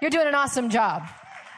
You're 0.00 0.12
doing 0.12 0.28
an 0.28 0.36
awesome 0.36 0.70
job. 0.70 1.08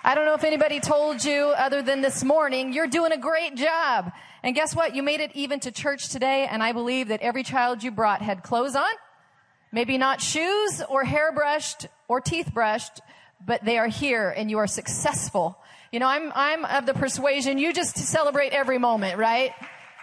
I 0.04 0.16
don't 0.16 0.24
know 0.24 0.34
if 0.34 0.42
anybody 0.42 0.80
told 0.80 1.24
you 1.24 1.54
other 1.56 1.80
than 1.80 2.00
this 2.00 2.24
morning, 2.24 2.72
you're 2.72 2.88
doing 2.88 3.12
a 3.12 3.16
great 3.16 3.54
job. 3.54 4.10
And 4.42 4.52
guess 4.52 4.74
what? 4.74 4.96
You 4.96 5.02
made 5.02 5.20
it 5.20 5.30
even 5.34 5.60
to 5.60 5.70
church 5.70 6.08
today, 6.08 6.48
and 6.50 6.60
I 6.60 6.72
believe 6.72 7.08
that 7.08 7.20
every 7.20 7.44
child 7.44 7.84
you 7.84 7.92
brought 7.92 8.20
had 8.20 8.42
clothes 8.42 8.74
on, 8.74 8.90
maybe 9.70 9.98
not 9.98 10.20
shoes 10.20 10.82
or 10.88 11.04
hair 11.04 11.30
brushed 11.30 11.86
or 12.08 12.20
teeth 12.20 12.52
brushed, 12.52 13.00
but 13.46 13.64
they 13.64 13.78
are 13.78 13.86
here 13.86 14.28
and 14.30 14.50
you 14.50 14.58
are 14.58 14.66
successful. 14.66 15.56
You 15.92 16.00
know, 16.00 16.08
I'm, 16.08 16.32
I'm 16.34 16.64
of 16.64 16.84
the 16.84 16.94
persuasion 16.94 17.58
you 17.58 17.72
just 17.72 17.96
celebrate 17.96 18.52
every 18.52 18.78
moment, 18.78 19.18
right? 19.18 19.52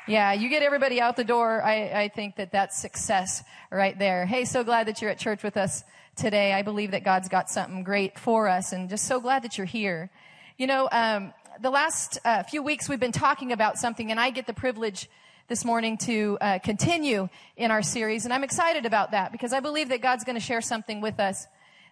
Yeah, 0.08 0.32
you 0.32 0.48
get 0.48 0.64
everybody 0.64 1.02
out 1.02 1.18
the 1.18 1.26
door. 1.26 1.62
I, 1.62 2.04
I 2.04 2.08
think 2.08 2.38
that 2.38 2.54
that's 2.54 2.82
success 2.82 3.44
right 3.70 4.00
there. 4.00 4.26
Hey, 4.26 4.46
so 4.46 4.64
glad 4.64 4.88
that 4.88 5.02
you're 5.02 5.12
at 5.12 5.20
church 5.20 5.44
with 5.44 5.58
us 5.58 5.84
today. 6.20 6.52
I 6.52 6.64
believe 6.64 6.92
that 6.92 7.06
God's 7.06 7.30
got 7.30 7.50
something 7.50 7.82
great 7.82 8.20
for 8.20 8.50
us 8.50 8.74
and 8.74 8.90
just 8.90 9.06
so 9.06 9.22
glad 9.22 9.44
that 9.44 9.58
you're 9.58 9.66
here. 9.66 10.10
You 10.58 10.68
know, 10.68 10.90
um, 10.92 11.34
the 11.62 11.70
last 11.70 12.20
uh, 12.26 12.44
few 12.44 12.62
weeks 12.62 12.90
we've 12.90 13.00
been 13.00 13.14
talking 13.14 13.54
about 13.54 13.78
something 13.78 14.12
and 14.12 14.20
I 14.20 14.30
get 14.30 14.46
the 14.46 14.54
privilege 14.54 15.10
this 15.48 15.64
morning 15.64 15.98
to 16.00 16.38
uh, 16.42 16.60
continue 16.60 17.30
in 17.56 17.72
our 17.72 17.82
series 17.82 18.26
and 18.26 18.34
I'm 18.34 18.44
excited 18.44 18.86
about 18.86 19.12
that 19.12 19.32
because 19.32 19.54
I 19.54 19.62
believe 19.62 19.90
that 19.90 20.02
God's 20.02 20.26
going 20.26 20.36
to 20.36 20.42
share 20.42 20.60
something 20.60 21.00
with 21.00 21.22
us 21.22 21.48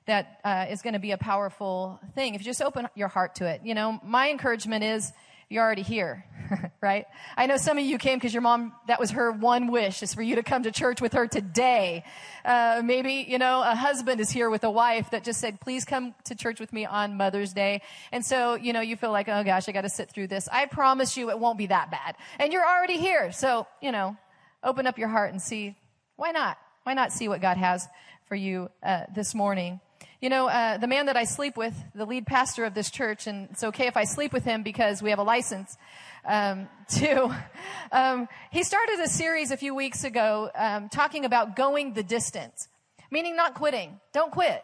that 0.07 0.41
uh, 0.43 0.65
is 0.69 0.81
going 0.81 0.93
to 0.93 0.99
be 0.99 1.11
a 1.11 1.17
powerful 1.17 1.99
thing 2.13 2.35
if 2.35 2.41
you 2.41 2.45
just 2.45 2.61
open 2.61 2.89
your 2.95 3.07
heart 3.07 3.35
to 3.35 3.47
it. 3.47 3.61
You 3.63 3.75
know, 3.75 3.99
my 4.03 4.29
encouragement 4.29 4.83
is 4.83 5.13
you're 5.49 5.63
already 5.63 5.81
here, 5.81 6.25
right? 6.81 7.05
I 7.37 7.45
know 7.45 7.55
some 7.55 7.77
of 7.77 7.85
you 7.85 7.97
came 7.97 8.17
because 8.17 8.33
your 8.33 8.41
mom, 8.41 8.73
that 8.87 8.99
was 8.99 9.11
her 9.11 9.31
one 9.31 9.71
wish 9.71 10.03
is 10.03 10.13
for 10.13 10.21
you 10.21 10.35
to 10.35 10.43
come 10.43 10.63
to 10.63 10.71
church 10.71 11.01
with 11.01 11.13
her 11.13 11.25
today. 11.25 12.03
Uh, 12.43 12.81
maybe, 12.83 13.25
you 13.27 13.37
know, 13.37 13.61
a 13.61 13.73
husband 13.73 14.19
is 14.19 14.29
here 14.29 14.49
with 14.49 14.65
a 14.65 14.71
wife 14.71 15.11
that 15.11 15.23
just 15.23 15.39
said, 15.39 15.61
please 15.61 15.85
come 15.85 16.13
to 16.25 16.35
church 16.35 16.59
with 16.59 16.73
me 16.73 16.85
on 16.85 17.15
Mother's 17.15 17.53
Day. 17.53 17.81
And 18.11 18.25
so, 18.25 18.55
you 18.55 18.73
know, 18.73 18.81
you 18.81 18.97
feel 18.97 19.11
like, 19.11 19.29
oh 19.29 19.43
gosh, 19.43 19.69
I 19.69 19.71
got 19.71 19.81
to 19.81 19.89
sit 19.89 20.09
through 20.09 20.27
this. 20.27 20.49
I 20.51 20.65
promise 20.65 21.15
you 21.15 21.29
it 21.29 21.39
won't 21.39 21.57
be 21.57 21.67
that 21.67 21.91
bad. 21.91 22.15
And 22.39 22.51
you're 22.51 22.67
already 22.67 22.97
here. 22.97 23.31
So, 23.31 23.67
you 23.81 23.93
know, 23.93 24.17
open 24.63 24.85
up 24.85 24.97
your 24.97 25.09
heart 25.09 25.31
and 25.31 25.41
see, 25.41 25.75
why 26.17 26.31
not? 26.31 26.57
Why 26.83 26.93
not 26.93 27.13
see 27.13 27.29
what 27.29 27.41
God 27.41 27.57
has 27.57 27.87
for 28.27 28.35
you 28.35 28.69
uh, 28.83 29.03
this 29.15 29.33
morning? 29.33 29.79
You 30.21 30.29
know, 30.29 30.47
uh, 30.47 30.77
the 30.77 30.87
man 30.87 31.05
that 31.05 31.15
I 31.15 31.25
sleep 31.25 31.57
with, 31.57 31.75
the 31.93 32.05
lead 32.05 32.25
pastor 32.25 32.65
of 32.65 32.73
this 32.73 32.89
church, 32.89 33.27
and 33.27 33.49
it's 33.51 33.63
okay 33.63 33.87
if 33.87 33.95
I 33.95 34.03
sleep 34.03 34.33
with 34.33 34.43
him 34.43 34.63
because 34.63 35.01
we 35.01 35.11
have 35.11 35.19
a 35.19 35.23
license 35.23 35.77
um, 36.25 36.67
to. 36.89 37.35
Um, 37.91 38.27
he 38.51 38.63
started 38.63 38.99
a 38.99 39.07
series 39.07 39.51
a 39.51 39.57
few 39.57 39.75
weeks 39.75 40.03
ago 40.03 40.49
um, 40.55 40.89
talking 40.89 41.25
about 41.25 41.55
going 41.55 41.93
the 41.93 42.03
distance, 42.03 42.67
meaning 43.11 43.35
not 43.35 43.53
quitting. 43.53 43.99
Don't 44.11 44.31
quit. 44.31 44.63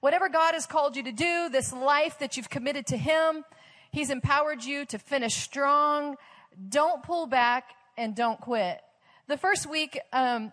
Whatever 0.00 0.28
God 0.28 0.54
has 0.54 0.66
called 0.66 0.96
you 0.96 1.02
to 1.04 1.12
do, 1.12 1.48
this 1.50 1.72
life 1.72 2.18
that 2.18 2.36
you've 2.36 2.50
committed 2.50 2.86
to 2.86 2.96
Him, 2.96 3.44
He's 3.90 4.10
empowered 4.10 4.62
you 4.62 4.84
to 4.86 4.98
finish 4.98 5.34
strong. 5.34 6.16
Don't 6.68 7.02
pull 7.02 7.26
back 7.26 7.70
and 7.96 8.14
don't 8.14 8.40
quit. 8.40 8.80
The 9.26 9.36
first 9.36 9.68
week, 9.68 9.98
um, 10.12 10.52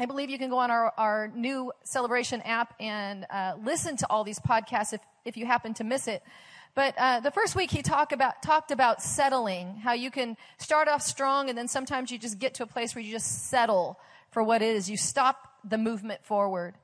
I 0.00 0.06
believe 0.06 0.30
you 0.30 0.38
can 0.38 0.48
go 0.48 0.56
on 0.56 0.70
our, 0.70 0.94
our 0.96 1.30
new 1.34 1.72
celebration 1.84 2.40
app 2.40 2.72
and 2.80 3.26
uh, 3.28 3.52
listen 3.62 3.98
to 3.98 4.06
all 4.08 4.24
these 4.24 4.38
podcasts 4.38 4.94
if, 4.94 5.02
if 5.26 5.36
you 5.36 5.44
happen 5.44 5.74
to 5.74 5.84
miss 5.84 6.08
it. 6.08 6.22
But 6.74 6.94
uh, 6.96 7.20
the 7.20 7.30
first 7.30 7.54
week 7.54 7.70
he 7.70 7.82
talked 7.82 8.12
about 8.12 8.42
talked 8.42 8.70
about 8.70 9.02
settling, 9.02 9.76
how 9.76 9.92
you 9.92 10.10
can 10.10 10.38
start 10.56 10.88
off 10.88 11.02
strong 11.02 11.50
and 11.50 11.58
then 11.58 11.68
sometimes 11.68 12.10
you 12.10 12.16
just 12.16 12.38
get 12.38 12.54
to 12.54 12.62
a 12.62 12.66
place 12.66 12.94
where 12.94 13.04
you 13.04 13.12
just 13.12 13.50
settle 13.50 14.00
for 14.30 14.42
what 14.42 14.62
it 14.62 14.74
is. 14.74 14.88
You 14.88 14.96
stop 14.96 15.52
the 15.68 15.76
movement 15.76 16.24
forward. 16.24 16.76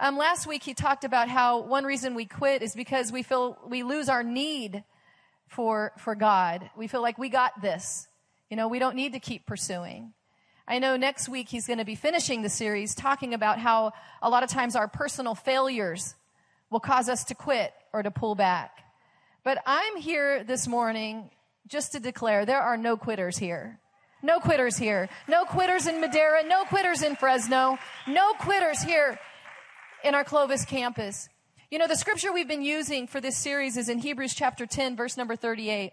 Um, 0.00 0.18
last 0.18 0.48
week 0.48 0.64
he 0.64 0.74
talked 0.74 1.04
about 1.04 1.28
how 1.28 1.60
one 1.60 1.84
reason 1.84 2.16
we 2.16 2.24
quit 2.24 2.62
is 2.62 2.74
because 2.74 3.12
we 3.12 3.22
feel 3.22 3.58
we 3.64 3.84
lose 3.84 4.08
our 4.08 4.24
need 4.24 4.82
for 5.46 5.92
for 5.98 6.16
God. 6.16 6.68
We 6.76 6.88
feel 6.88 7.00
like 7.00 7.16
we 7.16 7.28
got 7.28 7.62
this. 7.62 8.08
You 8.50 8.56
know, 8.56 8.66
we 8.66 8.80
don't 8.80 8.96
need 8.96 9.12
to 9.12 9.20
keep 9.20 9.46
pursuing. 9.46 10.14
I 10.68 10.80
know 10.80 10.96
next 10.96 11.28
week 11.28 11.48
he's 11.48 11.66
going 11.66 11.78
to 11.78 11.84
be 11.84 11.94
finishing 11.94 12.42
the 12.42 12.48
series 12.48 12.94
talking 12.94 13.34
about 13.34 13.60
how 13.60 13.92
a 14.20 14.28
lot 14.28 14.42
of 14.42 14.50
times 14.50 14.74
our 14.74 14.88
personal 14.88 15.36
failures 15.36 16.16
will 16.70 16.80
cause 16.80 17.08
us 17.08 17.22
to 17.24 17.36
quit 17.36 17.72
or 17.92 18.02
to 18.02 18.10
pull 18.10 18.34
back. 18.34 18.82
But 19.44 19.62
I'm 19.64 19.96
here 19.96 20.42
this 20.42 20.66
morning 20.66 21.30
just 21.68 21.92
to 21.92 22.00
declare 22.00 22.44
there 22.44 22.60
are 22.60 22.76
no 22.76 22.96
quitters 22.96 23.38
here. 23.38 23.78
No 24.24 24.40
quitters 24.40 24.76
here. 24.76 25.08
No 25.28 25.44
quitters 25.44 25.86
in 25.86 26.00
Madera. 26.00 26.42
No 26.42 26.64
quitters 26.64 27.02
in 27.02 27.14
Fresno. 27.14 27.78
No 28.08 28.32
quitters 28.32 28.82
here 28.82 29.20
in 30.02 30.16
our 30.16 30.24
Clovis 30.24 30.64
campus. 30.64 31.28
You 31.70 31.78
know, 31.78 31.86
the 31.86 31.94
scripture 31.94 32.32
we've 32.32 32.48
been 32.48 32.62
using 32.62 33.06
for 33.06 33.20
this 33.20 33.36
series 33.36 33.76
is 33.76 33.88
in 33.88 33.98
Hebrews 33.98 34.34
chapter 34.34 34.66
10, 34.66 34.96
verse 34.96 35.16
number 35.16 35.36
38. 35.36 35.92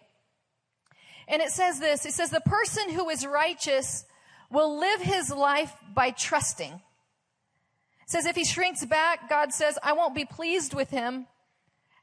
And 1.28 1.44
it 1.44 1.52
says 1.52 1.80
this, 1.80 2.08
it 2.08 2.14
says, 2.14 2.32
the 2.32 2.42
person 2.42 2.90
who 2.90 3.10
is 3.10 3.24
righteous 3.24 4.06
will 4.54 4.80
live 4.80 5.02
his 5.02 5.32
life 5.32 5.76
by 5.94 6.12
trusting. 6.12 6.72
It 6.72 6.82
says 8.06 8.26
if 8.26 8.36
he 8.36 8.46
shrinks 8.46 8.86
back, 8.86 9.28
God 9.28 9.52
says, 9.52 9.80
I 9.82 9.94
won't 9.94 10.14
be 10.14 10.26
pleased 10.26 10.74
with 10.74 10.92
him. 10.92 11.26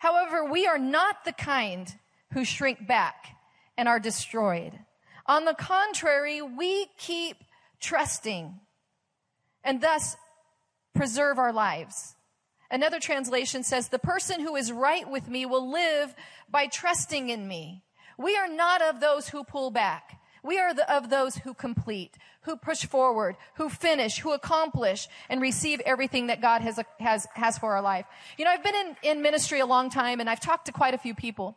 However, 0.00 0.44
we 0.44 0.66
are 0.66 0.78
not 0.78 1.25
the 1.25 1.33
kind 1.33 1.94
who 2.33 2.44
shrink 2.44 2.87
back 2.87 3.37
and 3.78 3.88
are 3.88 4.00
destroyed. 4.00 4.72
On 5.27 5.44
the 5.44 5.55
contrary, 5.55 6.43
we 6.43 6.87
keep 6.99 7.37
trusting 7.81 8.59
and 9.62 9.81
thus 9.81 10.17
preserve 10.94 11.38
our 11.38 11.53
lives. 11.53 12.17
Another 12.71 12.99
translation 12.99 13.62
says, 13.62 13.88
the 13.88 13.99
person 13.99 14.41
who 14.41 14.56
is 14.56 14.72
right 14.72 15.09
with 15.09 15.28
me 15.28 15.47
will 15.47 15.71
live 15.71 16.15
by 16.50 16.67
trusting 16.67 17.28
in 17.28 17.47
me. 17.47 17.82
We 18.19 18.37
are 18.37 18.49
not 18.49 18.82
of 18.82 19.00
those 19.00 19.28
who 19.28 19.44
pull 19.44 19.71
back. 19.71 20.19
We 20.42 20.58
are 20.58 20.72
the, 20.72 20.90
of 20.92 21.10
those 21.10 21.36
who 21.36 21.54
complete, 21.54 22.16
who 22.42 22.56
push 22.56 22.84
forward, 22.86 23.36
who 23.54 23.68
finish, 23.68 24.18
who 24.18 24.32
accomplish 24.32 25.08
and 25.28 25.40
receive 25.40 25.80
everything 25.80 26.28
that 26.28 26.40
God 26.40 26.62
has, 26.62 26.80
has, 26.98 27.26
has 27.34 27.58
for 27.58 27.72
our 27.72 27.82
life. 27.82 28.06
You 28.38 28.44
know, 28.44 28.50
I've 28.50 28.64
been 28.64 28.74
in, 28.74 28.96
in 29.02 29.22
ministry 29.22 29.60
a 29.60 29.66
long 29.66 29.90
time 29.90 30.20
and 30.20 30.30
I've 30.30 30.40
talked 30.40 30.66
to 30.66 30.72
quite 30.72 30.94
a 30.94 30.98
few 30.98 31.14
people. 31.14 31.56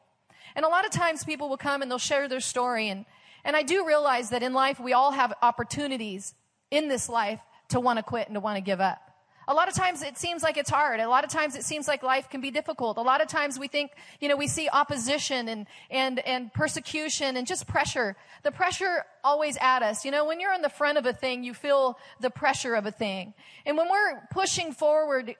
And 0.55 0.65
a 0.65 0.69
lot 0.69 0.85
of 0.85 0.91
times 0.91 1.23
people 1.23 1.49
will 1.49 1.57
come 1.57 1.81
and 1.81 1.89
they'll 1.89 1.97
share 1.97 2.27
their 2.27 2.39
story 2.39 2.89
and, 2.89 3.05
and 3.45 3.55
I 3.55 3.63
do 3.63 3.85
realize 3.85 4.29
that 4.29 4.43
in 4.43 4.53
life 4.53 4.79
we 4.79 4.93
all 4.93 5.11
have 5.11 5.33
opportunities 5.41 6.33
in 6.71 6.87
this 6.87 7.09
life 7.09 7.39
to 7.69 7.79
want 7.79 7.97
to 7.97 8.03
quit 8.03 8.27
and 8.27 8.35
to 8.35 8.39
want 8.39 8.57
to 8.57 8.61
give 8.61 8.79
up. 8.79 9.12
A 9.47 9.53
lot 9.53 9.67
of 9.67 9.73
times 9.73 10.01
it 10.01 10.17
seems 10.17 10.43
like 10.43 10.57
it's 10.57 10.69
hard. 10.69 10.99
A 10.99 11.09
lot 11.09 11.23
of 11.23 11.29
times 11.29 11.55
it 11.55 11.63
seems 11.63 11.87
like 11.87 12.03
life 12.03 12.29
can 12.29 12.41
be 12.41 12.51
difficult. 12.51 12.97
A 12.97 13.01
lot 13.01 13.21
of 13.21 13.27
times 13.27 13.59
we 13.59 13.67
think, 13.67 13.91
you 14.19 14.29
know, 14.29 14.35
we 14.35 14.47
see 14.47 14.69
opposition 14.69 15.49
and, 15.49 15.67
and, 15.89 16.19
and 16.19 16.53
persecution 16.53 17.35
and 17.35 17.45
just 17.45 17.67
pressure. 17.67 18.15
The 18.43 18.51
pressure 18.51 19.05
always 19.23 19.57
at 19.59 19.83
us. 19.83 20.05
You 20.05 20.11
know, 20.11 20.25
when 20.25 20.39
you're 20.39 20.53
on 20.53 20.61
the 20.61 20.69
front 20.69 20.97
of 20.97 21.05
a 21.05 21.13
thing, 21.13 21.43
you 21.43 21.53
feel 21.53 21.97
the 22.19 22.29
pressure 22.29 22.75
of 22.75 22.85
a 22.85 22.91
thing. 22.91 23.33
And 23.65 23.77
when 23.77 23.89
we're 23.89 24.21
pushing 24.31 24.71
forward, 24.71 25.35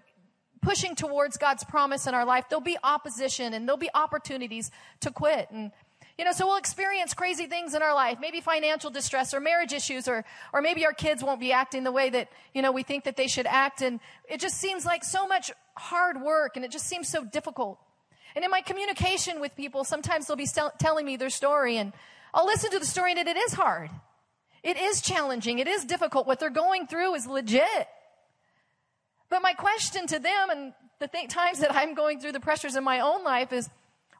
pushing 0.61 0.95
towards 0.95 1.37
God's 1.37 1.63
promise 1.63 2.07
in 2.07 2.13
our 2.13 2.25
life, 2.25 2.45
there'll 2.49 2.61
be 2.61 2.77
opposition 2.83 3.53
and 3.53 3.67
there'll 3.67 3.77
be 3.77 3.89
opportunities 3.93 4.71
to 5.01 5.11
quit. 5.11 5.49
And 5.51 5.71
you 6.17 6.25
know, 6.25 6.31
so 6.31 6.45
we'll 6.45 6.57
experience 6.57 7.13
crazy 7.13 7.47
things 7.47 7.73
in 7.73 7.81
our 7.81 7.95
life, 7.95 8.19
maybe 8.21 8.39
financial 8.39 8.91
distress 8.91 9.33
or 9.33 9.39
marriage 9.39 9.73
issues, 9.73 10.07
or, 10.07 10.23
or 10.53 10.61
maybe 10.61 10.85
our 10.85 10.93
kids 10.93 11.23
won't 11.23 11.39
be 11.39 11.51
acting 11.51 11.83
the 11.83 11.91
way 11.91 12.09
that, 12.11 12.29
you 12.53 12.61
know, 12.61 12.71
we 12.71 12.83
think 12.83 13.05
that 13.05 13.17
they 13.17 13.27
should 13.27 13.47
act. 13.47 13.81
And 13.81 13.99
it 14.29 14.39
just 14.39 14.57
seems 14.57 14.85
like 14.85 15.03
so 15.03 15.27
much 15.27 15.51
hard 15.75 16.21
work 16.21 16.55
and 16.55 16.63
it 16.63 16.71
just 16.71 16.85
seems 16.85 17.09
so 17.09 17.25
difficult. 17.25 17.79
And 18.35 18.45
in 18.45 18.51
my 18.51 18.61
communication 18.61 19.39
with 19.39 19.55
people, 19.55 19.83
sometimes 19.83 20.27
they'll 20.27 20.37
be 20.37 20.47
telling 20.79 21.05
me 21.05 21.17
their 21.17 21.31
story 21.31 21.77
and 21.77 21.93
I'll 22.31 22.45
listen 22.45 22.69
to 22.71 22.79
the 22.79 22.85
story 22.85 23.11
and 23.11 23.27
it 23.27 23.37
is 23.37 23.53
hard. 23.53 23.89
It 24.61 24.77
is 24.77 25.01
challenging. 25.01 25.59
It 25.59 25.67
is 25.67 25.83
difficult. 25.83 26.27
What 26.27 26.39
they're 26.39 26.49
going 26.49 26.87
through 26.87 27.15
is 27.15 27.25
legit. 27.25 27.87
But 29.29 29.41
my 29.41 29.53
question 29.53 30.05
to 30.07 30.19
them 30.19 30.49
and 30.51 30.73
the 30.99 31.07
th- 31.07 31.27
times 31.29 31.59
that 31.59 31.75
I'm 31.75 31.95
going 31.95 32.19
through 32.19 32.33
the 32.33 32.39
pressures 32.39 32.75
in 32.75 32.83
my 32.83 32.99
own 32.99 33.23
life 33.23 33.51
is, 33.51 33.67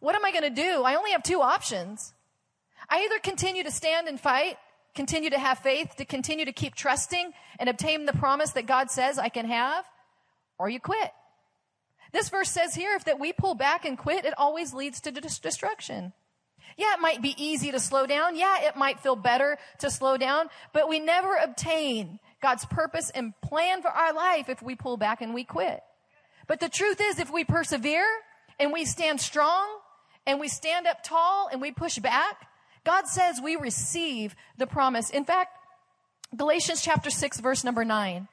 what 0.03 0.15
am 0.15 0.25
I 0.25 0.31
going 0.31 0.44
to 0.44 0.50
do? 0.50 0.83
I 0.83 0.95
only 0.95 1.11
have 1.11 1.23
two 1.23 1.41
options. 1.41 2.13
I 2.89 3.05
either 3.05 3.19
continue 3.19 3.63
to 3.63 3.71
stand 3.71 4.09
and 4.09 4.19
fight, 4.19 4.57
continue 4.94 5.29
to 5.29 5.39
have 5.39 5.59
faith, 5.59 5.95
to 5.95 6.03
continue 6.03 6.44
to 6.44 6.51
keep 6.51 6.75
trusting 6.75 7.31
and 7.57 7.69
obtain 7.69 8.05
the 8.05 8.11
promise 8.11 8.51
that 8.51 8.65
God 8.65 8.91
says 8.91 9.17
I 9.17 9.29
can 9.29 9.45
have, 9.45 9.85
or 10.59 10.67
you 10.67 10.81
quit. 10.81 11.09
This 12.11 12.27
verse 12.27 12.50
says 12.50 12.75
here, 12.75 12.94
if 12.95 13.05
that 13.05 13.17
we 13.17 13.31
pull 13.31 13.55
back 13.55 13.85
and 13.85 13.97
quit, 13.97 14.25
it 14.25 14.33
always 14.38 14.73
leads 14.73 15.00
to 15.00 15.11
destruction. 15.11 16.11
Yeah, 16.75 16.95
it 16.95 17.00
might 17.00 17.21
be 17.21 17.41
easy 17.41 17.71
to 17.71 17.79
slow 17.79 18.05
down. 18.05 18.35
Yeah, 18.35 18.57
it 18.63 18.75
might 18.75 19.00
feel 19.00 19.15
better 19.15 19.57
to 19.79 19.89
slow 19.89 20.17
down, 20.17 20.50
but 20.73 20.89
we 20.89 21.00
never 21.00 21.38
obtain 21.38 22.19
God's 22.41 22.65
purpose 22.65 23.09
and 23.09 23.33
plan 23.41 23.81
for 23.81 23.89
our 23.89 24.11
life 24.11 24.50
if 24.50 24.61
we 24.61 24.75
pull 24.75 24.97
back 24.97 25.21
and 25.21 25.33
we 25.33 25.45
quit. 25.45 25.79
But 26.45 26.59
the 26.59 26.67
truth 26.67 27.00
is, 27.00 27.19
if 27.19 27.31
we 27.31 27.45
persevere 27.45 28.05
and 28.59 28.73
we 28.73 28.83
stand 28.83 29.21
strong 29.21 29.65
and 30.25 30.39
we 30.39 30.47
stand 30.47 30.87
up 30.87 31.03
tall 31.03 31.49
and 31.51 31.61
we 31.61 31.71
push 31.71 31.97
back, 31.99 32.47
God 32.83 33.07
says 33.07 33.39
we 33.41 33.55
receive 33.55 34.35
the 34.57 34.67
promise. 34.67 35.09
In 35.09 35.25
fact, 35.25 35.57
Galatians 36.35 36.81
chapter 36.81 37.09
6 37.09 37.39
verse 37.39 37.63
number 37.63 37.85
9. 37.85 38.27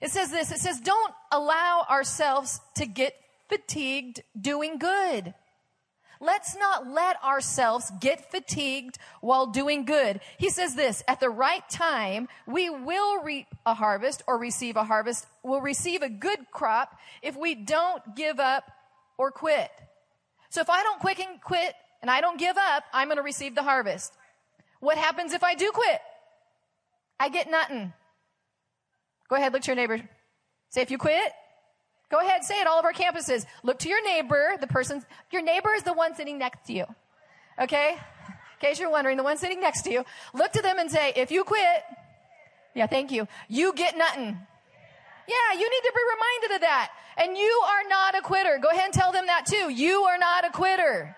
It 0.00 0.10
says 0.10 0.30
this, 0.30 0.52
it 0.52 0.58
says, 0.58 0.80
don't 0.80 1.14
allow 1.32 1.86
ourselves 1.88 2.60
to 2.76 2.84
get 2.84 3.14
fatigued 3.48 4.22
doing 4.38 4.78
good. 4.78 5.32
Let's 6.20 6.56
not 6.56 6.86
let 6.86 7.22
ourselves 7.22 7.90
get 8.00 8.30
fatigued 8.30 8.98
while 9.20 9.46
doing 9.46 9.84
good. 9.84 10.20
He 10.38 10.50
says 10.50 10.74
this, 10.74 11.02
at 11.08 11.20
the 11.20 11.30
right 11.30 11.68
time, 11.68 12.28
we 12.46 12.70
will 12.70 13.22
reap 13.22 13.46
a 13.66 13.74
harvest 13.74 14.22
or 14.26 14.38
receive 14.38 14.76
a 14.76 14.84
harvest. 14.84 15.26
We'll 15.42 15.60
receive 15.60 16.02
a 16.02 16.08
good 16.08 16.50
crop 16.52 16.98
if 17.22 17.36
we 17.36 17.54
don't 17.54 18.16
give 18.16 18.40
up 18.40 18.70
or 19.18 19.30
quit. 19.30 19.70
So 20.54 20.60
if 20.60 20.70
I 20.70 20.84
don't 20.84 21.00
quick 21.00 21.18
and 21.18 21.40
quit 21.40 21.74
and 22.00 22.08
I 22.08 22.20
don't 22.20 22.38
give 22.38 22.56
up, 22.56 22.84
I'm 22.92 23.08
going 23.08 23.16
to 23.16 23.24
receive 23.24 23.56
the 23.56 23.64
harvest. 23.64 24.12
What 24.78 24.96
happens 24.96 25.32
if 25.32 25.42
I 25.42 25.56
do 25.56 25.72
quit? 25.72 26.00
I 27.18 27.28
get 27.28 27.50
nothing. 27.50 27.92
Go 29.28 29.34
ahead, 29.34 29.52
look 29.52 29.62
to 29.62 29.66
your 29.66 29.74
neighbor. 29.74 30.00
Say, 30.68 30.80
if 30.80 30.92
you 30.92 30.98
quit, 30.98 31.32
go 32.08 32.20
ahead, 32.20 32.44
say 32.44 32.60
it 32.60 32.68
all 32.68 32.78
of 32.78 32.84
our 32.84 32.92
campuses. 32.92 33.46
Look 33.64 33.80
to 33.80 33.88
your 33.88 34.04
neighbor, 34.04 34.52
the 34.60 34.68
person, 34.68 35.02
your 35.32 35.42
neighbor 35.42 35.74
is 35.74 35.82
the 35.82 35.92
one 35.92 36.14
sitting 36.14 36.38
next 36.38 36.68
to 36.68 36.72
you. 36.72 36.84
Okay? 37.60 37.96
In 38.28 38.60
case 38.60 38.78
you're 38.78 38.90
wondering, 38.90 39.16
the 39.16 39.24
one 39.24 39.38
sitting 39.38 39.60
next 39.60 39.82
to 39.82 39.90
you. 39.90 40.04
Look 40.34 40.52
to 40.52 40.62
them 40.62 40.78
and 40.78 40.88
say, 40.88 41.14
if 41.16 41.32
you 41.32 41.42
quit, 41.42 41.82
yeah, 42.76 42.86
thank 42.86 43.10
you. 43.10 43.26
You 43.48 43.72
get 43.72 43.98
nothing. 43.98 44.38
Yeah, 45.26 45.58
you 45.58 45.70
need 45.70 45.82
to 45.82 45.92
be 45.94 46.02
reminded 46.14 46.56
of 46.56 46.60
that. 46.62 46.90
And 47.16 47.36
you 47.36 47.62
are 47.66 47.88
not 47.88 48.16
a 48.16 48.22
quitter. 48.22 48.58
Go 48.60 48.68
ahead 48.68 48.86
and 48.86 48.94
tell 48.94 49.12
them 49.12 49.26
that 49.26 49.46
too. 49.46 49.70
You 49.70 50.02
are 50.02 50.18
not 50.18 50.44
a 50.44 50.50
quitter. 50.50 51.16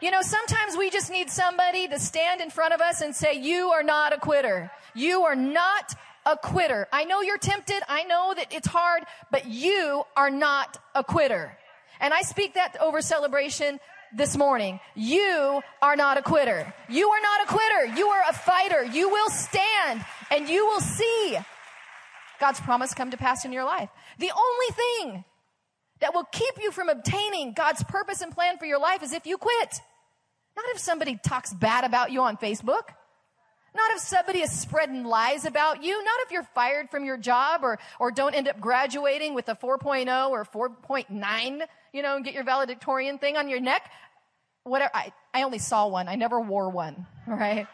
You 0.00 0.10
know, 0.10 0.22
sometimes 0.22 0.76
we 0.76 0.90
just 0.90 1.10
need 1.10 1.30
somebody 1.30 1.86
to 1.88 1.98
stand 1.98 2.40
in 2.40 2.50
front 2.50 2.74
of 2.74 2.80
us 2.80 3.00
and 3.00 3.14
say, 3.14 3.34
you 3.34 3.70
are 3.70 3.84
not 3.84 4.12
a 4.12 4.18
quitter. 4.18 4.70
You 4.94 5.22
are 5.22 5.36
not 5.36 5.94
a 6.26 6.36
quitter. 6.36 6.88
I 6.92 7.04
know 7.04 7.20
you're 7.22 7.38
tempted. 7.38 7.82
I 7.88 8.02
know 8.04 8.34
that 8.36 8.52
it's 8.52 8.66
hard, 8.66 9.04
but 9.30 9.46
you 9.46 10.04
are 10.16 10.30
not 10.30 10.78
a 10.94 11.04
quitter. 11.04 11.56
And 12.00 12.12
I 12.12 12.22
speak 12.22 12.54
that 12.54 12.76
over 12.80 13.00
celebration 13.00 13.78
this 14.14 14.36
morning. 14.36 14.80
You 14.94 15.62
are 15.80 15.96
not 15.96 16.18
a 16.18 16.22
quitter. 16.22 16.74
You 16.88 17.08
are 17.08 17.20
not 17.22 17.44
a 17.44 17.46
quitter. 17.46 17.96
You 17.96 18.08
are 18.08 18.22
a 18.28 18.32
fighter. 18.32 18.84
You 18.84 19.08
will 19.08 19.30
stand 19.30 20.04
and 20.30 20.48
you 20.48 20.66
will 20.66 20.80
see 20.80 21.38
God's 22.42 22.60
promise 22.60 22.92
come 22.92 23.12
to 23.12 23.16
pass 23.16 23.44
in 23.44 23.52
your 23.52 23.62
life. 23.64 23.88
The 24.18 24.32
only 24.32 24.66
thing 24.74 25.24
that 26.00 26.12
will 26.12 26.24
keep 26.24 26.60
you 26.60 26.72
from 26.72 26.88
obtaining 26.88 27.52
God's 27.52 27.84
purpose 27.84 28.20
and 28.20 28.32
plan 28.32 28.58
for 28.58 28.66
your 28.66 28.80
life 28.80 29.00
is 29.04 29.12
if 29.12 29.26
you 29.26 29.38
quit. 29.38 29.80
Not 30.56 30.64
if 30.74 30.80
somebody 30.80 31.20
talks 31.22 31.54
bad 31.54 31.84
about 31.84 32.10
you 32.10 32.20
on 32.22 32.36
Facebook. 32.36 32.82
Not 33.76 33.92
if 33.92 34.00
somebody 34.00 34.40
is 34.40 34.50
spreading 34.50 35.04
lies 35.04 35.44
about 35.44 35.84
you. 35.84 35.92
Not 36.02 36.14
if 36.26 36.32
you're 36.32 36.48
fired 36.52 36.90
from 36.90 37.04
your 37.04 37.16
job 37.16 37.60
or, 37.62 37.78
or 38.00 38.10
don't 38.10 38.34
end 38.34 38.48
up 38.48 38.58
graduating 38.58 39.34
with 39.34 39.48
a 39.48 39.54
4.0 39.54 40.30
or 40.30 40.44
4.9, 40.44 41.62
you 41.92 42.02
know, 42.02 42.16
and 42.16 42.24
get 42.24 42.34
your 42.34 42.42
valedictorian 42.42 43.18
thing 43.18 43.36
on 43.36 43.48
your 43.48 43.60
neck. 43.60 43.88
Whatever. 44.64 44.90
I, 44.92 45.12
I 45.32 45.44
only 45.44 45.60
saw 45.60 45.86
one. 45.86 46.08
I 46.08 46.16
never 46.16 46.40
wore 46.40 46.70
one, 46.70 47.06
right? 47.28 47.68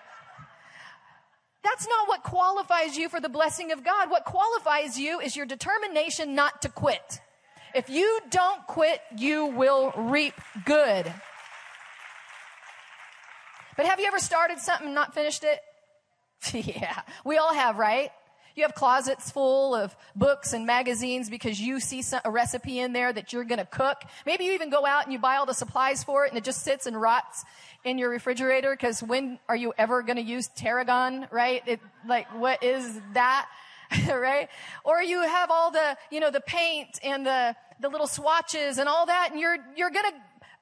That's 1.63 1.87
not 1.89 2.09
what 2.09 2.23
qualifies 2.23 2.97
you 2.97 3.09
for 3.09 3.21
the 3.21 3.29
blessing 3.29 3.73
of 3.73 3.85
God. 3.85 4.11
What 4.11 4.25
qualifies 4.25 4.99
you 4.99 5.21
is 5.21 5.37
your 5.37 5.47
determination 5.47 6.35
not 6.35 6.63
to 6.63 6.69
quit. 6.69 7.21
If 7.75 7.91
you 7.91 8.21
don't 8.31 8.67
quit, 8.67 9.01
you 9.17 9.47
will 9.47 9.93
reap 9.97 10.35
good. 10.65 11.13
But 13.77 13.87
have 13.87 14.01
you 14.01 14.07
ever 14.07 14.19
started 14.19 14.59
something 14.59 14.87
and 14.87 14.95
not 14.95 15.15
finished 15.15 15.45
it? 15.45 15.61
yeah, 16.53 17.01
we 17.25 17.39
all 17.39 17.55
have, 17.55 17.79
right? 17.79 18.11
You 18.59 18.65
have 18.65 18.75
closets 18.75 19.31
full 19.31 19.73
of 19.73 19.95
books 20.17 20.53
and 20.53 20.67
magazines 20.67 21.31
because 21.31 21.61
you 21.61 21.79
see 21.79 22.03
a 22.25 22.29
recipe 22.29 22.81
in 22.81 22.93
there 22.93 23.13
that 23.13 23.33
you're 23.33 23.45
going 23.45 23.61
to 23.61 23.65
cook. 23.65 24.03
Maybe 24.27 24.47
you 24.47 24.53
even 24.55 24.69
go 24.69 24.85
out 24.85 25.05
and 25.05 25.13
you 25.13 25.21
buy 25.21 25.37
all 25.37 25.47
the 25.47 25.55
supplies 25.55 26.03
for 26.03 26.27
it 26.27 26.31
and 26.31 26.39
it 26.39 26.43
just 26.43 26.63
sits 26.63 26.85
and 26.87 27.01
rots 27.01 27.45
in 27.85 27.99
your 27.99 28.11
refrigerator 28.11 28.73
because 28.73 29.01
when 29.01 29.39
are 29.49 29.55
you 29.55 29.75
ever 29.79 30.03
going 30.03 30.17
to 30.17 30.25
use 30.25 30.49
tarragon, 30.49 31.29
right? 31.31 31.63
It, 31.69 31.79
like, 32.05 32.27
what 32.37 32.65
is 32.65 33.01
that? 33.15 33.49
right? 34.09 34.49
Or 34.83 35.01
you 35.01 35.23
have 35.23 35.53
all 35.53 35.71
the, 35.71 35.97
you 36.11 36.19
know, 36.19 36.33
the 36.33 36.41
paint 36.41 36.99
and 37.05 37.25
the, 37.25 37.55
the 37.79 37.89
little 37.89 38.09
swatches 38.09 38.79
and 38.79 38.89
all 38.89 39.07
that 39.07 39.29
and 39.31 39.39
you're, 39.39 39.59
you're 39.77 39.91
going 39.91 40.11
to 40.11 40.17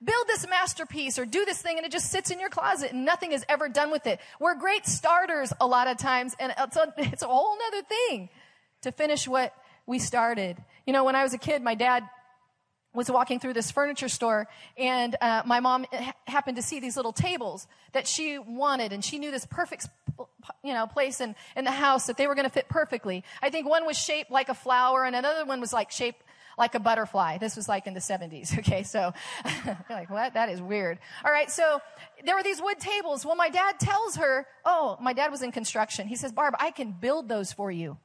build 0.05 0.27
this 0.27 0.47
masterpiece 0.49 1.19
or 1.19 1.25
do 1.25 1.45
this 1.45 1.61
thing 1.61 1.77
and 1.79 1.87
it 1.87 1.93
just 1.93 2.11
sits 2.11 2.31
in 2.31 2.39
your 2.39 2.51
closet 2.51 2.93
and 2.93 3.05
nothing 3.05 3.33
is 3.33 3.45
ever 3.49 3.69
done 3.69 3.91
with 3.91 4.07
it. 4.07 4.21
We're 4.39 4.55
great 4.55 4.87
starters 4.87 5.53
a 5.61 5.67
lot 5.67 5.89
of 5.89 5.97
times 5.97 6.35
and 6.39 6.53
it's 6.59 6.77
a, 6.77 6.93
it's 6.99 7.23
a 7.23 7.29
whole 7.29 7.57
nother 7.59 7.83
thing 7.83 8.29
to 8.83 8.93
finish 8.93 9.27
what 9.27 9.55
we 9.87 9.99
started. 9.99 10.57
You 10.87 10.93
know, 10.93 11.05
when 11.05 11.17
I 11.17 11.23
was 11.23 11.33
a 11.35 11.39
kid, 11.39 11.63
my 11.63 11.75
dad 11.75 12.05
was 12.97 13.11
walking 13.11 13.39
through 13.39 13.53
this 13.53 13.71
furniture 13.71 14.09
store 14.09 14.49
and 14.77 15.17
uh, 15.21 15.43
my 15.45 15.61
mom 15.61 15.87
ha- 15.93 16.15
happened 16.27 16.57
to 16.57 16.63
see 16.63 16.81
these 16.81 16.97
little 16.97 17.13
tables 17.13 17.67
that 17.93 18.09
she 18.09 18.39
wanted 18.39 18.93
and 18.93 19.05
she 19.05 19.19
knew 19.19 19.31
this 19.31 19.47
perfect 19.47 19.87
you 20.65 20.73
know 20.73 20.87
place 20.87 21.21
in, 21.21 21.37
in 21.57 21.65
the 21.65 21.71
house 21.71 22.07
that 22.07 22.17
they 22.17 22.27
were 22.27 22.35
going 22.35 22.47
to 22.47 22.53
fit 22.53 22.69
perfectly 22.71 23.23
i 23.43 23.51
think 23.51 23.69
one 23.69 23.85
was 23.85 23.99
shaped 23.99 24.31
like 24.31 24.49
a 24.49 24.55
flower 24.55 25.05
and 25.05 25.15
another 25.15 25.45
one 25.45 25.61
was 25.61 25.75
like 25.75 25.91
shaped 25.91 26.23
like 26.59 26.75
a 26.75 26.81
butterfly. 26.81 27.39
This 27.39 27.57
was 27.57 27.69
like 27.69 27.87
in 27.87 27.95
the 27.95 28.01
70s. 28.01 28.59
Okay. 28.67 28.83
So 28.83 29.13
you're 29.67 29.77
like, 29.91 30.11
what? 30.11 30.35
That 30.35 30.49
is 30.49 30.61
weird. 30.61 30.99
All 31.25 31.31
right. 31.31 31.51
So 31.51 31.81
there 32.25 32.35
were 32.35 32.43
these 32.43 32.61
wood 32.61 32.81
tables. 32.81 33.25
Well, 33.25 33.37
my 33.37 33.49
dad 33.49 33.79
tells 33.79 34.17
her, 34.17 34.47
Oh, 34.65 34.97
my 35.01 35.13
dad 35.13 35.31
was 35.31 35.43
in 35.43 35.53
construction. 35.53 36.09
He 36.09 36.17
says, 36.17 36.33
Barb, 36.33 36.55
I 36.59 36.71
can 36.71 36.93
build 36.93 37.29
those 37.29 37.53
for 37.53 37.71
you 37.71 37.99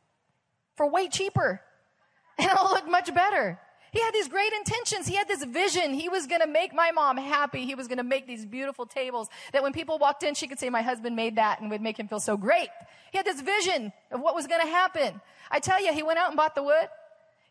for 0.75 0.89
way 0.89 1.07
cheaper 1.07 1.61
and 2.37 2.49
it'll 2.49 2.69
look 2.69 2.87
much 2.87 3.13
better. 3.13 3.59
He 3.91 3.99
had 3.99 4.13
these 4.13 4.29
great 4.29 4.53
intentions. 4.53 5.05
He 5.05 5.15
had 5.15 5.27
this 5.27 5.43
vision. 5.43 5.93
He 5.93 6.07
was 6.07 6.25
going 6.25 6.39
to 6.39 6.47
make 6.47 6.73
my 6.73 6.91
mom 6.91 7.17
happy. 7.17 7.65
He 7.65 7.75
was 7.75 7.87
going 7.87 7.97
to 7.97 8.05
make 8.05 8.25
these 8.25 8.45
beautiful 8.45 8.85
tables 8.85 9.27
that 9.51 9.63
when 9.63 9.73
people 9.73 9.97
walked 9.99 10.23
in, 10.23 10.33
she 10.33 10.47
could 10.47 10.59
say, 10.59 10.69
my 10.69 10.81
husband 10.81 11.15
made 11.15 11.35
that 11.35 11.59
and 11.59 11.69
would 11.71 11.81
make 11.81 11.99
him 11.99 12.07
feel 12.07 12.21
so 12.21 12.37
great. 12.37 12.69
He 13.11 13.17
had 13.17 13.25
this 13.25 13.41
vision 13.41 13.91
of 14.09 14.21
what 14.21 14.33
was 14.33 14.47
going 14.47 14.61
to 14.61 14.67
happen. 14.67 15.19
I 15.49 15.59
tell 15.59 15.83
you, 15.83 15.91
he 15.91 16.03
went 16.03 16.19
out 16.19 16.29
and 16.29 16.37
bought 16.37 16.55
the 16.55 16.63
wood. 16.63 16.87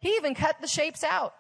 He 0.01 0.17
even 0.17 0.35
cut 0.35 0.61
the 0.61 0.67
shapes 0.67 1.05
out. 1.05 1.35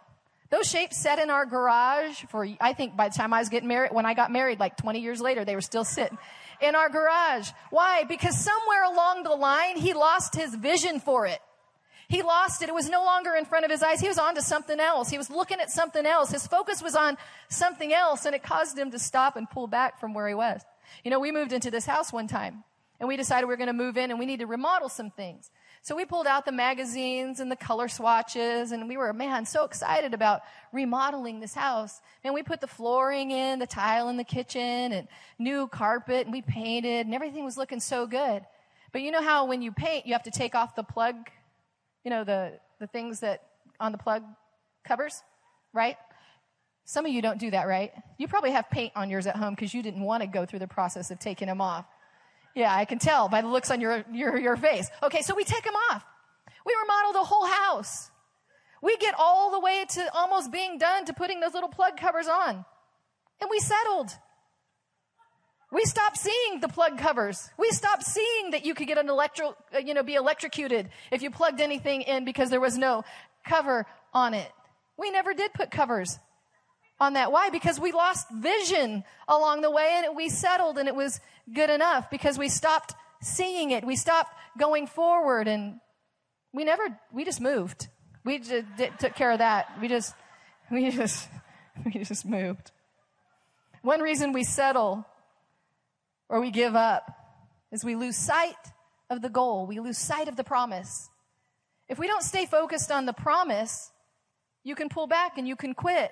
Those 0.50 0.68
shapes 0.68 0.96
sat 0.96 1.18
in 1.18 1.30
our 1.30 1.46
garage 1.46 2.24
for, 2.28 2.46
I 2.60 2.72
think 2.72 2.96
by 2.96 3.08
the 3.08 3.14
time 3.14 3.32
I 3.32 3.38
was 3.38 3.48
getting 3.48 3.68
married, 3.68 3.92
when 3.92 4.04
I 4.04 4.14
got 4.14 4.32
married, 4.32 4.58
like 4.58 4.76
20 4.76 5.00
years 5.00 5.20
later, 5.20 5.44
they 5.44 5.54
were 5.54 5.60
still 5.60 5.84
sitting 5.84 6.18
in 6.60 6.74
our 6.74 6.88
garage. 6.88 7.50
Why? 7.70 8.04
Because 8.04 8.36
somewhere 8.36 8.84
along 8.84 9.22
the 9.22 9.30
line, 9.30 9.76
he 9.76 9.94
lost 9.94 10.34
his 10.34 10.54
vision 10.54 10.98
for 11.00 11.26
it. 11.26 11.40
He 12.08 12.22
lost 12.22 12.60
it. 12.62 12.68
It 12.68 12.74
was 12.74 12.90
no 12.90 13.04
longer 13.04 13.36
in 13.36 13.44
front 13.44 13.64
of 13.64 13.70
his 13.70 13.84
eyes. 13.84 14.00
He 14.00 14.08
was 14.08 14.18
on 14.18 14.34
to 14.34 14.42
something 14.42 14.80
else. 14.80 15.08
He 15.08 15.16
was 15.16 15.30
looking 15.30 15.60
at 15.60 15.70
something 15.70 16.04
else. 16.04 16.32
His 16.32 16.44
focus 16.44 16.82
was 16.82 16.96
on 16.96 17.16
something 17.48 17.92
else 17.92 18.26
and 18.26 18.34
it 18.34 18.42
caused 18.42 18.76
him 18.76 18.90
to 18.90 18.98
stop 18.98 19.36
and 19.36 19.48
pull 19.48 19.68
back 19.68 20.00
from 20.00 20.12
where 20.12 20.26
he 20.26 20.34
was. 20.34 20.60
You 21.04 21.12
know, 21.12 21.20
we 21.20 21.30
moved 21.30 21.52
into 21.52 21.70
this 21.70 21.86
house 21.86 22.12
one 22.12 22.26
time 22.26 22.64
and 22.98 23.08
we 23.08 23.16
decided 23.16 23.46
we 23.46 23.54
are 23.54 23.56
going 23.56 23.68
to 23.68 23.72
move 23.72 23.96
in 23.96 24.10
and 24.10 24.18
we 24.18 24.26
need 24.26 24.40
to 24.40 24.46
remodel 24.46 24.88
some 24.88 25.10
things. 25.12 25.52
So 25.82 25.96
we 25.96 26.04
pulled 26.04 26.26
out 26.26 26.44
the 26.44 26.52
magazines 26.52 27.40
and 27.40 27.50
the 27.50 27.56
color 27.56 27.88
swatches 27.88 28.72
and 28.72 28.86
we 28.86 28.98
were, 28.98 29.12
man, 29.14 29.46
so 29.46 29.64
excited 29.64 30.12
about 30.12 30.42
remodeling 30.72 31.40
this 31.40 31.54
house. 31.54 32.00
And 32.22 32.34
we 32.34 32.42
put 32.42 32.60
the 32.60 32.66
flooring 32.66 33.30
in, 33.30 33.58
the 33.58 33.66
tile 33.66 34.10
in 34.10 34.18
the 34.18 34.24
kitchen 34.24 34.60
and 34.60 35.08
new 35.38 35.68
carpet 35.68 36.26
and 36.26 36.32
we 36.32 36.42
painted 36.42 37.06
and 37.06 37.14
everything 37.14 37.44
was 37.44 37.56
looking 37.56 37.80
so 37.80 38.06
good. 38.06 38.44
But 38.92 39.02
you 39.02 39.10
know 39.10 39.22
how 39.22 39.46
when 39.46 39.62
you 39.62 39.72
paint, 39.72 40.06
you 40.06 40.12
have 40.12 40.24
to 40.24 40.30
take 40.30 40.54
off 40.54 40.74
the 40.74 40.82
plug, 40.82 41.16
you 42.04 42.10
know, 42.10 42.24
the, 42.24 42.58
the 42.78 42.86
things 42.86 43.20
that 43.20 43.42
on 43.78 43.92
the 43.92 43.98
plug 43.98 44.22
covers, 44.86 45.22
right? 45.72 45.96
Some 46.84 47.06
of 47.06 47.12
you 47.12 47.22
don't 47.22 47.38
do 47.38 47.52
that, 47.52 47.66
right? 47.66 47.92
You 48.18 48.28
probably 48.28 48.50
have 48.50 48.68
paint 48.68 48.92
on 48.96 49.08
yours 49.08 49.26
at 49.26 49.36
home 49.36 49.54
because 49.54 49.72
you 49.72 49.82
didn't 49.82 50.02
want 50.02 50.22
to 50.22 50.26
go 50.26 50.44
through 50.44 50.58
the 50.58 50.66
process 50.66 51.10
of 51.10 51.20
taking 51.20 51.46
them 51.46 51.60
off. 51.60 51.86
Yeah, 52.54 52.74
I 52.74 52.84
can 52.84 52.98
tell 52.98 53.28
by 53.28 53.42
the 53.42 53.48
looks 53.48 53.70
on 53.70 53.80
your, 53.80 54.04
your, 54.12 54.38
your 54.38 54.56
face. 54.56 54.88
Okay, 55.02 55.22
so 55.22 55.34
we 55.34 55.44
take 55.44 55.64
them 55.64 55.74
off. 55.90 56.04
We 56.66 56.74
remodel 56.82 57.12
the 57.12 57.26
whole 57.26 57.46
house. 57.46 58.10
We 58.82 58.96
get 58.96 59.14
all 59.18 59.50
the 59.50 59.60
way 59.60 59.84
to 59.90 60.14
almost 60.14 60.50
being 60.50 60.78
done 60.78 61.04
to 61.06 61.12
putting 61.12 61.40
those 61.40 61.54
little 61.54 61.68
plug 61.68 61.96
covers 61.96 62.28
on. 62.28 62.64
And 63.40 63.50
we 63.50 63.58
settled. 63.60 64.10
We 65.72 65.84
stopped 65.84 66.16
seeing 66.16 66.60
the 66.60 66.68
plug 66.68 66.98
covers. 66.98 67.48
We 67.56 67.70
stopped 67.70 68.02
seeing 68.02 68.50
that 68.50 68.64
you 68.64 68.74
could 68.74 68.88
get 68.88 68.98
an 68.98 69.08
electro, 69.08 69.54
uh, 69.74 69.78
you 69.78 69.94
know, 69.94 70.02
be 70.02 70.14
electrocuted 70.14 70.90
if 71.12 71.22
you 71.22 71.30
plugged 71.30 71.60
anything 71.60 72.02
in 72.02 72.24
because 72.24 72.50
there 72.50 72.60
was 72.60 72.76
no 72.76 73.04
cover 73.46 73.86
on 74.12 74.34
it. 74.34 74.50
We 74.96 75.10
never 75.10 75.32
did 75.32 75.52
put 75.52 75.70
covers 75.70 76.18
on 77.00 77.14
that. 77.14 77.32
Why? 77.32 77.50
Because 77.50 77.80
we 77.80 77.92
lost 77.92 78.28
vision 78.30 79.04
along 79.26 79.62
the 79.62 79.70
way 79.70 80.02
and 80.04 80.14
we 80.14 80.28
settled 80.28 80.78
and 80.78 80.86
it 80.86 80.94
was 80.94 81.20
good 81.52 81.70
enough 81.70 82.10
because 82.10 82.38
we 82.38 82.48
stopped 82.48 82.94
seeing 83.22 83.70
it. 83.70 83.84
We 83.84 83.96
stopped 83.96 84.32
going 84.58 84.86
forward 84.86 85.48
and 85.48 85.80
we 86.52 86.64
never, 86.64 86.98
we 87.12 87.24
just 87.24 87.40
moved. 87.40 87.88
We 88.24 88.38
just 88.38 88.66
did, 88.76 88.98
took 88.98 89.14
care 89.14 89.30
of 89.30 89.38
that. 89.38 89.68
We 89.80 89.88
just, 89.88 90.14
we 90.70 90.90
just, 90.90 91.28
we 91.84 92.04
just 92.04 92.26
moved. 92.26 92.70
One 93.82 94.00
reason 94.00 94.32
we 94.32 94.44
settle 94.44 95.06
or 96.28 96.40
we 96.40 96.50
give 96.50 96.76
up 96.76 97.10
is 97.72 97.84
we 97.84 97.96
lose 97.96 98.16
sight 98.16 98.54
of 99.08 99.22
the 99.22 99.30
goal. 99.30 99.66
We 99.66 99.80
lose 99.80 99.96
sight 99.96 100.28
of 100.28 100.36
the 100.36 100.44
promise. 100.44 101.08
If 101.88 101.98
we 101.98 102.06
don't 102.06 102.22
stay 102.22 102.46
focused 102.46 102.92
on 102.92 103.06
the 103.06 103.12
promise, 103.12 103.90
you 104.62 104.74
can 104.74 104.88
pull 104.88 105.06
back 105.06 105.38
and 105.38 105.48
you 105.48 105.56
can 105.56 105.74
quit. 105.74 106.10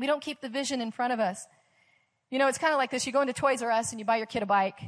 We 0.00 0.06
don't 0.06 0.22
keep 0.22 0.40
the 0.40 0.48
vision 0.48 0.80
in 0.80 0.90
front 0.90 1.12
of 1.12 1.20
us. 1.20 1.46
You 2.30 2.38
know, 2.38 2.48
it's 2.48 2.56
kind 2.56 2.72
of 2.72 2.78
like 2.78 2.90
this. 2.90 3.06
You 3.06 3.12
go 3.12 3.20
into 3.20 3.34
Toys 3.34 3.60
R 3.60 3.70
Us 3.70 3.92
and 3.92 4.00
you 4.00 4.06
buy 4.06 4.16
your 4.16 4.26
kid 4.26 4.42
a 4.42 4.46
bike, 4.46 4.80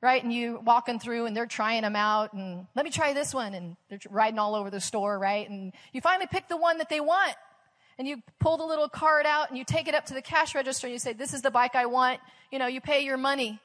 right? 0.00 0.22
And 0.22 0.32
you 0.32 0.60
walking 0.64 1.00
through 1.00 1.26
and 1.26 1.36
they're 1.36 1.46
trying 1.46 1.82
them 1.82 1.96
out 1.96 2.32
and 2.34 2.66
let 2.76 2.84
me 2.84 2.92
try 2.92 3.12
this 3.12 3.34
one. 3.34 3.52
And 3.52 3.76
they're 3.90 3.98
riding 4.08 4.38
all 4.38 4.54
over 4.54 4.70
the 4.70 4.80
store, 4.80 5.18
right? 5.18 5.48
And 5.50 5.72
you 5.92 6.00
finally 6.00 6.28
pick 6.30 6.46
the 6.48 6.56
one 6.56 6.78
that 6.78 6.88
they 6.88 7.00
want 7.00 7.34
and 7.98 8.06
you 8.06 8.22
pull 8.38 8.56
the 8.56 8.64
little 8.64 8.88
card 8.88 9.26
out 9.26 9.48
and 9.48 9.58
you 9.58 9.64
take 9.64 9.88
it 9.88 9.94
up 9.94 10.06
to 10.06 10.14
the 10.14 10.22
cash 10.22 10.54
register 10.54 10.86
and 10.86 10.92
you 10.92 11.00
say, 11.00 11.12
this 11.12 11.34
is 11.34 11.42
the 11.42 11.50
bike 11.50 11.74
I 11.74 11.86
want. 11.86 12.20
You 12.52 12.60
know, 12.60 12.68
you 12.68 12.80
pay 12.80 13.04
your 13.04 13.16
money. 13.16 13.58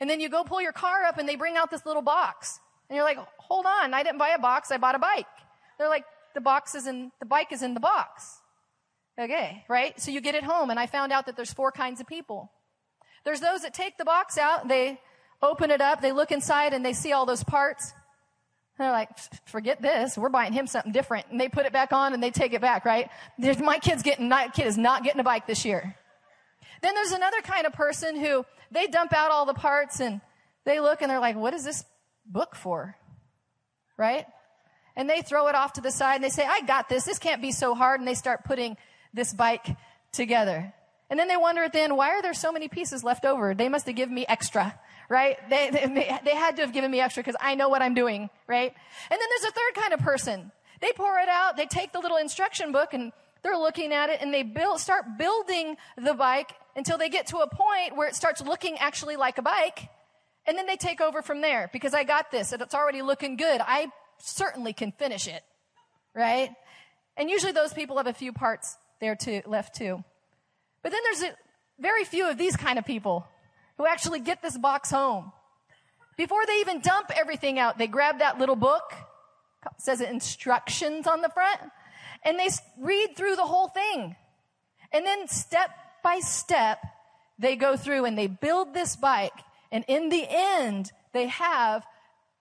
And 0.00 0.08
then 0.08 0.20
you 0.20 0.28
go 0.28 0.44
pull 0.44 0.62
your 0.62 0.72
car 0.72 1.02
up 1.02 1.18
and 1.18 1.28
they 1.28 1.34
bring 1.34 1.56
out 1.56 1.72
this 1.72 1.84
little 1.84 2.02
box. 2.02 2.60
And 2.88 2.94
you're 2.94 3.04
like, 3.04 3.18
hold 3.38 3.66
on, 3.66 3.94
I 3.94 4.04
didn't 4.04 4.18
buy 4.18 4.28
a 4.30 4.38
box, 4.38 4.70
I 4.70 4.76
bought 4.76 4.94
a 4.94 5.00
bike. 5.00 5.26
They're 5.76 5.88
like, 5.88 6.04
the 6.34 6.40
box 6.40 6.76
is 6.76 6.86
in, 6.86 7.10
the 7.18 7.26
bike 7.26 7.52
is 7.52 7.62
in 7.62 7.74
the 7.74 7.80
box. 7.80 8.42
Okay, 9.18 9.64
right? 9.68 9.98
So 10.00 10.10
you 10.10 10.20
get 10.20 10.34
it 10.34 10.42
home 10.42 10.70
and 10.70 10.78
I 10.78 10.86
found 10.86 11.12
out 11.12 11.26
that 11.26 11.36
there's 11.36 11.52
four 11.52 11.70
kinds 11.70 12.00
of 12.00 12.06
people. 12.06 12.50
There's 13.24 13.40
those 13.40 13.62
that 13.62 13.72
take 13.72 13.96
the 13.96 14.04
box 14.04 14.36
out, 14.36 14.68
they 14.68 15.00
open 15.40 15.70
it 15.70 15.80
up, 15.80 16.00
they 16.00 16.12
look 16.12 16.32
inside 16.32 16.72
and 16.74 16.84
they 16.84 16.92
see 16.92 17.12
all 17.12 17.26
those 17.26 17.44
parts. 17.44 17.92
They're 18.76 18.90
like, 18.90 19.08
forget 19.46 19.80
this. 19.80 20.18
We're 20.18 20.30
buying 20.30 20.52
him 20.52 20.66
something 20.66 20.90
different. 20.90 21.26
And 21.30 21.40
they 21.40 21.48
put 21.48 21.64
it 21.64 21.72
back 21.72 21.92
on 21.92 22.12
and 22.12 22.20
they 22.20 22.32
take 22.32 22.54
it 22.54 22.60
back, 22.60 22.84
right? 22.84 23.08
There's, 23.38 23.58
my 23.58 23.78
kid's 23.78 24.02
getting, 24.02 24.28
my 24.28 24.48
kid 24.48 24.66
is 24.66 24.76
not 24.76 25.04
getting 25.04 25.20
a 25.20 25.24
bike 25.24 25.46
this 25.46 25.64
year. 25.64 25.96
Then 26.82 26.94
there's 26.94 27.12
another 27.12 27.40
kind 27.42 27.66
of 27.66 27.72
person 27.72 28.16
who 28.16 28.44
they 28.72 28.88
dump 28.88 29.12
out 29.12 29.30
all 29.30 29.46
the 29.46 29.54
parts 29.54 30.00
and 30.00 30.20
they 30.64 30.80
look 30.80 31.02
and 31.02 31.10
they're 31.10 31.20
like, 31.20 31.36
what 31.36 31.54
is 31.54 31.64
this 31.64 31.84
book 32.26 32.56
for? 32.56 32.96
Right? 33.96 34.26
And 34.96 35.08
they 35.08 35.22
throw 35.22 35.46
it 35.46 35.54
off 35.54 35.74
to 35.74 35.80
the 35.80 35.92
side 35.92 36.16
and 36.16 36.24
they 36.24 36.28
say, 36.30 36.44
I 36.44 36.62
got 36.62 36.88
this. 36.88 37.04
This 37.04 37.20
can't 37.20 37.40
be 37.40 37.52
so 37.52 37.76
hard. 37.76 38.00
And 38.00 38.08
they 38.08 38.14
start 38.14 38.44
putting 38.44 38.76
this 39.14 39.32
bike 39.32 39.76
together. 40.12 40.74
And 41.08 41.18
then 41.18 41.28
they 41.28 41.36
wonder 41.36 41.62
at 41.62 41.72
the 41.72 41.80
end, 41.80 41.96
why 41.96 42.10
are 42.10 42.22
there 42.22 42.34
so 42.34 42.52
many 42.52 42.68
pieces 42.68 43.04
left 43.04 43.24
over? 43.24 43.54
They 43.54 43.68
must 43.68 43.86
have 43.86 43.94
given 43.94 44.14
me 44.14 44.26
extra 44.28 44.78
right? 45.08 45.38
They, 45.48 45.70
they, 45.70 46.18
they 46.24 46.34
had 46.34 46.56
to 46.56 46.62
have 46.62 46.72
given 46.72 46.90
me 46.90 47.00
extra 47.00 47.22
because 47.22 47.36
I 47.40 47.54
know 47.54 47.68
what 47.68 47.82
I'm 47.82 47.94
doing, 47.94 48.30
right? 48.46 48.72
And 49.10 49.20
then 49.20 49.28
there's 49.30 49.50
a 49.50 49.54
third 49.54 49.74
kind 49.82 49.92
of 49.92 50.00
person. 50.00 50.52
They 50.80 50.92
pour 50.92 51.18
it 51.18 51.28
out, 51.28 51.56
they 51.56 51.66
take 51.66 51.92
the 51.92 52.00
little 52.00 52.16
instruction 52.16 52.72
book 52.72 52.94
and 52.94 53.12
they're 53.42 53.56
looking 53.56 53.92
at 53.92 54.10
it 54.10 54.20
and 54.20 54.32
they 54.32 54.42
build, 54.42 54.80
start 54.80 55.18
building 55.18 55.76
the 55.96 56.14
bike 56.14 56.52
until 56.76 56.98
they 56.98 57.08
get 57.08 57.26
to 57.28 57.38
a 57.38 57.48
point 57.48 57.96
where 57.96 58.08
it 58.08 58.14
starts 58.14 58.40
looking 58.40 58.76
actually 58.78 59.16
like 59.16 59.38
a 59.38 59.42
bike. 59.42 59.88
And 60.46 60.58
then 60.58 60.66
they 60.66 60.76
take 60.76 61.00
over 61.00 61.22
from 61.22 61.40
there 61.40 61.70
because 61.72 61.94
I 61.94 62.04
got 62.04 62.30
this 62.30 62.52
and 62.52 62.60
it's 62.60 62.74
already 62.74 63.02
looking 63.02 63.36
good. 63.36 63.60
I 63.64 63.88
certainly 64.18 64.72
can 64.72 64.92
finish 64.92 65.26
it, 65.26 65.42
right? 66.14 66.50
And 67.16 67.30
usually 67.30 67.52
those 67.52 67.72
people 67.72 67.96
have 67.96 68.06
a 68.06 68.12
few 68.12 68.32
parts 68.32 68.76
there 69.04 69.14
too, 69.16 69.42
left 69.46 69.76
too. 69.76 70.02
But 70.82 70.92
then 70.92 71.00
there's 71.04 71.22
a, 71.22 71.36
very 71.78 72.04
few 72.04 72.28
of 72.28 72.38
these 72.38 72.56
kind 72.56 72.78
of 72.78 72.84
people 72.84 73.26
who 73.76 73.86
actually 73.86 74.20
get 74.20 74.42
this 74.42 74.56
box 74.56 74.90
home. 74.90 75.32
Before 76.16 76.46
they 76.46 76.60
even 76.60 76.80
dump 76.80 77.10
everything 77.14 77.58
out, 77.58 77.76
they 77.76 77.86
grab 77.86 78.20
that 78.20 78.38
little 78.38 78.56
book, 78.56 78.94
says 79.78 80.00
instructions 80.00 81.06
on 81.06 81.20
the 81.22 81.28
front, 81.28 81.60
and 82.24 82.38
they 82.38 82.48
read 82.78 83.16
through 83.16 83.36
the 83.36 83.44
whole 83.44 83.68
thing. 83.68 84.16
And 84.92 85.04
then 85.04 85.26
step 85.28 85.70
by 86.02 86.20
step, 86.20 86.78
they 87.38 87.56
go 87.56 87.76
through 87.76 88.04
and 88.04 88.16
they 88.16 88.28
build 88.28 88.72
this 88.72 88.94
bike. 88.94 89.32
And 89.72 89.84
in 89.88 90.08
the 90.08 90.24
end, 90.28 90.92
they 91.12 91.26
have 91.26 91.84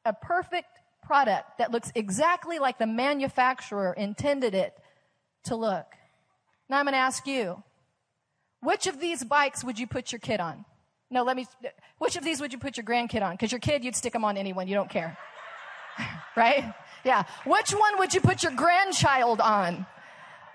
a 0.05 0.13
perfect 0.13 0.67
product 1.01 1.57
that 1.57 1.71
looks 1.71 1.91
exactly 1.95 2.59
like 2.59 2.77
the 2.77 2.87
manufacturer 2.87 3.91
intended 3.93 4.53
it 4.53 4.77
to 5.45 5.55
look. 5.55 5.87
Now 6.69 6.79
I'm 6.79 6.85
going 6.85 6.93
to 6.93 6.99
ask 6.99 7.27
you, 7.27 7.61
which 8.61 8.87
of 8.87 8.99
these 8.99 9.23
bikes 9.23 9.63
would 9.63 9.77
you 9.77 9.87
put 9.87 10.11
your 10.11 10.19
kid 10.19 10.39
on? 10.39 10.65
No, 11.11 11.23
let 11.23 11.35
me, 11.35 11.45
which 11.99 12.15
of 12.15 12.23
these 12.23 12.41
would 12.41 12.53
you 12.53 12.59
put 12.59 12.77
your 12.77 12.85
grandkid 12.85 13.21
on? 13.21 13.33
Because 13.33 13.51
your 13.51 13.59
kid, 13.59 13.83
you'd 13.83 13.95
stick 13.95 14.13
them 14.13 14.25
on 14.25 14.37
anyone. 14.37 14.67
You 14.67 14.75
don't 14.75 14.89
care. 14.89 15.17
right? 16.35 16.73
Yeah. 17.03 17.23
Which 17.45 17.71
one 17.71 17.99
would 17.99 18.13
you 18.13 18.21
put 18.21 18.41
your 18.41 18.53
grandchild 18.53 19.41
on? 19.41 19.85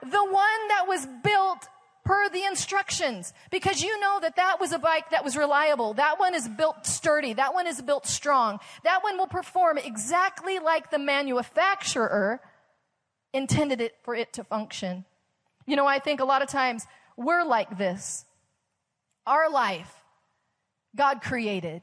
The 0.02 0.24
one 0.24 0.68
that 0.68 0.84
was 0.88 1.06
built 1.22 1.68
per 2.04 2.28
the 2.30 2.44
instructions 2.44 3.34
because 3.50 3.82
you 3.82 4.00
know 4.00 4.18
that 4.22 4.36
that 4.36 4.58
was 4.58 4.72
a 4.72 4.78
bike 4.78 5.10
that 5.10 5.22
was 5.22 5.36
reliable. 5.36 5.92
That 5.94 6.18
one 6.18 6.34
is 6.34 6.48
built 6.48 6.86
sturdy. 6.86 7.34
That 7.34 7.52
one 7.52 7.66
is 7.66 7.82
built 7.82 8.06
strong. 8.06 8.60
That 8.84 9.02
one 9.02 9.18
will 9.18 9.26
perform 9.26 9.76
exactly 9.76 10.58
like 10.58 10.90
the 10.90 10.98
manufacturer 10.98 12.40
intended 13.34 13.82
it 13.82 13.94
for 14.02 14.14
it 14.14 14.32
to 14.32 14.44
function. 14.44 15.04
You 15.68 15.76
know, 15.76 15.86
I 15.86 15.98
think 15.98 16.20
a 16.20 16.24
lot 16.24 16.42
of 16.42 16.48
times 16.48 16.86
we're 17.16 17.44
like 17.44 17.76
this. 17.76 18.24
Our 19.26 19.50
life 19.50 19.94
God 20.96 21.20
created. 21.22 21.82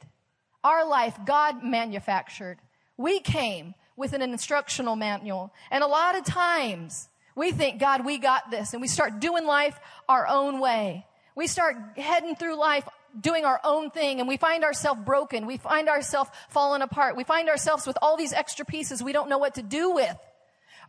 Our 0.63 0.87
life, 0.87 1.17
God 1.25 1.63
manufactured. 1.63 2.57
We 2.97 3.19
came 3.19 3.75
with 3.95 4.13
an 4.13 4.21
instructional 4.21 4.95
manual. 4.95 5.53
And 5.71 5.83
a 5.83 5.87
lot 5.87 6.17
of 6.17 6.25
times 6.25 7.07
we 7.35 7.51
think, 7.51 7.79
God, 7.79 8.05
we 8.05 8.17
got 8.17 8.49
this. 8.51 8.73
And 8.73 8.81
we 8.81 8.87
start 8.87 9.19
doing 9.19 9.45
life 9.45 9.79
our 10.09 10.27
own 10.27 10.59
way. 10.59 11.05
We 11.35 11.47
start 11.47 11.75
heading 11.97 12.35
through 12.35 12.57
life 12.57 12.87
doing 13.21 13.45
our 13.45 13.61
own 13.63 13.91
thing 13.91 14.19
and 14.19 14.27
we 14.27 14.35
find 14.37 14.63
ourselves 14.63 15.01
broken. 15.05 15.45
We 15.45 15.57
find 15.57 15.87
ourselves 15.87 16.29
falling 16.49 16.81
apart. 16.81 17.15
We 17.15 17.23
find 17.23 17.47
ourselves 17.47 17.87
with 17.87 17.97
all 18.01 18.17
these 18.17 18.33
extra 18.33 18.65
pieces 18.65 19.01
we 19.01 19.13
don't 19.13 19.29
know 19.29 19.37
what 19.37 19.55
to 19.55 19.61
do 19.61 19.91
with. 19.91 20.17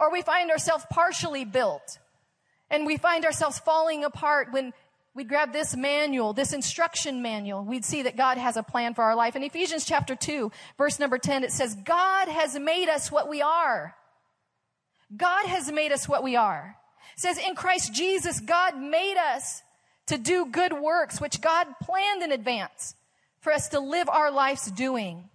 Or 0.00 0.10
we 0.10 0.22
find 0.22 0.50
ourselves 0.50 0.84
partially 0.90 1.44
built 1.44 1.98
and 2.70 2.86
we 2.86 2.96
find 2.96 3.24
ourselves 3.24 3.58
falling 3.58 4.04
apart 4.04 4.52
when 4.52 4.72
we'd 5.14 5.28
grab 5.28 5.52
this 5.52 5.74
manual, 5.74 6.32
this 6.32 6.52
instruction 6.52 7.22
manual, 7.22 7.64
we'd 7.64 7.84
see 7.84 8.02
that 8.02 8.16
God 8.16 8.36
has 8.38 8.56
a 8.56 8.62
plan 8.62 8.94
for 8.94 9.02
our 9.02 9.16
life. 9.16 9.34
In 9.34 9.42
Ephesians 9.42 9.84
chapter 9.84 10.14
2, 10.14 10.52
verse 10.76 10.98
number 10.98 11.18
10, 11.18 11.42
it 11.42 11.52
says, 11.52 11.74
God 11.74 12.28
has 12.28 12.58
made 12.58 12.88
us 12.88 13.10
what 13.10 13.28
we 13.28 13.40
are. 13.40 13.96
God 15.16 15.46
has 15.46 15.72
made 15.72 15.92
us 15.92 16.08
what 16.08 16.22
we 16.22 16.36
are. 16.36 16.76
It 17.16 17.20
says, 17.20 17.38
in 17.38 17.54
Christ 17.54 17.94
Jesus, 17.94 18.40
God 18.40 18.76
made 18.76 19.16
us 19.16 19.62
to 20.06 20.18
do 20.18 20.46
good 20.46 20.72
works, 20.72 21.20
which 21.20 21.40
God 21.40 21.66
planned 21.82 22.22
in 22.22 22.30
advance 22.30 22.94
for 23.40 23.52
us 23.52 23.68
to 23.70 23.80
live 23.80 24.08
our 24.08 24.30
lives 24.30 24.70
doing. 24.70 25.30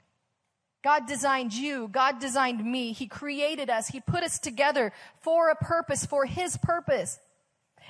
God 0.83 1.07
designed 1.07 1.53
you. 1.53 1.87
God 1.87 2.19
designed 2.19 2.63
me. 2.65 2.91
He 2.91 3.07
created 3.07 3.69
us. 3.69 3.87
He 3.87 3.99
put 3.99 4.23
us 4.23 4.39
together 4.39 4.91
for 5.21 5.49
a 5.49 5.55
purpose, 5.55 6.05
for 6.05 6.25
His 6.25 6.57
purpose. 6.57 7.19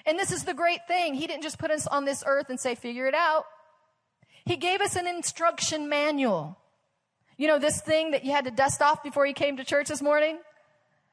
And 0.06 0.20
this 0.20 0.32
is 0.32 0.44
the 0.44 0.54
great 0.54 0.88
thing. 0.88 1.14
He 1.14 1.28
didn't 1.28 1.44
just 1.44 1.60
put 1.60 1.72
us 1.72 1.88
on 1.88 2.06
this 2.06 2.24
earth 2.26 2.50
and 2.50 2.60
say, 2.60 2.76
figure 2.76 3.08
it 3.08 3.14
out. 3.14 3.46
He 4.46 4.58
gave 4.58 4.82
us 4.82 4.96
an 4.96 5.08
instruction 5.08 5.88
manual. 5.88 6.58
You 7.38 7.48
know, 7.48 7.60
this 7.60 7.82
thing 7.82 8.12
that 8.12 8.26
you 8.26 8.32
had 8.32 8.46
to 8.46 8.52
dust 8.52 8.82
off 8.82 9.04
before 9.04 9.26
you 9.26 9.34
came 9.34 9.58
to 9.58 9.64
church 9.64 9.88
this 9.88 10.02
morning? 10.02 10.40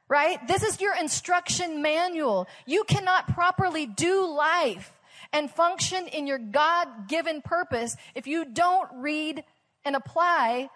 Right? 0.09 0.47
This 0.49 0.63
is 0.63 0.81
your 0.81 0.97
instruction 0.97 1.83
manual. 1.83 2.49
You 2.67 2.85
cannot 2.85 3.29
properly 3.29 3.87
do 3.87 4.27
life 4.27 4.93
and 5.33 5.51
function 5.51 6.07
in 6.09 6.27
your 6.27 6.39
God 6.39 7.09
given 7.09 7.43
purpose 7.43 7.97
if 8.15 8.27
you 8.27 8.47
don't 8.47 8.89
read 8.95 9.45
and 9.85 9.95
apply 9.95 10.71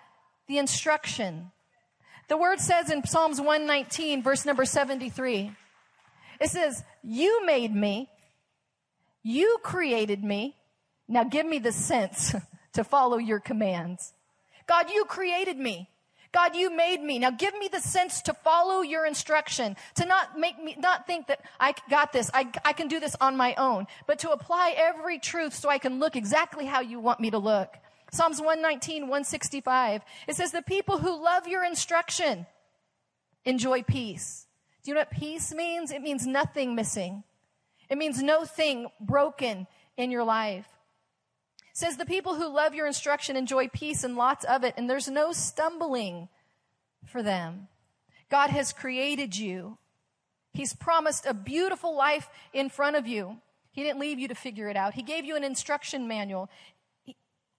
the 0.52 0.58
instruction. 0.58 1.50
The 2.28 2.36
word 2.36 2.60
says 2.60 2.90
in 2.90 3.04
Psalms 3.06 3.40
119, 3.40 4.22
verse 4.22 4.44
number 4.44 4.66
73, 4.66 5.50
it 6.40 6.50
says, 6.50 6.84
You 7.02 7.46
made 7.46 7.74
me. 7.74 8.10
You 9.22 9.58
created 9.62 10.22
me. 10.22 10.56
Now 11.08 11.24
give 11.24 11.46
me 11.46 11.58
the 11.58 11.72
sense 11.72 12.34
to 12.74 12.84
follow 12.84 13.16
your 13.16 13.40
commands. 13.40 14.12
God, 14.66 14.90
you 14.90 15.06
created 15.06 15.56
me. 15.56 15.88
God, 16.32 16.54
you 16.54 16.74
made 16.74 17.02
me. 17.02 17.18
Now 17.18 17.30
give 17.30 17.54
me 17.58 17.68
the 17.68 17.80
sense 17.80 18.20
to 18.22 18.34
follow 18.34 18.82
your 18.82 19.06
instruction, 19.06 19.76
to 19.94 20.04
not 20.04 20.38
make 20.38 20.62
me, 20.62 20.76
not 20.78 21.06
think 21.06 21.28
that 21.28 21.40
I 21.60 21.74
got 21.88 22.12
this, 22.12 22.30
I, 22.34 22.50
I 22.64 22.74
can 22.74 22.88
do 22.88 23.00
this 23.00 23.16
on 23.22 23.38
my 23.38 23.54
own, 23.54 23.86
but 24.06 24.18
to 24.20 24.30
apply 24.30 24.74
every 24.76 25.18
truth 25.18 25.54
so 25.54 25.70
I 25.70 25.78
can 25.78 25.98
look 25.98 26.14
exactly 26.14 26.66
how 26.66 26.80
you 26.80 27.00
want 27.00 27.20
me 27.20 27.30
to 27.30 27.38
look. 27.38 27.76
Psalms 28.12 28.40
119, 28.40 29.02
165. 29.02 30.02
It 30.28 30.36
says, 30.36 30.52
the 30.52 30.62
people 30.62 30.98
who 30.98 31.22
love 31.22 31.48
your 31.48 31.64
instruction 31.64 32.46
enjoy 33.44 33.82
peace. 33.82 34.46
Do 34.82 34.90
you 34.90 34.94
know 34.94 35.00
what 35.00 35.10
peace 35.10 35.52
means? 35.54 35.90
It 35.90 36.02
means 36.02 36.26
nothing 36.26 36.74
missing. 36.74 37.24
It 37.88 37.96
means 37.96 38.22
no 38.22 38.44
thing 38.44 38.88
broken 39.00 39.66
in 39.96 40.10
your 40.10 40.24
life. 40.24 40.66
It 41.70 41.76
says 41.76 41.96
the 41.96 42.04
people 42.04 42.34
who 42.34 42.52
love 42.52 42.74
your 42.74 42.86
instruction 42.86 43.34
enjoy 43.36 43.68
peace 43.68 44.04
and 44.04 44.16
lots 44.16 44.44
of 44.44 44.62
it, 44.62 44.74
and 44.76 44.90
there's 44.90 45.08
no 45.08 45.32
stumbling 45.32 46.28
for 47.06 47.22
them. 47.22 47.68
God 48.30 48.50
has 48.50 48.72
created 48.72 49.36
you. 49.36 49.78
He's 50.52 50.74
promised 50.74 51.24
a 51.24 51.32
beautiful 51.32 51.96
life 51.96 52.28
in 52.52 52.68
front 52.68 52.96
of 52.96 53.06
you. 53.06 53.38
He 53.70 53.82
didn't 53.82 54.00
leave 54.00 54.18
you 54.18 54.28
to 54.28 54.34
figure 54.34 54.68
it 54.68 54.76
out. 54.76 54.94
He 54.94 55.02
gave 55.02 55.24
you 55.24 55.34
an 55.34 55.44
instruction 55.44 56.06
manual. 56.06 56.50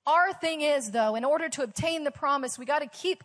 Our 0.06 0.34
thing 0.34 0.62
is, 0.62 0.92
though, 0.92 1.16
in 1.16 1.24
order 1.24 1.50
to 1.50 1.64
obtain 1.64 2.04
the 2.04 2.12
promise, 2.12 2.60
we 2.60 2.66
got 2.66 2.80
to 2.80 2.88
keep 2.88 3.24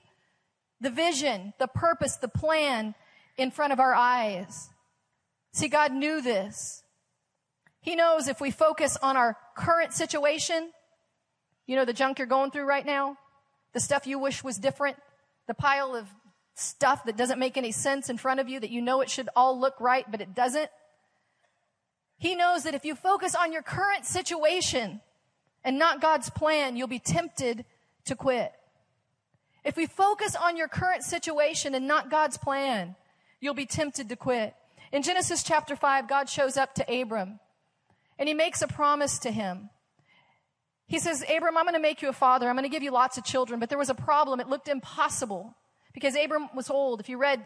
the 0.80 0.90
vision, 0.90 1.52
the 1.58 1.66
purpose, 1.66 2.16
the 2.16 2.28
plan 2.28 2.94
in 3.37 3.50
front 3.50 3.73
of 3.73 3.80
our 3.80 3.94
eyes. 3.94 4.70
See, 5.52 5.68
God 5.68 5.92
knew 5.92 6.20
this. 6.20 6.82
He 7.80 7.97
knows 7.97 8.28
if 8.28 8.40
we 8.40 8.50
focus 8.50 8.97
on 9.02 9.16
our 9.16 9.37
current 9.56 9.92
situation, 9.92 10.70
you 11.66 11.76
know, 11.76 11.85
the 11.85 11.92
junk 11.92 12.18
you're 12.18 12.26
going 12.28 12.50
through 12.50 12.66
right 12.66 12.87
now, 12.87 13.16
the 13.73 13.80
stuff 13.80 14.06
you 14.06 14.18
wish 14.18 14.44
was 14.44 14.56
different, 14.58 14.97
the 15.47 15.54
pile 15.54 15.94
of 15.94 16.06
stuff 16.54 17.04
that 17.04 17.16
doesn't 17.16 17.38
make 17.38 17.56
any 17.56 17.73
sense 17.73 18.08
in 18.08 18.18
front 18.18 18.40
of 18.40 18.49
you 18.49 18.61
that 18.61 18.70
you 18.70 18.82
know 18.82 19.00
it 19.00 19.11
should 19.11 19.28
all 19.35 19.58
look 19.58 19.80
right, 19.80 20.08
but 20.11 20.20
it 20.20 20.35
doesn't. 20.35 20.70
He 22.18 22.35
knows 22.35 22.64
that 22.64 22.75
if 22.75 22.85
you 22.85 22.94
focus 22.94 23.35
on 23.35 23.52
your 23.52 23.62
current 23.62 24.04
situation 24.04 25.00
and 25.64 25.78
not 25.78 26.00
God's 26.00 26.30
plan, 26.30 26.76
you'll 26.76 26.88
be 26.88 26.98
tempted 26.98 27.64
to 28.04 28.16
quit. 28.16 28.52
If 29.64 29.76
we 29.76 29.86
focus 29.86 30.34
on 30.34 30.56
your 30.56 30.68
current 30.68 31.02
situation 31.02 31.74
and 31.74 31.86
not 31.86 32.10
God's 32.10 32.38
plan, 32.38 32.96
you'll 33.40 33.54
be 33.54 33.66
tempted 33.66 34.08
to 34.08 34.16
quit. 34.16 34.54
In 34.92 35.02
Genesis 35.02 35.42
chapter 35.42 35.76
5, 35.76 36.08
God 36.08 36.28
shows 36.28 36.56
up 36.56 36.74
to 36.76 37.00
Abram 37.00 37.40
and 38.18 38.28
he 38.28 38.34
makes 38.34 38.62
a 38.62 38.68
promise 38.68 39.18
to 39.20 39.30
him. 39.30 39.70
He 40.86 40.98
says, 40.98 41.22
Abram, 41.22 41.58
I'm 41.58 41.64
going 41.64 41.74
to 41.74 41.80
make 41.80 42.00
you 42.00 42.08
a 42.08 42.14
father. 42.14 42.48
I'm 42.48 42.54
going 42.54 42.62
to 42.62 42.70
give 42.70 42.82
you 42.82 42.92
lots 42.92 43.18
of 43.18 43.24
children. 43.24 43.60
But 43.60 43.68
there 43.68 43.78
was 43.78 43.90
a 43.90 43.94
problem. 43.94 44.40
It 44.40 44.48
looked 44.48 44.68
impossible 44.68 45.54
because 45.99 46.14
Abram 46.14 46.49
was 46.55 46.71
old. 46.71 47.00
If 47.00 47.09
you 47.09 47.19
read, 47.19 47.43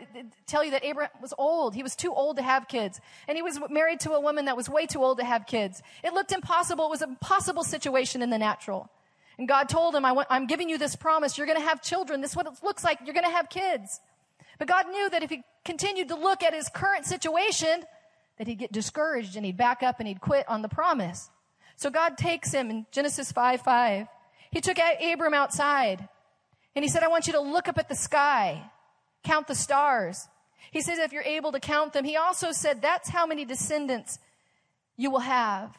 tell 0.47 0.63
you 0.63 0.73
that 0.73 0.87
Abram 0.87 1.09
was 1.23 1.33
old. 1.39 1.75
He 1.75 1.83
was 1.83 1.97
too 1.97 2.13
old 2.13 2.37
to 2.37 2.43
have 2.43 2.69
kids. 2.69 3.01
And 3.27 3.35
he 3.35 3.43
was 3.43 3.59
married 3.71 4.01
to 4.01 4.13
a 4.13 4.21
woman 4.21 4.45
that 4.45 4.59
was 4.59 4.69
way 4.69 4.85
too 4.85 5.03
old 5.03 5.19
to 5.19 5.25
have 5.25 5.47
kids. 5.47 5.83
It 6.05 6.13
looked 6.13 6.33
impossible. 6.33 6.85
It 6.85 6.91
was 6.91 7.01
an 7.01 7.11
impossible 7.11 7.65
situation 7.65 8.21
in 8.21 8.29
the 8.29 8.37
natural. 8.37 8.91
And 9.39 9.49
God 9.49 9.71
told 9.71 9.95
him, 9.95 10.05
I 10.05 10.27
am 10.29 10.47
giving 10.47 10.69
you 10.69 10.77
this 10.77 10.95
promise. 10.97 11.39
You're 11.39 11.47
going 11.47 11.59
to 11.59 11.67
have 11.67 11.81
children. 11.81 12.21
This 12.21 12.33
is 12.33 12.37
what 12.37 12.47
it 12.47 12.53
looks 12.63 12.85
like. 12.85 12.99
You're 13.07 13.15
going 13.15 13.25
to 13.25 13.33
have 13.33 13.49
kids. 13.49 14.01
But 14.59 14.69
God 14.69 14.87
knew 14.91 15.09
that 15.09 15.23
if 15.23 15.31
he 15.31 15.43
continued 15.65 16.09
to 16.09 16.15
look 16.15 16.43
at 16.43 16.53
his 16.53 16.69
current 16.69 17.07
situation, 17.07 17.85
that 18.37 18.47
he'd 18.47 18.59
get 18.59 18.71
discouraged 18.71 19.35
and 19.35 19.47
he'd 19.47 19.57
back 19.57 19.83
up 19.83 19.99
and 19.99 20.07
he'd 20.07 20.21
quit 20.21 20.47
on 20.47 20.61
the 20.61 20.69
promise. 20.69 21.31
So 21.77 21.89
God 21.89 22.19
takes 22.19 22.53
him 22.53 22.71
in 22.71 22.87
Genesis 22.93 23.33
5 23.33 23.63
5. 23.63 24.07
He 24.51 24.61
took 24.61 24.77
Abram 24.79 25.33
outside 25.33 26.07
and 26.75 26.85
he 26.85 26.89
said, 26.89 27.03
I 27.03 27.09
want 27.09 27.27
you 27.27 27.33
to 27.35 27.41
look 27.41 27.69
up 27.69 27.79
at 27.79 27.89
the 27.89 27.95
sky, 27.95 28.71
count 29.25 29.47
the 29.47 29.55
stars. 29.55 30.29
He 30.71 30.81
says, 30.81 30.99
if 30.99 31.13
you're 31.13 31.23
able 31.23 31.53
to 31.53 31.61
count 31.61 31.93
them, 31.93 32.05
he 32.05 32.17
also 32.17 32.53
said, 32.53 32.81
that's 32.81 33.11
how 33.11 33.27
many 33.27 33.45
descendants 33.45 34.19
you 34.97 35.11
will 35.11 35.21
have. 35.21 35.77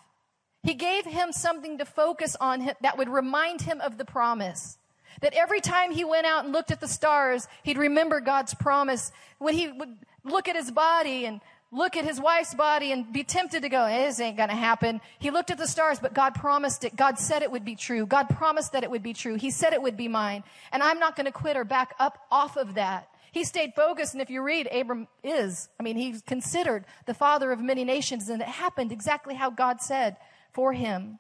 He 0.61 0.75
gave 0.75 1.05
him 1.05 1.31
something 1.31 1.77
to 1.79 1.85
focus 1.85 2.37
on 2.39 2.71
that 2.81 2.97
would 2.97 3.09
remind 3.09 3.61
him 3.61 3.81
of 3.81 3.97
the 3.97 4.05
promise. 4.05 4.77
That 5.21 5.33
every 5.33 5.61
time 5.61 5.91
he 5.91 6.03
went 6.03 6.25
out 6.25 6.45
and 6.45 6.53
looked 6.53 6.71
at 6.71 6.79
the 6.79 6.87
stars, 6.87 7.47
he'd 7.63 7.77
remember 7.77 8.19
God's 8.19 8.53
promise. 8.53 9.11
When 9.39 9.53
he 9.53 9.67
would 9.67 9.97
look 10.23 10.47
at 10.47 10.55
his 10.55 10.71
body 10.71 11.25
and 11.25 11.41
look 11.73 11.97
at 11.97 12.05
his 12.05 12.21
wife's 12.21 12.53
body 12.53 12.91
and 12.91 13.11
be 13.11 13.23
tempted 13.23 13.63
to 13.63 13.69
go, 13.69 13.87
this 13.87 14.19
ain't 14.19 14.37
gonna 14.37 14.55
happen. 14.55 15.01
He 15.17 15.31
looked 15.31 15.49
at 15.49 15.57
the 15.57 15.67
stars, 15.67 15.99
but 15.99 16.13
God 16.13 16.35
promised 16.35 16.83
it. 16.83 16.95
God 16.95 17.17
said 17.17 17.41
it 17.41 17.51
would 17.51 17.65
be 17.65 17.75
true. 17.75 18.05
God 18.05 18.29
promised 18.29 18.73
that 18.73 18.83
it 18.83 18.91
would 18.91 19.03
be 19.03 19.13
true. 19.13 19.35
He 19.35 19.49
said 19.49 19.73
it 19.73 19.81
would 19.81 19.97
be 19.97 20.07
mine. 20.07 20.43
And 20.71 20.83
I'm 20.83 20.99
not 20.99 21.15
gonna 21.15 21.31
quit 21.31 21.57
or 21.57 21.63
back 21.63 21.95
up 21.99 22.19
off 22.31 22.55
of 22.57 22.75
that. 22.75 23.09
He 23.31 23.43
stayed 23.43 23.73
focused, 23.75 24.13
and 24.13 24.21
if 24.21 24.29
you 24.29 24.43
read, 24.43 24.67
Abram 24.71 25.07
is, 25.23 25.67
I 25.79 25.83
mean, 25.83 25.97
he's 25.97 26.21
considered 26.21 26.85
the 27.07 27.15
father 27.15 27.51
of 27.51 27.59
many 27.59 27.83
nations, 27.83 28.29
and 28.29 28.43
it 28.43 28.47
happened 28.47 28.91
exactly 28.91 29.33
how 29.33 29.49
God 29.49 29.81
said 29.81 30.17
for 30.51 30.73
him. 30.73 31.17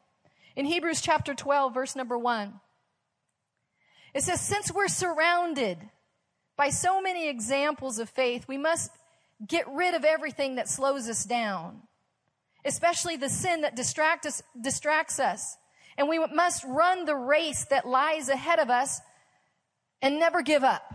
In 0.55 0.65
Hebrews 0.65 1.01
chapter 1.01 1.33
12, 1.33 1.73
verse 1.73 1.95
number 1.95 2.15
1, 2.15 2.53
it 4.13 4.21
says, 4.21 4.41
Since 4.41 4.71
we're 4.71 4.89
surrounded 4.89 5.79
by 6.55 6.69
so 6.69 7.01
many 7.01 7.27
examples 7.27 7.97
of 7.97 8.11
faith, 8.11 8.47
we 8.47 8.59
must 8.59 8.91
get 9.47 9.67
rid 9.69 9.93
of 9.93 10.03
everything 10.03 10.55
that 10.55 10.69
slows 10.69 11.09
us 11.09 11.25
down, 11.25 11.81
especially 12.65 13.17
the 13.17 13.29
sin 13.29 13.61
that 13.61 13.75
distract 13.75 14.25
us, 14.25 14.41
distracts 14.59 15.19
us. 15.19 15.57
And 15.97 16.09
we 16.09 16.19
must 16.19 16.63
run 16.63 17.05
the 17.05 17.15
race 17.15 17.65
that 17.65 17.87
lies 17.87 18.29
ahead 18.29 18.59
of 18.59 18.69
us 18.69 18.99
and 20.01 20.19
never 20.19 20.41
give 20.41 20.63
up. 20.63 20.93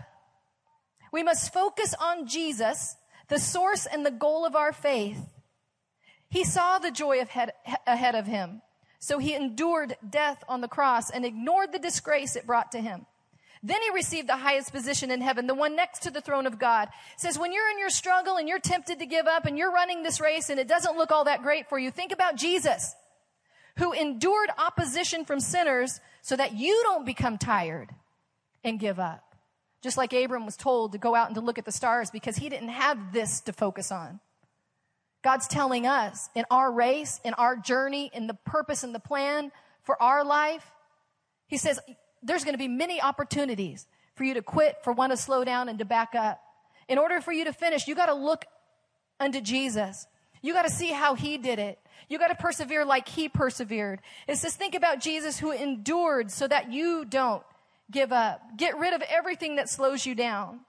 We 1.12 1.22
must 1.22 1.52
focus 1.52 1.94
on 2.00 2.26
Jesus, 2.26 2.96
the 3.28 3.38
source 3.38 3.86
and 3.86 4.04
the 4.04 4.10
goal 4.10 4.44
of 4.44 4.56
our 4.56 4.72
faith. 4.72 5.20
He 6.28 6.44
saw 6.44 6.78
the 6.78 6.90
joy 6.90 7.24
ahead 7.86 8.14
of 8.14 8.26
him, 8.26 8.60
so 8.98 9.18
he 9.18 9.34
endured 9.34 9.96
death 10.08 10.44
on 10.48 10.60
the 10.60 10.68
cross 10.68 11.10
and 11.10 11.24
ignored 11.24 11.72
the 11.72 11.78
disgrace 11.78 12.36
it 12.36 12.46
brought 12.46 12.72
to 12.72 12.80
him. 12.80 13.06
Then 13.62 13.82
he 13.82 13.90
received 13.90 14.28
the 14.28 14.36
highest 14.36 14.72
position 14.72 15.10
in 15.10 15.20
heaven, 15.20 15.46
the 15.46 15.54
one 15.54 15.74
next 15.74 16.02
to 16.04 16.10
the 16.10 16.20
throne 16.20 16.46
of 16.46 16.58
God. 16.58 16.88
It 17.14 17.20
says, 17.20 17.38
when 17.38 17.52
you're 17.52 17.70
in 17.70 17.78
your 17.78 17.90
struggle 17.90 18.36
and 18.36 18.48
you're 18.48 18.58
tempted 18.58 18.98
to 19.00 19.06
give 19.06 19.26
up 19.26 19.46
and 19.46 19.58
you're 19.58 19.72
running 19.72 20.02
this 20.02 20.20
race 20.20 20.48
and 20.48 20.60
it 20.60 20.68
doesn't 20.68 20.96
look 20.96 21.10
all 21.10 21.24
that 21.24 21.42
great 21.42 21.68
for 21.68 21.78
you, 21.78 21.90
think 21.90 22.12
about 22.12 22.36
Jesus, 22.36 22.94
who 23.78 23.92
endured 23.92 24.50
opposition 24.58 25.24
from 25.24 25.40
sinners 25.40 26.00
so 26.22 26.36
that 26.36 26.54
you 26.54 26.80
don't 26.84 27.06
become 27.06 27.38
tired 27.38 27.90
and 28.62 28.78
give 28.78 28.98
up. 28.98 29.34
Just 29.80 29.96
like 29.96 30.12
Abram 30.12 30.44
was 30.44 30.56
told 30.56 30.92
to 30.92 30.98
go 30.98 31.14
out 31.14 31.26
and 31.26 31.34
to 31.36 31.40
look 31.40 31.58
at 31.58 31.64
the 31.64 31.72
stars 31.72 32.10
because 32.10 32.36
he 32.36 32.48
didn't 32.48 32.70
have 32.70 33.12
this 33.12 33.40
to 33.42 33.52
focus 33.52 33.92
on. 33.92 34.20
God's 35.22 35.48
telling 35.48 35.86
us 35.86 36.28
in 36.34 36.44
our 36.50 36.70
race, 36.70 37.20
in 37.24 37.34
our 37.34 37.56
journey, 37.56 38.10
in 38.14 38.26
the 38.26 38.34
purpose 38.34 38.84
and 38.84 38.94
the 38.94 39.00
plan 39.00 39.50
for 39.82 40.00
our 40.02 40.24
life, 40.24 40.70
He 41.46 41.56
says, 41.56 41.80
there's 42.22 42.44
going 42.44 42.54
to 42.54 42.58
be 42.58 42.68
many 42.68 43.00
opportunities 43.00 43.86
for 44.14 44.24
you 44.24 44.34
to 44.34 44.42
quit, 44.42 44.78
for 44.82 44.92
one 44.92 45.10
to 45.10 45.16
slow 45.16 45.44
down 45.44 45.68
and 45.68 45.78
to 45.78 45.84
back 45.84 46.14
up. 46.14 46.40
In 46.88 46.98
order 46.98 47.20
for 47.20 47.32
you 47.32 47.44
to 47.44 47.52
finish, 47.52 47.86
you 47.86 47.94
got 47.94 48.06
to 48.06 48.14
look 48.14 48.44
unto 49.20 49.40
Jesus. 49.40 50.06
You 50.42 50.52
got 50.52 50.62
to 50.62 50.70
see 50.70 50.88
how 50.88 51.14
he 51.14 51.38
did 51.38 51.58
it. 51.58 51.78
You 52.08 52.18
got 52.18 52.28
to 52.28 52.34
persevere 52.34 52.84
like 52.84 53.08
he 53.08 53.28
persevered. 53.28 54.00
It 54.26 54.36
says, 54.36 54.56
think 54.56 54.74
about 54.74 55.00
Jesus 55.00 55.38
who 55.38 55.50
endured 55.50 56.30
so 56.30 56.48
that 56.48 56.72
you 56.72 57.04
don't 57.04 57.42
give 57.90 58.12
up. 58.12 58.40
Get 58.56 58.78
rid 58.78 58.94
of 58.94 59.02
everything 59.02 59.56
that 59.56 59.68
slows 59.68 60.06
you 60.06 60.14
down. 60.14 60.60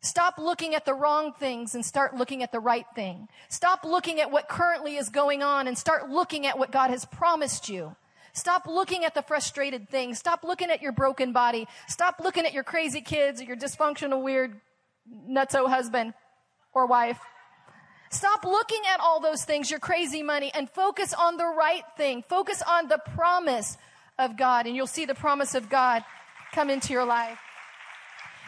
Stop 0.00 0.36
looking 0.36 0.74
at 0.74 0.84
the 0.84 0.94
wrong 0.94 1.32
things 1.32 1.74
and 1.74 1.86
start 1.86 2.16
looking 2.16 2.42
at 2.42 2.50
the 2.50 2.58
right 2.58 2.86
thing. 2.94 3.28
Stop 3.48 3.84
looking 3.84 4.20
at 4.20 4.32
what 4.32 4.48
currently 4.48 4.96
is 4.96 5.08
going 5.08 5.42
on 5.42 5.68
and 5.68 5.78
start 5.78 6.10
looking 6.10 6.44
at 6.44 6.58
what 6.58 6.72
God 6.72 6.90
has 6.90 7.04
promised 7.04 7.68
you. 7.68 7.94
Stop 8.32 8.66
looking 8.66 9.04
at 9.04 9.14
the 9.14 9.22
frustrated 9.22 9.88
things. 9.88 10.18
Stop 10.18 10.42
looking 10.42 10.70
at 10.70 10.80
your 10.80 10.92
broken 10.92 11.32
body. 11.32 11.68
Stop 11.86 12.16
looking 12.22 12.46
at 12.46 12.52
your 12.52 12.64
crazy 12.64 13.00
kids 13.02 13.40
or 13.40 13.44
your 13.44 13.56
dysfunctional, 13.56 14.22
weird, 14.22 14.60
nutso 15.28 15.68
husband 15.68 16.14
or 16.72 16.86
wife. 16.86 17.18
Stop 18.10 18.44
looking 18.44 18.82
at 18.92 19.00
all 19.00 19.20
those 19.20 19.44
things, 19.44 19.70
your 19.70 19.80
crazy 19.80 20.22
money, 20.22 20.50
and 20.54 20.68
focus 20.68 21.14
on 21.14 21.36
the 21.36 21.46
right 21.46 21.84
thing. 21.96 22.22
Focus 22.28 22.62
on 22.66 22.88
the 22.88 22.98
promise 23.14 23.78
of 24.18 24.36
God, 24.36 24.66
and 24.66 24.76
you'll 24.76 24.86
see 24.86 25.06
the 25.06 25.14
promise 25.14 25.54
of 25.54 25.70
God 25.70 26.04
come 26.52 26.68
into 26.68 26.92
your 26.92 27.06
life. 27.06 27.38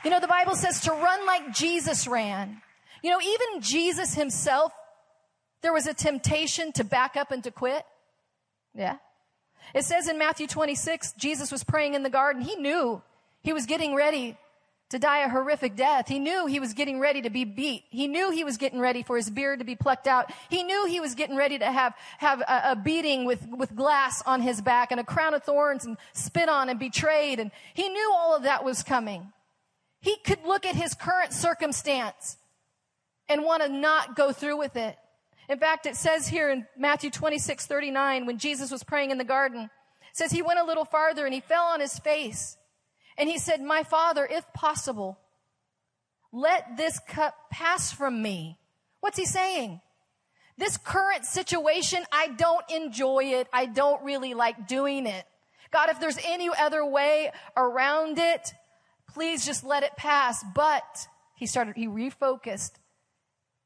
You 0.05 0.11
know, 0.11 0.21
the 0.21 0.29
Bible 0.29 0.55
says 0.55 0.81
to 0.83 0.93
run 0.93 1.27
like 1.27 1.55
Jesus 1.55 2.07
ran. 2.07 2.61
You 3.03 3.11
know, 3.11 3.21
even 3.21 3.63
Jesus 3.63 4.15
himself, 4.15 4.73
there 5.63 5.73
was 5.73 5.87
a 5.87 5.95
temptation 5.95 6.73
to 6.73 6.85
back 6.85 7.17
up 7.17 7.31
and 7.31 7.43
to 7.45 7.51
quit. 7.51 7.83
Yeah. 8.75 8.97
It 9.73 9.85
says 9.85 10.09
in 10.09 10.19
Matthew 10.19 10.47
26, 10.47 11.13
Jesus 11.15 11.51
was 11.51 11.65
praying 11.65 11.95
in 11.95 12.03
the 12.03 12.11
garden. 12.11 12.43
He 12.43 12.57
knew 12.57 13.03
he 13.43 13.53
was 13.53 13.67
getting 13.67 13.95
ready 13.95 14.37
to 14.91 14.99
die 14.99 15.25
a 15.25 15.29
horrific 15.29 15.75
death. 15.75 16.07
He 16.07 16.19
knew 16.19 16.47
he 16.47 16.61
was 16.61 16.75
getting 16.75 17.01
ready 17.01 17.23
to 17.23 17.31
be 17.31 17.45
beat. 17.45 17.85
He 17.91 18.07
knew 18.07 18.31
he 18.31 18.45
was 18.45 18.57
getting 18.57 18.79
ready 18.79 19.03
for 19.03 19.17
his 19.17 19.31
beard 19.31 19.59
to 19.59 19.65
be 19.65 19.75
plucked 19.75 20.07
out. 20.07 20.31
He 20.51 20.63
knew 20.63 20.87
he 20.87 21.01
was 21.01 21.15
getting 21.15 21.37
ready 21.37 21.59
to 21.59 21.71
have, 21.71 21.95
have 22.19 22.41
a, 22.43 22.73
a 22.73 22.77
beating 22.77 23.25
with, 23.25 23.45
with 23.49 23.75
glass 23.75 24.23
on 24.25 24.41
his 24.41 24.61
back 24.61 24.93
and 24.93 25.01
a 25.01 25.05
crown 25.05 25.35
of 25.35 25.43
thorns 25.43 25.85
and 25.85 25.97
spit 26.13 26.49
on 26.49 26.69
and 26.69 26.79
betrayed. 26.79 27.41
And 27.41 27.51
he 27.73 27.89
knew 27.89 28.13
all 28.15 28.37
of 28.37 28.45
that 28.45 28.65
was 28.65 28.83
coming. 28.83 29.33
He 30.01 30.17
could 30.19 30.45
look 30.47 30.67
at 30.67 30.77
his 30.77 30.95
current 30.95 31.33
circumstance 31.33 32.37
and 33.29 33.43
want 33.43 33.63
to 33.63 33.69
not 33.69 34.15
go 34.15 34.33
through 34.33 34.59
with 34.59 34.77
it. 34.77 34.97
In 35.49 35.59
fact, 35.59 35.87
it 35.87 35.97
says 35.97 36.29
here 36.29 36.51
in 36.51 36.67
Matthew 36.77 37.11
26, 37.11 37.67
39, 37.67 38.27
when 38.27 38.39
Jesus 38.39 38.71
was 38.71 38.83
praying 38.83 39.11
in 39.11 39.19
the 39.19 39.25
garden, 39.25 39.71
says 40.13 40.31
he 40.31 40.43
went 40.43 40.61
a 40.61 40.65
little 40.65 40.85
farther 40.85 41.27
and 41.27 41.35
he 41.35 41.41
fell 41.41 41.65
on 41.65 41.81
his 41.81 41.99
face. 41.99 42.57
And 43.19 43.29
he 43.29 43.39
said, 43.39 43.61
My 43.61 43.83
father, 43.83 44.27
if 44.31 44.51
possible, 44.53 45.19
let 46.33 46.77
this 46.77 46.99
cup 46.99 47.35
pass 47.51 47.93
from 47.93 48.23
me. 48.23 48.59
What's 49.01 49.19
he 49.19 49.27
saying? 49.27 49.81
This 50.57 50.77
current 50.77 51.25
situation, 51.25 52.05
I 52.13 52.29
don't 52.29 52.65
enjoy 52.71 53.25
it. 53.25 53.49
I 53.53 53.67
don't 53.67 54.03
really 54.05 54.35
like 54.35 54.67
doing 54.67 55.07
it. 55.07 55.25
God, 55.73 55.91
if 55.91 56.01
there's 56.01 56.19
any 56.25 56.49
other 56.57 56.85
way 56.87 57.33
around 57.57 58.19
it, 58.19 58.53
please 59.13 59.45
just 59.45 59.65
let 59.65 59.83
it 59.83 59.97
pass. 59.97 60.45
But 60.55 61.09
he 61.35 61.47
started, 61.47 61.77
he 61.77 61.89
refocused 61.89 62.73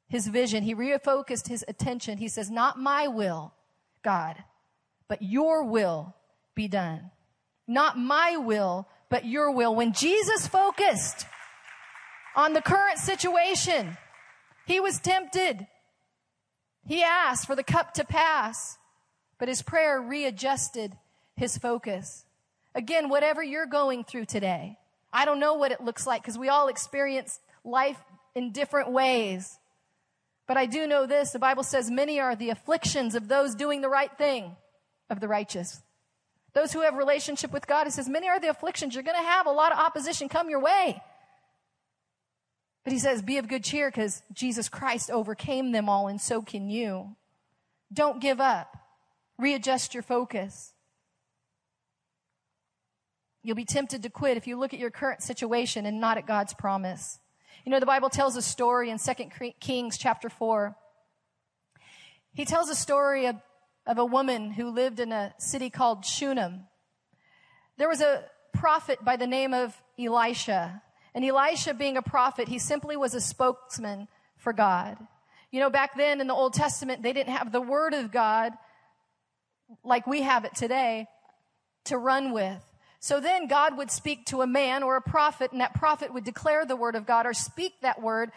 his 0.09 0.27
vision. 0.27 0.63
He 0.63 0.75
refocused 0.75 1.49
his 1.49 1.65
attention. 1.69 2.19
He 2.19 2.29
says, 2.29 2.51
not 2.51 2.79
my 2.79 3.09
will, 3.09 3.53
God, 4.03 4.37
but 5.07 5.23
your 5.23 5.65
will 5.65 6.15
be 6.55 6.69
done. 6.69 7.11
Not 7.67 7.99
my 7.99 8.37
will, 8.37 8.89
but 9.11 9.27
your 9.27 9.51
will. 9.51 9.75
When 9.75 9.93
Jesus 9.93 10.47
focused 10.47 11.27
on 12.35 12.55
the 12.55 12.63
current 12.63 12.99
situation, 12.99 13.97
he 14.67 14.81
was 14.81 14.99
tempted. 14.99 15.67
He 16.87 17.03
asked 17.03 17.47
for 17.47 17.55
the 17.55 17.63
cup 17.63 17.95
to 17.95 18.05
pass, 18.05 18.79
but 19.39 19.49
his 19.49 19.63
prayer 19.63 20.01
readjusted 20.01 20.97
his 21.37 21.59
focus. 21.59 22.25
Again, 22.75 23.09
whatever 23.09 23.43
you're 23.43 23.67
going 23.67 24.05
through 24.05 24.27
today, 24.27 24.79
I 25.13 25.25
don't 25.25 25.41
know 25.41 25.55
what 25.55 25.73
it 25.73 25.83
looks 25.83 26.07
like 26.07 26.23
because 26.23 26.39
we 26.39 26.49
all 26.49 26.69
experience 26.69 27.41
life 27.65 27.99
in 28.35 28.53
different 28.53 28.91
ways. 28.91 29.58
But 30.49 30.57
I 30.57 30.67
do 30.67 30.87
know 30.87 31.07
this 31.07 31.31
the 31.31 31.39
Bible 31.39 31.63
says, 31.63 31.91
many 31.91 32.19
are 32.19 32.35
the 32.35 32.51
afflictions 32.51 33.15
of 33.15 33.29
those 33.29 33.55
doing 33.55 33.83
the 33.83 33.89
right 33.89 34.11
thing 34.19 34.57
of 35.11 35.21
the 35.21 35.29
righteous. 35.29 35.83
Those 36.55 36.73
who 36.73 36.81
have 36.81 36.95
relationship 36.95 37.53
with 37.53 37.67
God, 37.67 37.87
it 37.87 37.93
says, 37.93 38.09
many 38.09 38.29
are 38.29 38.41
the 38.41 38.49
afflictions. 38.49 38.95
You're 38.95 39.05
going 39.05 39.23
to 39.23 39.23
have 39.23 39.47
a 39.47 39.53
lot 39.53 39.71
of 39.71 39.79
opposition 39.79 40.29
come 40.29 40.49
your 40.49 40.61
way. 40.61 41.01
But 42.83 42.95
he 42.95 42.99
says, 42.99 43.21
be 43.21 43.37
of 43.37 43.49
good 43.49 43.63
cheer 43.63 43.91
because 43.91 44.23
Jesus 44.33 44.71
Christ 44.71 45.11
overcame 45.11 45.73
them 45.73 45.91
all 45.91 46.09
and 46.09 46.21
so 46.21 46.41
can 46.41 46.71
you. 46.71 47.17
Don't 47.93 48.21
give 48.21 48.41
up. 48.41 48.75
Readjust 49.39 49.93
your 49.93 50.03
focus. 50.03 50.73
You'll 53.43 53.57
be 53.57 53.67
tempted 53.67 54.03
to 54.03 54.11
quit 54.11 54.39
if 54.39 54.47
you 54.47 54.59
look 54.59 54.73
at 54.73 54.81
your 54.81 54.91
current 54.91 55.23
situation 55.23 55.85
and 55.85 56.01
not 56.01 56.17
at 56.17 56.27
God's 56.27 56.55
promise. 56.55 57.19
You 57.65 57.73
know, 57.73 57.81
the 57.81 57.87
Bible 57.87 58.09
tells 58.09 58.37
a 58.37 58.43
story 58.43 58.91
in 58.91 58.99
2 58.99 59.13
Kings 59.61 59.99
chapter 59.99 60.29
4. 60.29 60.77
He 62.33 62.45
tells 62.45 62.69
a 62.69 62.75
story 62.75 63.27
of, 63.27 63.37
of 63.87 63.99
a 63.99 64.05
woman 64.05 64.53
who 64.53 64.71
lived 64.71 65.01
in 65.01 65.13
a 65.13 65.35
city 65.39 65.71
called 65.71 66.05
Shunem. 66.05 66.67
There 67.77 67.89
was 67.89 68.01
a 68.01 68.25
prophet 68.55 69.05
by 69.05 69.17
the 69.17 69.27
name 69.27 69.53
of 69.55 69.75
Elisha. 69.99 70.83
And 71.15 71.25
Elisha, 71.25 71.75
being 71.75 71.97
a 71.97 72.03
prophet, 72.03 72.49
he 72.49 72.59
simply 72.59 72.97
was 72.97 73.15
a 73.15 73.21
spokesman 73.21 74.09
for 74.37 74.53
God. 74.53 74.97
You 75.51 75.61
know, 75.61 75.71
back 75.71 75.97
then 75.97 76.21
in 76.21 76.27
the 76.27 76.35
Old 76.35 76.55
Testament, 76.55 77.03
they 77.03 77.13
didn't 77.13 77.35
have 77.35 77.51
the 77.51 77.61
Word 77.61 77.95
of 77.95 78.13
God 78.13 78.53
like 79.83 80.07
we 80.07 80.23
have 80.23 80.45
it 80.45 80.55
today 80.55 81.07
to 81.85 81.99
run 81.99 82.33
with. 82.33 82.63
So 83.01 83.21
then 83.21 83.47
God 83.47 83.77
would 83.77 83.91
speak 83.91 84.27
to 84.27 84.43
a 84.43 84.47
man 84.47 84.83
or 84.83 84.97
a 84.97 85.03
prophet, 85.03 85.53
and 85.53 85.61
that 85.61 85.75
prophet 85.75 86.13
would 86.13 86.25
declare 86.25 86.67
the 86.67 86.77
word 86.77 86.97
of 86.97 87.07
God 87.07 87.27
or 87.27 87.33
speak 87.33 87.75
that 87.81 88.03
word 88.03 88.31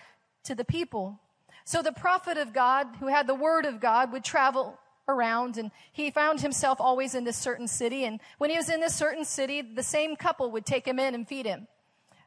to 0.44 0.56
the 0.56 0.66
people. 0.66 1.20
So 1.66 1.82
the 1.82 1.92
prophet 1.92 2.38
of 2.38 2.54
God, 2.54 2.88
who 3.00 3.08
had 3.08 3.28
the 3.28 3.36
word 3.36 3.66
of 3.66 3.80
God, 3.80 4.12
would 4.12 4.24
travel 4.24 4.78
around 5.08 5.58
and 5.58 5.72
he 5.92 6.12
found 6.12 6.42
himself 6.42 6.80
always 6.80 7.16
in 7.16 7.24
this 7.24 7.38
certain 7.38 7.68
city. 7.68 8.06
And 8.06 8.20
when 8.38 8.50
he 8.50 8.58
was 8.58 8.70
in 8.70 8.80
this 8.80 8.96
certain 8.96 9.26
city, 9.26 9.62
the 9.62 9.84
same 9.84 10.16
couple 10.16 10.52
would 10.52 10.66
take 10.66 10.88
him 10.88 11.00
in 11.00 11.14
and 11.16 11.28
feed 11.28 11.46
him. 11.46 11.68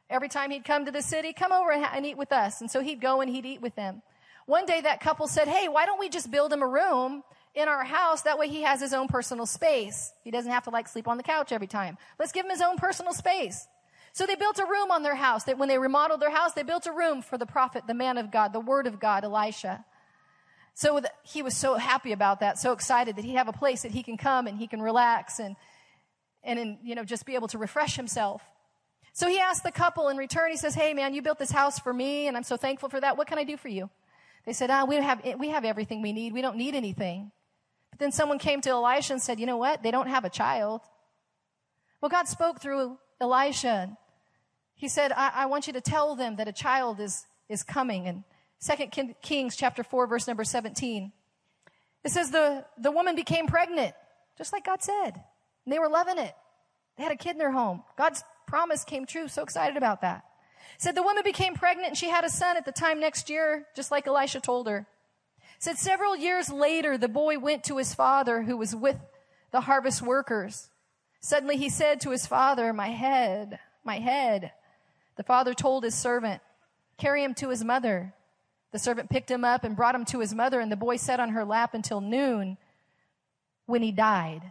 Every 0.09 0.29
time 0.29 0.51
he'd 0.51 0.65
come 0.65 0.85
to 0.85 0.91
the 0.91 1.01
city, 1.01 1.33
come 1.33 1.51
over 1.51 1.71
and 1.71 2.05
eat 2.05 2.17
with 2.17 2.31
us. 2.31 2.61
And 2.61 2.69
so 2.69 2.81
he'd 2.81 3.01
go 3.01 3.21
and 3.21 3.29
he'd 3.29 3.45
eat 3.45 3.61
with 3.61 3.75
them. 3.75 4.01
One 4.45 4.65
day 4.65 4.81
that 4.81 4.99
couple 4.99 5.27
said, 5.27 5.47
Hey, 5.47 5.67
why 5.67 5.85
don't 5.85 5.99
we 5.99 6.09
just 6.09 6.29
build 6.29 6.53
him 6.53 6.61
a 6.61 6.67
room 6.67 7.23
in 7.55 7.67
our 7.67 7.83
house. 7.83 8.23
That 8.23 8.37
way 8.37 8.47
he 8.47 8.63
has 8.63 8.79
his 8.81 8.93
own 8.93 9.07
personal 9.07 9.45
space. 9.45 10.11
He 10.23 10.31
doesn't 10.31 10.51
have 10.51 10.63
to 10.65 10.69
like 10.69 10.87
sleep 10.87 11.07
on 11.07 11.17
the 11.17 11.23
couch 11.23 11.51
every 11.51 11.67
time. 11.67 11.97
Let's 12.19 12.31
give 12.31 12.45
him 12.45 12.51
his 12.51 12.61
own 12.61 12.77
personal 12.77 13.13
space. 13.13 13.67
So 14.13 14.25
they 14.25 14.35
built 14.35 14.59
a 14.59 14.65
room 14.65 14.91
on 14.91 15.03
their 15.03 15.15
house. 15.15 15.43
That 15.45 15.57
when 15.57 15.69
they 15.69 15.77
remodeled 15.77 16.21
their 16.21 16.31
house, 16.31 16.53
they 16.53 16.63
built 16.63 16.85
a 16.85 16.91
room 16.91 17.21
for 17.21 17.37
the 17.37 17.45
prophet, 17.45 17.83
the 17.87 17.93
man 17.93 18.17
of 18.17 18.31
God, 18.31 18.53
the 18.53 18.59
word 18.59 18.87
of 18.87 18.99
God, 18.99 19.23
Elisha. 19.23 19.83
So 20.73 21.01
he 21.23 21.41
was 21.41 21.55
so 21.55 21.75
happy 21.75 22.11
about 22.11 22.41
that, 22.41 22.59
so 22.59 22.73
excited 22.73 23.15
that 23.15 23.23
he'd 23.23 23.35
have 23.35 23.47
a 23.47 23.53
place 23.53 23.83
that 23.83 23.91
he 23.91 24.03
can 24.03 24.17
come 24.17 24.45
and 24.45 24.57
he 24.57 24.67
can 24.67 24.81
relax 24.81 25.39
and, 25.39 25.55
and, 26.43 26.59
in, 26.59 26.77
you 26.83 26.95
know, 26.95 27.05
just 27.05 27.25
be 27.25 27.35
able 27.35 27.47
to 27.49 27.57
refresh 27.57 27.95
himself. 27.95 28.41
So 29.13 29.29
he 29.29 29.39
asked 29.39 29.63
the 29.63 29.71
couple 29.71 30.09
in 30.09 30.17
return, 30.17 30.51
he 30.51 30.57
says, 30.57 30.75
Hey 30.75 30.93
man, 30.93 31.13
you 31.13 31.21
built 31.21 31.39
this 31.39 31.51
house 31.51 31.79
for 31.79 31.93
me 31.93 32.27
and 32.27 32.35
I'm 32.35 32.43
so 32.43 32.57
thankful 32.57 32.89
for 32.89 32.99
that. 32.99 33.17
What 33.17 33.27
can 33.27 33.37
I 33.37 33.45
do 33.45 33.55
for 33.55 33.69
you? 33.69 33.89
They 34.45 34.53
said, 34.53 34.69
ah, 34.69 34.85
we 34.85 34.95
have, 34.95 35.21
we 35.39 35.49
have 35.49 35.65
everything 35.65 36.01
we 36.01 36.13
need. 36.13 36.33
We 36.33 36.41
don't 36.41 36.57
need 36.57 36.75
anything. 36.75 37.31
But 37.95 38.03
then 38.03 38.11
someone 38.11 38.39
came 38.39 38.59
to 38.59 38.71
Elisha 38.71 39.13
and 39.13 39.21
said, 39.21 39.39
you 39.39 39.45
know 39.45 39.55
what? 39.55 39.81
They 39.81 39.89
don't 39.89 40.09
have 40.09 40.25
a 40.25 40.29
child. 40.29 40.81
Well, 42.01 42.09
God 42.09 42.27
spoke 42.27 42.59
through 42.59 42.97
Elisha. 43.21 43.97
He 44.73 44.89
said, 44.89 45.13
I, 45.13 45.31
I 45.33 45.45
want 45.45 45.65
you 45.65 45.71
to 45.71 45.79
tell 45.79 46.13
them 46.17 46.35
that 46.35 46.49
a 46.49 46.51
child 46.51 46.99
is, 46.99 47.25
is 47.47 47.63
coming. 47.63 48.05
And 48.05 48.25
Second 48.59 48.91
Kings 49.21 49.55
chapter 49.55 49.81
4, 49.81 50.07
verse 50.07 50.27
number 50.27 50.43
17. 50.43 51.13
It 52.03 52.11
says 52.11 52.31
the, 52.31 52.65
the 52.77 52.91
woman 52.91 53.15
became 53.15 53.47
pregnant, 53.47 53.95
just 54.37 54.51
like 54.51 54.65
God 54.65 54.83
said. 54.83 55.11
And 55.65 55.73
they 55.73 55.79
were 55.79 55.87
loving 55.87 56.17
it. 56.17 56.35
They 56.97 57.03
had 57.03 57.13
a 57.13 57.15
kid 57.15 57.31
in 57.31 57.37
their 57.37 57.53
home. 57.53 57.81
God's 57.97 58.25
promise 58.45 58.83
came 58.83 59.05
true. 59.05 59.29
So 59.29 59.41
excited 59.41 59.77
about 59.77 60.01
that. 60.01 60.25
It 60.75 60.81
said 60.81 60.95
the 60.95 61.01
woman 61.01 61.23
became 61.23 61.53
pregnant 61.53 61.87
and 61.87 61.97
she 61.97 62.09
had 62.09 62.25
a 62.25 62.29
son 62.29 62.57
at 62.57 62.65
the 62.65 62.73
time 62.73 62.99
next 62.99 63.29
year, 63.29 63.65
just 63.73 63.89
like 63.89 64.05
Elisha 64.05 64.41
told 64.41 64.67
her. 64.67 64.85
Said 65.65 65.79
several 65.79 66.15
years 66.15 66.51
later, 66.51 66.95
the 66.95 67.07
boy 67.07 67.39
went 67.39 67.63
to 67.63 67.77
his 67.77 67.95
father 67.95 68.43
who 68.43 68.55
was 68.55 68.75
with 68.75 68.99
the 69.49 69.61
harvest 69.61 69.99
workers. 69.99 70.69
Suddenly 71.21 71.57
he 71.57 71.69
said 71.69 71.99
to 72.01 72.11
his 72.11 72.27
father, 72.27 72.71
my 72.71 72.89
head, 72.89 73.57
my 73.83 73.97
head. 73.97 74.51
The 75.15 75.23
father 75.23 75.55
told 75.55 75.83
his 75.83 75.95
servant, 75.95 76.43
carry 76.99 77.23
him 77.23 77.33
to 77.33 77.49
his 77.49 77.63
mother. 77.63 78.13
The 78.73 78.77
servant 78.77 79.09
picked 79.09 79.31
him 79.31 79.43
up 79.43 79.63
and 79.63 79.75
brought 79.75 79.95
him 79.95 80.05
to 80.05 80.19
his 80.19 80.35
mother 80.35 80.59
and 80.59 80.71
the 80.71 80.75
boy 80.75 80.97
sat 80.97 81.19
on 81.19 81.29
her 81.29 81.43
lap 81.43 81.73
until 81.73 81.99
noon 81.99 82.57
when 83.65 83.81
he 83.81 83.91
died. 83.91 84.43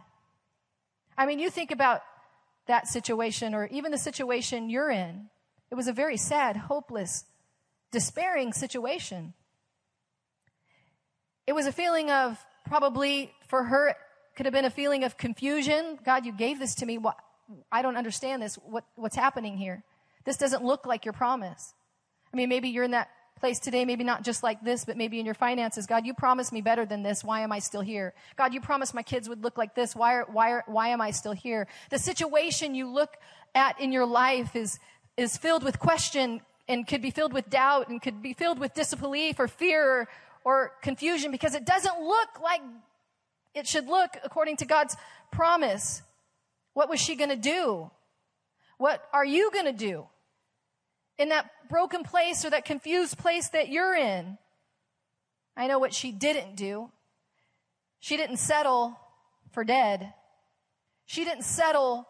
I 1.17 1.27
mean, 1.27 1.39
you 1.39 1.49
think 1.49 1.71
about 1.71 2.01
that 2.65 2.89
situation 2.89 3.55
or 3.55 3.67
even 3.67 3.93
the 3.93 3.97
situation 3.97 4.69
you're 4.69 4.91
in. 4.91 5.29
It 5.71 5.75
was 5.75 5.87
a 5.87 5.93
very 5.93 6.17
sad, 6.17 6.57
hopeless, 6.57 7.23
despairing 7.89 8.51
situation. 8.51 9.33
It 11.47 11.53
was 11.53 11.67
a 11.67 11.71
feeling 11.71 12.09
of 12.09 12.43
probably 12.65 13.31
for 13.47 13.63
her, 13.63 13.89
it 13.89 13.97
could 14.35 14.45
have 14.45 14.53
been 14.53 14.65
a 14.65 14.69
feeling 14.69 15.03
of 15.03 15.17
confusion. 15.17 15.99
God, 16.03 16.25
you 16.25 16.31
gave 16.31 16.59
this 16.59 16.75
to 16.75 16.85
me. 16.85 16.97
What, 16.97 17.17
I 17.71 17.81
don't 17.81 17.97
understand 17.97 18.41
this. 18.41 18.55
What, 18.55 18.83
what's 18.95 19.15
happening 19.15 19.57
here? 19.57 19.83
This 20.23 20.37
doesn't 20.37 20.63
look 20.63 20.85
like 20.85 21.05
your 21.05 21.13
promise. 21.13 21.73
I 22.33 22.37
mean, 22.37 22.49
maybe 22.49 22.69
you're 22.69 22.83
in 22.83 22.91
that 22.91 23.09
place 23.39 23.59
today, 23.59 23.85
maybe 23.85 24.03
not 24.03 24.23
just 24.23 24.43
like 24.43 24.63
this, 24.63 24.85
but 24.85 24.97
maybe 24.97 25.19
in 25.19 25.25
your 25.25 25.35
finances. 25.35 25.85
God, 25.85 26.05
you 26.05 26.13
promised 26.13 26.51
me 26.51 26.61
better 26.61 26.85
than 26.85 27.03
this. 27.03 27.23
Why 27.23 27.41
am 27.41 27.51
I 27.51 27.59
still 27.59 27.81
here? 27.81 28.13
God, 28.35 28.53
you 28.53 28.61
promised 28.61 28.93
my 28.93 29.03
kids 29.03 29.29
would 29.29 29.43
look 29.43 29.57
like 29.57 29.75
this. 29.75 29.95
Why, 29.95 30.15
are, 30.15 30.25
why, 30.31 30.51
are, 30.51 30.63
why 30.67 30.87
am 30.89 31.01
I 31.01 31.11
still 31.11 31.33
here? 31.33 31.67
The 31.91 31.99
situation 31.99 32.75
you 32.75 32.87
look 32.87 33.17
at 33.53 33.79
in 33.79 33.91
your 33.91 34.05
life 34.05 34.55
is, 34.55 34.79
is 35.17 35.37
filled 35.37 35.63
with 35.63 35.79
question 35.79 36.41
and 36.67 36.87
could 36.87 37.01
be 37.01 37.11
filled 37.11 37.33
with 37.33 37.49
doubt 37.49 37.89
and 37.89 38.01
could 38.01 38.21
be 38.21 38.33
filled 38.33 38.57
with 38.57 38.73
disbelief 38.73 39.39
or 39.39 39.47
fear 39.47 39.83
or, 39.83 40.07
or 40.45 40.73
confusion 40.81 41.31
because 41.31 41.55
it 41.55 41.65
doesn't 41.65 41.99
look 41.99 42.39
like 42.41 42.61
it 43.53 43.67
should 43.67 43.87
look 43.87 44.11
according 44.23 44.57
to 44.57 44.65
God's 44.65 44.95
promise. 45.31 46.01
What 46.73 46.87
was 46.87 47.01
she 47.01 47.15
going 47.15 47.31
to 47.31 47.35
do? 47.35 47.89
What 48.77 49.03
are 49.11 49.25
you 49.25 49.51
going 49.51 49.65
to 49.65 49.73
do 49.73 50.05
in 51.17 51.29
that 51.29 51.49
broken 51.67 52.03
place 52.03 52.45
or 52.45 52.51
that 52.51 52.63
confused 52.63 53.17
place 53.17 53.49
that 53.49 53.69
you're 53.69 53.95
in? 53.95 54.37
I 55.57 55.67
know 55.67 55.79
what 55.79 55.93
she 55.93 56.11
didn't 56.11 56.55
do. 56.55 56.91
She 57.99 58.17
didn't 58.17 58.37
settle 58.37 58.99
for 59.51 59.63
dead. 59.63 60.13
She 61.05 61.23
didn't 61.23 61.45
settle 61.45 62.07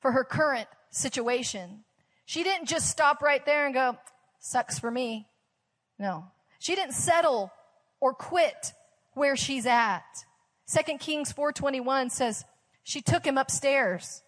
for 0.00 0.12
her 0.12 0.24
current 0.24 0.68
situation. 0.90 1.84
She 2.24 2.44
didn't 2.44 2.68
just 2.68 2.88
stop 2.88 3.20
right 3.20 3.44
there 3.44 3.66
and 3.66 3.74
go, 3.74 3.98
sucks 4.38 4.78
for 4.78 4.90
me. 4.90 5.26
No. 5.98 6.24
She 6.62 6.76
didn't 6.76 6.94
settle 6.94 7.50
or 8.00 8.14
quit 8.14 8.72
where 9.14 9.34
she's 9.34 9.66
at. 9.66 10.04
Second 10.64 11.00
Kings 11.00 11.32
421 11.32 12.08
says 12.08 12.44
she 12.84 13.02
took 13.02 13.26
him 13.26 13.36
upstairs. 13.36 14.22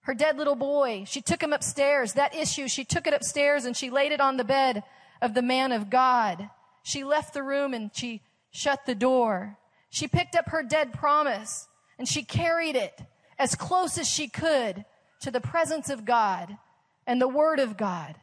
Her 0.00 0.14
dead 0.14 0.38
little 0.38 0.56
boy, 0.56 1.04
she 1.06 1.20
took 1.20 1.40
him 1.40 1.52
upstairs. 1.52 2.14
That 2.14 2.34
issue, 2.34 2.66
she 2.66 2.84
took 2.84 3.06
it 3.06 3.14
upstairs 3.14 3.64
and 3.64 3.76
she 3.76 3.90
laid 3.90 4.10
it 4.10 4.20
on 4.20 4.38
the 4.38 4.44
bed 4.44 4.82
of 5.22 5.34
the 5.34 5.42
man 5.42 5.70
of 5.70 5.88
God. 5.88 6.50
She 6.82 7.04
left 7.04 7.32
the 7.32 7.44
room 7.44 7.74
and 7.74 7.92
she 7.94 8.22
shut 8.50 8.84
the 8.84 8.96
door. 8.96 9.56
She 9.88 10.08
picked 10.08 10.34
up 10.34 10.48
her 10.48 10.64
dead 10.64 10.92
promise 10.92 11.68
and 11.96 12.08
she 12.08 12.24
carried 12.24 12.74
it 12.74 13.00
as 13.38 13.54
close 13.54 13.98
as 13.98 14.08
she 14.08 14.26
could 14.26 14.84
to 15.20 15.30
the 15.30 15.40
presence 15.40 15.90
of 15.90 16.04
God 16.04 16.58
and 17.06 17.20
the 17.20 17.28
word 17.28 17.60
of 17.60 17.76
God. 17.76 18.16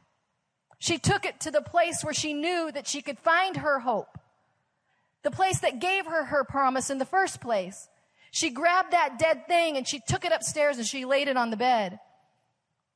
She 0.83 0.97
took 0.97 1.23
it 1.23 1.39
to 1.39 1.49
the 1.49 1.61
place 1.61 2.03
where 2.03 2.13
she 2.13 2.33
knew 2.33 2.69
that 2.69 2.87
she 2.87 3.01
could 3.01 3.17
find 3.17 3.55
her 3.55 3.79
hope. 3.79 4.19
The 5.21 5.31
place 5.31 5.61
that 5.61 5.79
gave 5.79 6.05
her 6.05 6.25
her 6.25 6.43
promise 6.43 6.89
in 6.89 6.97
the 6.97 7.05
first 7.05 7.39
place. 7.39 7.87
She 8.31 8.49
grabbed 8.49 8.91
that 8.91 9.17
dead 9.17 9.47
thing 9.47 9.77
and 9.77 9.87
she 9.87 10.01
took 10.05 10.25
it 10.25 10.33
upstairs 10.33 10.77
and 10.77 10.85
she 10.85 11.05
laid 11.05 11.29
it 11.29 11.37
on 11.37 11.51
the 11.51 11.55
bed. 11.55 11.99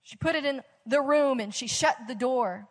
She 0.04 0.18
put 0.18 0.36
it 0.36 0.44
in 0.44 0.64
the 0.86 1.00
room 1.00 1.40
and 1.40 1.56
she 1.56 1.66
shut 1.66 1.96
the 2.10 2.14
door. 2.14 2.68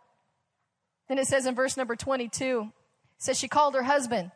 Then 1.09 1.17
it 1.17 1.27
says 1.27 1.47
in 1.47 1.55
verse 1.55 1.79
number 1.79 1.97
22, 1.97 2.71
says 3.17 3.39
she 3.39 3.49
called 3.49 3.75
her 3.75 3.85
husband 3.85 4.33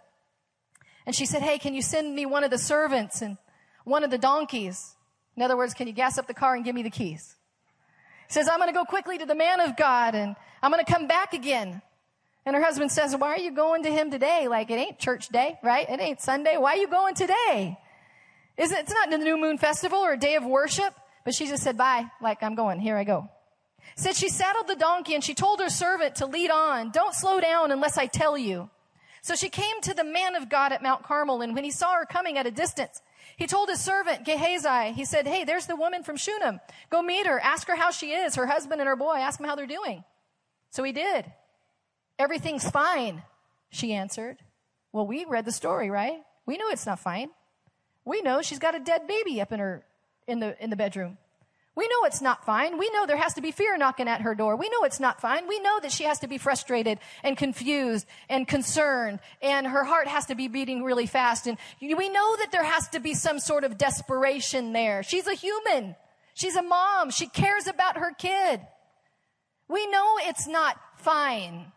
and 1.05 1.15
she 1.15 1.27
said, 1.27 1.43
Hey, 1.43 1.59
can 1.59 1.75
you 1.75 1.83
send 1.83 2.15
me 2.15 2.25
one 2.25 2.43
of 2.43 2.51
the 2.51 2.57
servants 2.57 3.21
and 3.21 3.37
one 3.85 4.03
of 4.03 4.11
the 4.11 4.17
donkeys? 4.17 4.97
In 5.37 5.43
other 5.43 5.59
words, 5.59 5.75
can 5.75 5.89
you 5.89 5.93
gas 5.93 6.17
up 6.17 6.27
the 6.27 6.33
car 6.33 6.55
and 6.55 6.65
give 6.65 6.75
me 6.75 6.83
the 6.83 6.89
keys? 6.89 7.37
Says, 8.31 8.49
I'm 8.49 8.59
going 8.59 8.69
to 8.69 8.75
go 8.75 8.85
quickly 8.85 9.19
to 9.19 9.27
the 9.27 9.35
man 9.35 9.61
of 9.61 9.77
God 9.77 10.15
and 10.15 10.37
I'm 10.63 10.71
going 10.71 10.85
to 10.85 10.91
come 10.91 11.07
back 11.07 11.35
again. 11.35 11.83
And 12.47 12.57
her 12.57 12.63
husband 12.63 12.91
says, 12.91 13.15
why 13.15 13.35
are 13.35 13.39
you 13.39 13.53
going 13.53 13.83
to 13.83 13.91
him 13.91 14.11
today? 14.11 14.49
Like 14.49 14.71
it 14.71 14.75
ain't 14.75 14.99
church 14.99 15.29
day, 15.29 15.59
right? 15.63 15.89
It 15.89 16.01
ain't 16.01 16.21
Sunday. 16.21 16.57
Why 16.57 16.75
are 16.75 16.77
you 16.79 16.89
going 16.89 17.15
today? 17.15 17.77
Is 18.57 18.73
it, 18.73 18.79
it's 18.81 18.93
not 18.93 19.11
the 19.11 19.19
new 19.19 19.39
moon 19.39 19.59
festival 19.59 19.99
or 19.99 20.13
a 20.13 20.19
day 20.19 20.37
of 20.37 20.45
worship. 20.45 20.95
But 21.25 21.35
she 21.35 21.47
just 21.47 21.63
said, 21.63 21.77
bye. 21.77 22.07
Like 22.23 22.43
I'm 22.43 22.55
going. 22.55 22.81
Here 22.81 22.97
I 22.97 23.05
go. 23.05 23.29
Said 23.97 24.15
she 24.15 24.29
saddled 24.29 24.69
the 24.69 24.77
donkey 24.77 25.15
and 25.15 25.25
she 25.25 25.35
told 25.35 25.61
her 25.61 25.69
servant 25.69 26.17
to 26.17 26.27
lead 26.27 26.51
on. 26.51 26.91
Don't 26.91 27.15
slow 27.15 27.41
down 27.41 27.73
unless 27.73 27.99
I 27.99 28.07
tell 28.07 28.39
you. 28.39 28.71
So 29.23 29.35
she 29.35 29.51
came 29.51 29.81
to 29.83 29.93
the 29.93 30.05
man 30.05 30.35
of 30.35 30.49
God 30.49 30.73
at 30.73 30.83
Mount 30.83 31.03
Carmel. 31.03 31.43
And 31.43 31.55
when 31.55 31.65
he 31.65 31.71
saw 31.71 31.95
her 31.95 32.07
coming 32.07 32.39
at 32.39 32.47
a 32.47 32.51
distance, 32.51 33.03
he 33.41 33.47
told 33.47 33.71
his 33.71 33.81
servant, 33.81 34.27
Gehazi, 34.27 34.93
he 34.93 35.07
said, 35.07 35.27
Hey, 35.27 35.45
there's 35.45 35.65
the 35.65 35.75
woman 35.75 36.03
from 36.03 36.19
Shunem. 36.19 36.61
Go 36.91 37.01
meet 37.01 37.27
her. 37.27 37.41
Ask 37.41 37.67
her 37.69 37.75
how 37.75 37.91
she 37.91 38.13
is, 38.13 38.35
her 38.35 38.47
husband 38.47 38.83
and 38.83 38.87
her 38.87 38.97
boy. 38.97 39.15
Ask 39.15 39.39
them 39.39 39.49
how 39.49 39.57
they're 39.57 39.67
doing. 39.67 40.05
So 40.69 40.83
he 40.83 40.93
did. 40.93 41.25
Everything's 42.19 42.69
fine, 42.69 43.23
she 43.71 43.95
answered. 43.95 44.37
Well, 44.93 45.07
we 45.07 45.25
read 45.25 45.47
the 45.47 45.53
story, 45.53 45.89
right? 45.89 46.21
We 46.45 46.59
know 46.59 46.69
it's 46.69 46.85
not 46.85 46.99
fine. 46.99 47.31
We 48.05 48.21
know 48.21 48.43
she's 48.43 48.59
got 48.59 48.75
a 48.75 48.79
dead 48.79 49.07
baby 49.09 49.41
up 49.41 49.53
in 49.53 49.59
her, 49.59 49.85
in 50.27 50.41
the, 50.41 50.63
in 50.63 50.69
the 50.69 50.77
bedroom. 50.77 51.17
We 51.81 51.89
know 51.89 52.05
it's 52.05 52.21
not 52.21 52.45
fine. 52.45 52.77
We 52.77 52.91
know 52.91 53.07
there 53.07 53.17
has 53.17 53.33
to 53.35 53.41
be 53.41 53.53
fear 53.53 53.79
knocking 53.79 54.07
at 54.07 54.21
her 54.21 54.35
door. 54.35 54.55
We 54.55 54.69
know 54.69 54.85
it's 54.85 55.01
not 55.01 55.19
fine. 55.19 55.49
We 55.49 55.61
know 55.61 55.81
that 55.81 55.91
she 55.91 56.05
has 56.05 56.19
to 56.19 56.29
be 56.29 56.37
frustrated 56.37 56.99
and 57.23 57.39
confused 57.39 58.07
and 58.29 58.47
concerned 58.47 59.19
and 59.41 59.67
her 59.67 59.83
heart 59.85 60.07
has 60.07 60.27
to 60.27 60.35
be 60.35 60.47
beating 60.47 60.83
really 60.83 61.07
fast. 61.07 61.47
And 61.47 61.57
we 61.81 62.11
know 62.11 62.37
that 62.37 62.53
there 62.53 62.65
has 62.65 62.87
to 62.89 63.01
be 63.01 63.15
some 63.15 63.39
sort 63.39 63.65
of 63.65 63.79
desperation 63.79 64.75
there. 64.75 65.03
She's 65.03 65.27
a 65.27 65.33
human. 65.33 65.97
She's 66.35 66.55
a 66.55 66.61
mom. 66.63 67.09
She 67.09 67.27
cares 67.29 67.67
about 67.67 67.97
her 67.97 68.13
kid. 68.13 68.61
We 69.67 69.87
know 69.87 70.19
it's 70.25 70.47
not 70.47 70.77
fine. 70.99 71.73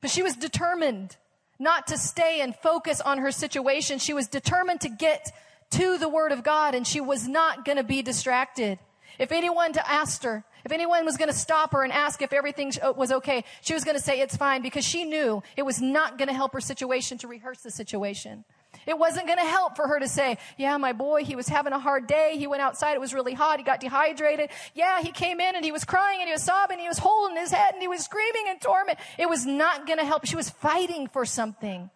But 0.00 0.10
she 0.10 0.22
was 0.22 0.36
determined 0.36 1.16
not 1.58 1.88
to 1.88 1.98
stay 1.98 2.40
and 2.40 2.54
focus 2.54 3.00
on 3.00 3.18
her 3.18 3.32
situation. 3.32 3.98
She 3.98 4.14
was 4.14 4.28
determined 4.28 4.82
to 4.82 4.90
get 4.90 5.32
to 5.70 5.98
the 5.98 6.08
Word 6.08 6.32
of 6.32 6.42
God 6.42 6.74
and 6.74 6.86
she 6.86 7.00
was 7.00 7.28
not 7.28 7.64
going 7.64 7.78
to 7.78 7.84
be 7.84 8.02
distracted. 8.02 8.78
If 9.18 9.32
anyone 9.32 9.72
to 9.74 9.90
asked 9.90 10.24
her, 10.24 10.44
if 10.64 10.72
anyone 10.72 11.04
was 11.04 11.16
going 11.16 11.30
to 11.30 11.36
stop 11.36 11.72
her 11.72 11.82
and 11.82 11.92
ask 11.92 12.22
if 12.22 12.32
everything 12.32 12.72
uh, 12.82 12.92
was 12.92 13.12
okay, 13.12 13.44
she 13.60 13.74
was 13.74 13.84
going 13.84 13.96
to 13.96 14.02
say 14.02 14.20
it's 14.20 14.36
fine 14.36 14.62
because 14.62 14.84
she 14.84 15.04
knew 15.04 15.42
it 15.56 15.62
was 15.62 15.80
not 15.80 16.18
going 16.18 16.28
to 16.28 16.34
help 16.34 16.52
her 16.52 16.60
situation 16.60 17.18
to 17.18 17.28
rehearse 17.28 17.60
the 17.60 17.70
situation. 17.70 18.44
It 18.86 18.98
wasn't 18.98 19.26
going 19.26 19.38
to 19.38 19.44
help 19.44 19.76
for 19.76 19.86
her 19.88 19.98
to 19.98 20.08
say, 20.08 20.38
yeah, 20.56 20.76
my 20.76 20.92
boy, 20.92 21.24
he 21.24 21.36
was 21.36 21.48
having 21.48 21.72
a 21.72 21.78
hard 21.78 22.06
day. 22.06 22.36
He 22.38 22.46
went 22.46 22.62
outside. 22.62 22.94
It 22.94 23.00
was 23.00 23.12
really 23.12 23.34
hot. 23.34 23.58
He 23.58 23.64
got 23.64 23.80
dehydrated. 23.80 24.50
Yeah, 24.74 25.02
he 25.02 25.12
came 25.12 25.40
in 25.40 25.54
and 25.54 25.64
he 25.64 25.72
was 25.72 25.84
crying 25.84 26.20
and 26.20 26.28
he 26.28 26.32
was 26.32 26.42
sobbing. 26.42 26.78
He 26.78 26.88
was 26.88 26.98
holding 26.98 27.36
his 27.36 27.50
head 27.50 27.74
and 27.74 27.82
he 27.82 27.88
was 27.88 28.04
screaming 28.04 28.46
in 28.48 28.58
torment. 28.58 28.98
It 29.18 29.28
was 29.28 29.44
not 29.44 29.86
going 29.86 29.98
to 29.98 30.04
help. 30.04 30.24
She 30.24 30.36
was 30.36 30.48
fighting 30.48 31.08
for 31.08 31.24
something. 31.26 31.90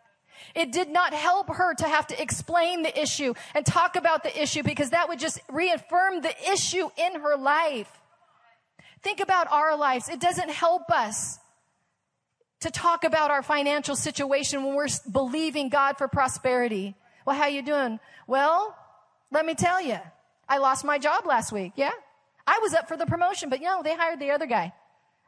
It 0.55 0.71
did 0.71 0.89
not 0.89 1.13
help 1.13 1.49
her 1.49 1.75
to 1.75 1.85
have 1.85 2.07
to 2.09 2.23
explain 2.23 2.83
the 2.83 3.01
issue 3.01 3.35
and 3.55 3.67
talk 3.67 3.97
about 3.97 4.23
the 4.23 4.41
issue 4.43 4.63
because 4.63 4.91
that 4.91 5.09
would 5.09 5.19
just 5.19 5.41
reaffirm 5.51 6.21
the 6.21 6.35
issue 6.53 6.89
in 6.97 7.21
her 7.21 7.37
life. 7.37 7.91
Think 9.03 9.21
about 9.21 9.51
our 9.51 9.77
lives. 9.77 10.09
It 10.09 10.21
doesn't 10.21 10.51
help 10.51 10.91
us 10.91 11.39
to 12.61 12.71
talk 12.71 13.05
about 13.05 13.31
our 13.31 13.43
financial 13.43 13.97
situation 13.97 14.65
when 14.65 14.75
we're 14.75 14.89
believing 15.11 15.69
God 15.69 15.99
for 15.99 16.09
prosperity. 16.09 16.95
Well, 17.27 17.37
how 17.37 17.47
you 17.47 17.63
doing? 17.63 17.99
Well, 18.27 18.77
let 19.31 19.45
me 19.45 19.55
tell 19.55 19.83
you, 19.83 19.99
I 20.49 20.59
lost 20.59 20.85
my 20.85 20.99
job 20.99 21.27
last 21.27 21.53
week. 21.53 21.73
Yeah. 21.77 21.93
I 22.47 22.61
was 22.63 22.75
up 22.75 22.89
for 22.89 22.97
the 22.97 23.07
promotion, 23.07 23.51
but 23.51 23.61
you 23.61 23.67
know, 23.67 23.83
they 23.83 23.95
hired 23.95 24.21
the 24.21 24.31
other 24.31 24.47
guy. 24.47 24.73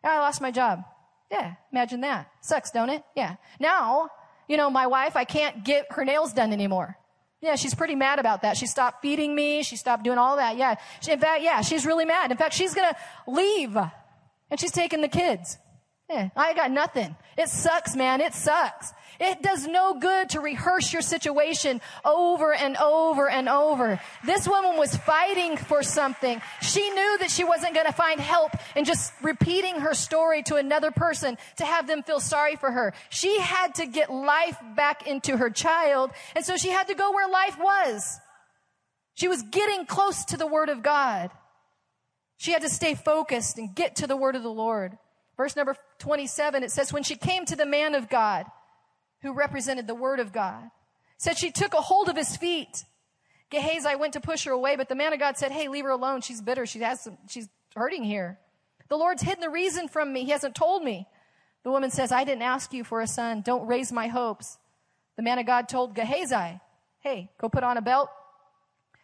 I 0.05 0.19
lost 0.21 0.41
my 0.41 0.51
job. 0.51 0.85
Yeah. 1.31 1.55
Imagine 1.73 2.03
that. 2.03 2.31
Sucks, 2.41 2.71
don't 2.71 2.91
it? 2.91 3.03
Yeah. 3.17 3.37
Now 3.59 4.11
you 4.49 4.57
know, 4.57 4.71
my 4.71 4.87
wife, 4.87 5.17
I 5.17 5.25
can't 5.25 5.65
get 5.65 5.87
her 5.91 6.05
nails 6.05 6.33
done 6.33 6.53
anymore. 6.53 6.99
Yeah, 7.41 7.57
she's 7.57 7.75
pretty 7.75 7.95
mad 7.95 8.19
about 8.19 8.43
that. 8.43 8.57
She 8.57 8.67
stopped 8.67 9.03
feeding 9.03 9.35
me. 9.35 9.63
She 9.63 9.77
stopped 9.77 10.05
doing 10.05 10.19
all 10.19 10.37
that. 10.37 10.57
Yeah. 10.57 10.77
She, 11.01 11.13
in 11.13 11.21
fact, 11.21 11.43
yeah, 11.43 11.61
she's 11.61 11.85
really 11.85 12.05
mad. 12.05 12.31
In 12.31 12.37
fact, 12.37 12.55
she's 12.55 12.75
going 12.75 12.89
to 12.89 13.31
leave 13.31 13.77
and 13.77 14.59
she's 14.59 14.73
taking 14.73 15.01
the 15.01 15.09
kids. 15.09 15.59
Yeah, 16.09 16.29
I 16.37 16.55
got 16.55 16.71
nothing. 16.71 17.16
It 17.37 17.49
sucks, 17.49 17.97
man. 17.97 18.21
It 18.21 18.33
sucks. 18.33 18.92
It 19.19 19.42
does 19.42 19.66
no 19.66 19.99
good 19.99 20.31
to 20.31 20.40
rehearse 20.40 20.92
your 20.92 21.03
situation 21.03 21.81
over 22.05 22.53
and 22.53 22.77
over 22.77 23.29
and 23.29 23.49
over. 23.49 24.01
This 24.25 24.47
woman 24.47 24.77
was 24.77 24.95
fighting 24.95 25.57
for 25.57 25.83
something. 25.83 26.40
She 26.61 26.88
knew 26.90 27.19
that 27.19 27.31
she 27.31 27.42
wasn't 27.42 27.75
going 27.75 27.87
to 27.87 27.92
find 27.92 28.21
help 28.21 28.53
in 28.77 28.85
just 28.85 29.12
repeating 29.23 29.77
her 29.77 29.95
story 29.95 30.42
to 30.45 30.57
another 30.57 30.90
person 30.90 31.38
to 31.57 31.64
have 31.64 31.87
them 31.87 32.03
feel 32.03 32.21
sorry 32.21 32.57
for 32.57 32.71
her. 32.71 32.92
She 33.09 33.40
had 33.40 33.75
to 33.77 33.87
get 33.87 34.12
life 34.12 34.59
back 34.77 35.07
into 35.07 35.37
her 35.37 35.51
child. 35.51 36.11
And 36.35 36.45
so 36.45 36.57
she 36.57 36.69
had 36.69 36.88
to 36.88 36.95
go 36.95 37.12
where 37.12 37.29
life 37.29 37.59
was. 37.59 38.21
She 39.14 39.29
was 39.29 39.42
getting 39.42 39.87
close 39.87 40.27
to 40.27 40.37
the 40.37 40.47
word 40.47 40.69
of 40.69 40.83
God. 40.83 41.31
She 42.37 42.53
had 42.53 42.62
to 42.62 42.69
stay 42.69 42.95
focused 42.95 43.57
and 43.57 43.75
get 43.75 43.97
to 43.97 44.07
the 44.07 44.16
word 44.16 44.37
of 44.37 44.42
the 44.42 44.51
Lord. 44.51 44.99
Verse 45.37 45.57
number 45.57 45.77
27, 45.99 46.62
it 46.62 46.70
says, 46.70 46.92
when 46.92 47.03
she 47.03 47.16
came 47.16 47.44
to 47.44 47.57
the 47.57 47.66
man 47.66 47.94
of 47.94 48.09
God, 48.09 48.46
who 49.22 49.33
represented 49.33 49.87
the 49.87 49.94
word 49.94 50.20
of 50.20 50.33
God, 50.33 50.70
said 51.18 51.37
she 51.37 51.51
took 51.51 51.75
a 51.75 51.81
hold 51.81 52.09
of 52.09 52.16
his 52.16 52.37
feet. 52.37 52.85
Gehazi 53.51 53.94
went 53.96 54.14
to 54.14 54.20
push 54.20 54.44
her 54.44 54.53
away, 54.53 54.77
but 54.77 54.88
the 54.88 54.94
man 54.94 55.12
of 55.12 55.18
God 55.18 55.37
said, 55.37 55.53
Hey, 55.53 55.68
leave 55.68 55.85
her 55.85 55.90
alone. 55.90 56.20
She's 56.20 56.40
bitter. 56.40 56.66
She 56.66 56.81
has 56.81 57.03
some, 57.03 57.16
she's 57.29 57.49
hurting 57.75 58.05
here. 58.05 58.38
The 58.88 58.96
Lord's 58.96 59.22
hidden 59.22 59.40
the 59.40 59.51
reason 59.51 59.88
from 59.88 60.12
me. 60.12 60.25
He 60.25 60.31
hasn't 60.31 60.55
told 60.55 60.83
me. 60.83 61.07
The 61.64 61.70
woman 61.70 61.90
says, 61.90 62.12
I 62.12 62.25
didn't 62.25 62.42
ask 62.42 62.72
you 62.72 62.85
for 62.85 63.01
a 63.01 63.07
son. 63.07 63.42
Don't 63.42 63.66
raise 63.66 63.92
my 63.92 64.09
hopes. 64.09 64.59
The 65.16 65.22
man 65.22 65.38
of 65.38 65.46
God 65.46 65.68
told 65.68 65.94
Gehazi, 65.94 66.61
Hey, 67.01 67.31
go 67.40 67.49
put 67.49 67.64
on 67.64 67.77
a 67.77 67.83
belt. 67.83 68.11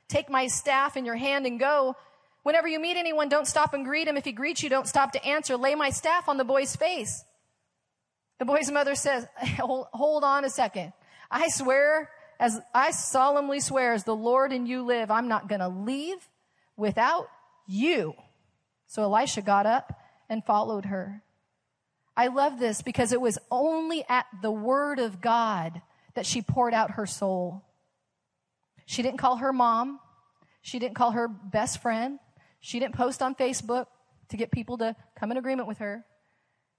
Take 0.08 0.28
my 0.28 0.46
staff 0.46 0.96
in 0.96 1.04
your 1.04 1.16
hand 1.16 1.46
and 1.46 1.58
go. 1.58 1.96
Whenever 2.42 2.66
you 2.66 2.80
meet 2.80 2.96
anyone, 2.96 3.28
don't 3.28 3.46
stop 3.46 3.72
and 3.72 3.84
greet 3.84 4.08
him. 4.08 4.16
If 4.16 4.24
he 4.24 4.32
greets 4.32 4.62
you, 4.62 4.68
don't 4.68 4.88
stop 4.88 5.12
to 5.12 5.24
answer. 5.24 5.56
Lay 5.56 5.74
my 5.74 5.90
staff 5.90 6.28
on 6.28 6.38
the 6.38 6.44
boy's 6.44 6.74
face. 6.74 7.24
The 8.38 8.44
boy's 8.44 8.70
mother 8.70 8.96
says, 8.96 9.26
hold, 9.58 10.24
on 10.24 10.44
a 10.44 10.50
second. 10.50 10.92
I 11.30 11.48
swear, 11.48 12.10
as 12.40 12.60
I 12.74 12.90
solemnly 12.90 13.60
swear, 13.60 13.92
as 13.92 14.02
the 14.02 14.16
Lord 14.16 14.52
and 14.52 14.66
you 14.66 14.82
live, 14.82 15.10
I'm 15.10 15.28
not 15.28 15.48
going 15.48 15.60
to 15.60 15.68
leave 15.68 16.28
without 16.76 17.28
you. 17.68 18.14
So 18.86 19.02
Elisha 19.02 19.42
got 19.42 19.66
up 19.66 19.96
and 20.28 20.44
followed 20.44 20.86
her. 20.86 21.22
I 22.16 22.26
love 22.26 22.58
this 22.58 22.82
because 22.82 23.12
it 23.12 23.20
was 23.20 23.38
only 23.50 24.04
at 24.08 24.26
the 24.42 24.50
word 24.50 24.98
of 24.98 25.20
God 25.20 25.80
that 26.14 26.26
she 26.26 26.42
poured 26.42 26.74
out 26.74 26.92
her 26.92 27.06
soul. 27.06 27.62
She 28.84 29.02
didn't 29.02 29.18
call 29.18 29.36
her 29.36 29.52
mom. 29.52 30.00
She 30.60 30.78
didn't 30.78 30.96
call 30.96 31.12
her 31.12 31.28
best 31.28 31.80
friend. 31.80 32.18
She 32.62 32.78
didn't 32.78 32.94
post 32.94 33.20
on 33.20 33.34
Facebook 33.34 33.86
to 34.28 34.36
get 34.36 34.50
people 34.50 34.78
to 34.78 34.96
come 35.16 35.30
in 35.30 35.36
agreement 35.36 35.68
with 35.68 35.78
her. 35.78 36.06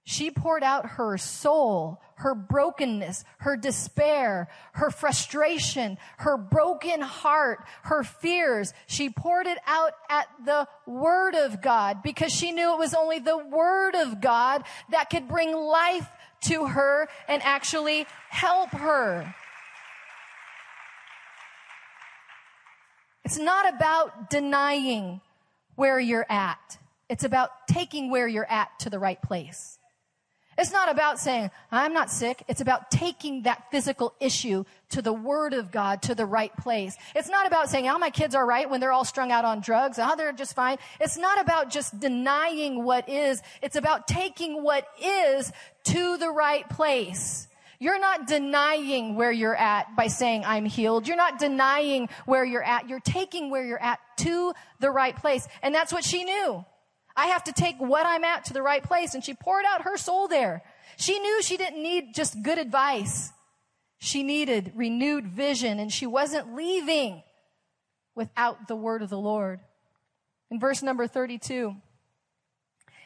She 0.06 0.30
poured 0.30 0.62
out 0.62 0.86
her 0.86 1.16
soul, 1.16 2.00
her 2.16 2.34
brokenness, 2.34 3.24
her 3.38 3.56
despair, 3.56 4.48
her 4.72 4.90
frustration, 4.90 5.98
her 6.18 6.36
broken 6.36 7.00
heart, 7.00 7.64
her 7.84 8.02
fears. 8.02 8.72
She 8.86 9.08
poured 9.08 9.46
it 9.46 9.58
out 9.66 9.92
at 10.10 10.26
the 10.44 10.68
Word 10.86 11.34
of 11.34 11.62
God 11.62 12.02
because 12.02 12.32
she 12.32 12.50
knew 12.50 12.74
it 12.74 12.78
was 12.78 12.94
only 12.94 13.18
the 13.18 13.38
Word 13.38 13.94
of 13.94 14.20
God 14.20 14.64
that 14.90 15.10
could 15.10 15.28
bring 15.28 15.54
life 15.54 16.08
to 16.46 16.66
her 16.66 17.08
and 17.28 17.42
actually 17.42 18.06
help 18.30 18.70
her. 18.70 19.34
It's 23.24 23.38
not 23.38 23.74
about 23.74 24.28
denying 24.28 25.22
where 25.76 25.98
you're 25.98 26.26
at. 26.28 26.78
It's 27.08 27.24
about 27.24 27.50
taking 27.68 28.10
where 28.10 28.26
you're 28.26 28.50
at 28.50 28.78
to 28.80 28.90
the 28.90 28.98
right 28.98 29.20
place. 29.20 29.78
It's 30.56 30.72
not 30.72 30.90
about 30.90 31.18
saying, 31.18 31.50
I'm 31.72 31.92
not 31.92 32.10
sick. 32.10 32.44
It's 32.46 32.60
about 32.60 32.90
taking 32.90 33.42
that 33.42 33.70
physical 33.70 34.14
issue 34.20 34.64
to 34.90 35.02
the 35.02 35.12
Word 35.12 35.52
of 35.52 35.72
God, 35.72 36.02
to 36.02 36.14
the 36.14 36.26
right 36.26 36.56
place. 36.56 36.96
It's 37.14 37.28
not 37.28 37.46
about 37.46 37.70
saying, 37.70 37.88
oh, 37.88 37.98
my 37.98 38.10
kids 38.10 38.34
are 38.34 38.46
right 38.46 38.68
when 38.70 38.80
they're 38.80 38.92
all 38.92 39.04
strung 39.04 39.32
out 39.32 39.44
on 39.44 39.60
drugs. 39.60 39.98
Oh, 40.00 40.14
they're 40.16 40.32
just 40.32 40.54
fine. 40.54 40.78
It's 41.00 41.16
not 41.16 41.40
about 41.40 41.70
just 41.70 41.98
denying 41.98 42.84
what 42.84 43.08
is. 43.08 43.42
It's 43.62 43.76
about 43.76 44.06
taking 44.06 44.62
what 44.62 44.86
is 45.02 45.52
to 45.84 46.16
the 46.18 46.30
right 46.30 46.68
place. 46.68 47.48
You're 47.84 48.00
not 48.00 48.26
denying 48.26 49.14
where 49.14 49.30
you're 49.30 49.54
at 49.54 49.94
by 49.94 50.06
saying, 50.06 50.42
I'm 50.46 50.64
healed. 50.64 51.06
You're 51.06 51.18
not 51.18 51.38
denying 51.38 52.08
where 52.24 52.42
you're 52.42 52.62
at. 52.62 52.88
You're 52.88 52.98
taking 52.98 53.50
where 53.50 53.62
you're 53.62 53.78
at 53.82 53.98
to 54.20 54.54
the 54.80 54.90
right 54.90 55.14
place. 55.14 55.46
And 55.62 55.74
that's 55.74 55.92
what 55.92 56.02
she 56.02 56.24
knew. 56.24 56.64
I 57.14 57.26
have 57.26 57.44
to 57.44 57.52
take 57.52 57.76
what 57.76 58.06
I'm 58.06 58.24
at 58.24 58.46
to 58.46 58.54
the 58.54 58.62
right 58.62 58.82
place. 58.82 59.12
And 59.12 59.22
she 59.22 59.34
poured 59.34 59.66
out 59.68 59.82
her 59.82 59.98
soul 59.98 60.28
there. 60.28 60.62
She 60.96 61.18
knew 61.18 61.42
she 61.42 61.58
didn't 61.58 61.82
need 61.82 62.14
just 62.14 62.42
good 62.42 62.56
advice. 62.56 63.30
She 63.98 64.22
needed 64.22 64.72
renewed 64.74 65.26
vision 65.26 65.78
and 65.78 65.92
she 65.92 66.06
wasn't 66.06 66.54
leaving 66.54 67.22
without 68.14 68.66
the 68.66 68.76
word 68.76 69.02
of 69.02 69.10
the 69.10 69.18
Lord. 69.18 69.60
In 70.50 70.58
verse 70.58 70.82
number 70.82 71.06
32, 71.06 71.76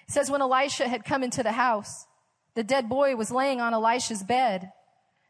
it 0.06 0.12
says, 0.12 0.30
when 0.30 0.40
Elisha 0.40 0.86
had 0.86 1.04
come 1.04 1.24
into 1.24 1.42
the 1.42 1.50
house, 1.50 2.06
the 2.58 2.64
dead 2.64 2.88
boy 2.88 3.14
was 3.14 3.30
laying 3.30 3.60
on 3.60 3.72
Elisha's 3.72 4.24
bed. 4.24 4.72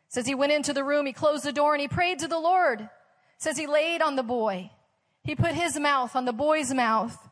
Says 0.08 0.26
he 0.26 0.34
went 0.34 0.50
into 0.50 0.72
the 0.72 0.82
room, 0.82 1.04
he 1.04 1.12
closed 1.12 1.44
the 1.44 1.52
door 1.52 1.74
and 1.74 1.80
he 1.82 1.86
prayed 1.86 2.20
to 2.20 2.26
the 2.26 2.38
Lord. 2.38 2.88
Says 3.36 3.58
he 3.58 3.66
laid 3.66 4.00
on 4.00 4.16
the 4.16 4.22
boy. 4.22 4.70
He 5.24 5.36
put 5.36 5.52
his 5.52 5.78
mouth 5.78 6.16
on 6.16 6.24
the 6.24 6.32
boy's 6.32 6.72
mouth, 6.72 7.28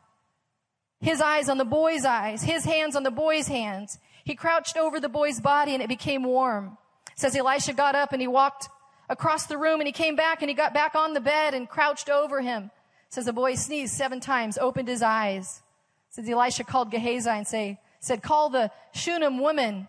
his 1.01 1.19
eyes 1.19 1.49
on 1.49 1.57
the 1.57 1.65
boy's 1.65 2.05
eyes, 2.05 2.43
his 2.43 2.63
hands 2.63 2.95
on 2.95 3.01
the 3.01 3.09
boy's 3.09 3.47
hands. 3.47 3.97
He 4.23 4.35
crouched 4.35 4.77
over 4.77 4.99
the 4.99 5.09
boy's 5.09 5.41
body 5.41 5.73
and 5.73 5.81
it 5.81 5.89
became 5.89 6.21
warm. 6.21 6.77
Says 7.15 7.35
Elisha 7.35 7.73
got 7.73 7.95
up 7.95 8.13
and 8.13 8.21
he 8.21 8.27
walked 8.27 8.69
across 9.09 9.47
the 9.47 9.57
room 9.57 9.79
and 9.79 9.87
he 9.87 9.93
came 9.93 10.15
back 10.15 10.43
and 10.43 10.49
he 10.49 10.53
got 10.53 10.75
back 10.75 10.93
on 10.93 11.15
the 11.15 11.19
bed 11.19 11.55
and 11.55 11.67
crouched 11.67 12.07
over 12.07 12.39
him. 12.41 12.69
Says 13.09 13.25
the 13.25 13.33
boy 13.33 13.55
sneezed 13.55 13.95
seven 13.95 14.19
times, 14.19 14.59
opened 14.59 14.89
his 14.89 15.01
eyes. 15.01 15.63
Says 16.11 16.29
Elisha 16.29 16.65
called 16.65 16.91
Gehazi 16.91 17.31
and 17.31 17.47
say, 17.47 17.79
said, 17.99 18.21
call 18.21 18.49
the 18.49 18.71
Shunem 18.93 19.39
woman. 19.39 19.87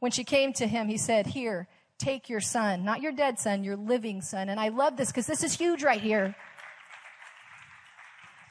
When 0.00 0.12
she 0.12 0.24
came 0.24 0.52
to 0.54 0.66
him, 0.66 0.88
he 0.88 0.96
said, 0.96 1.26
here, 1.26 1.66
take 1.98 2.28
your 2.28 2.40
son, 2.40 2.84
not 2.84 3.02
your 3.02 3.12
dead 3.12 3.38
son, 3.38 3.64
your 3.64 3.76
living 3.76 4.22
son. 4.22 4.48
And 4.48 4.60
I 4.60 4.68
love 4.68 4.96
this 4.96 5.08
because 5.08 5.26
this 5.26 5.42
is 5.42 5.54
huge 5.54 5.82
right 5.82 6.00
here. 6.00 6.36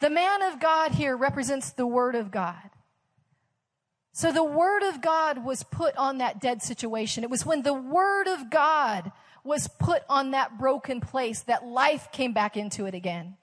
The 0.02 0.10
man 0.10 0.44
of 0.44 0.60
God 0.60 0.92
here 0.92 1.16
represents 1.16 1.72
the 1.72 1.88
word 1.88 2.16
of 2.16 2.32
God. 2.32 2.70
So 4.12 4.32
the 4.32 4.44
word 4.44 4.84
of 4.84 5.02
God 5.02 5.46
was 5.46 5.64
put 5.64 5.96
on 5.96 6.18
that 6.18 6.42
dead 6.42 6.62
situation. 6.62 7.24
It 7.24 7.30
was 7.30 7.46
when 7.46 7.62
the 7.62 7.74
word 7.74 8.28
of 8.28 8.50
God 8.50 9.12
was 9.44 9.68
put 9.80 10.04
on 10.10 10.32
that 10.32 10.58
broken 10.58 11.00
place 11.00 11.42
that 11.44 11.66
life 11.66 12.12
came 12.12 12.34
back 12.34 12.58
into 12.58 12.86
it 12.86 12.94
again. 12.94 13.38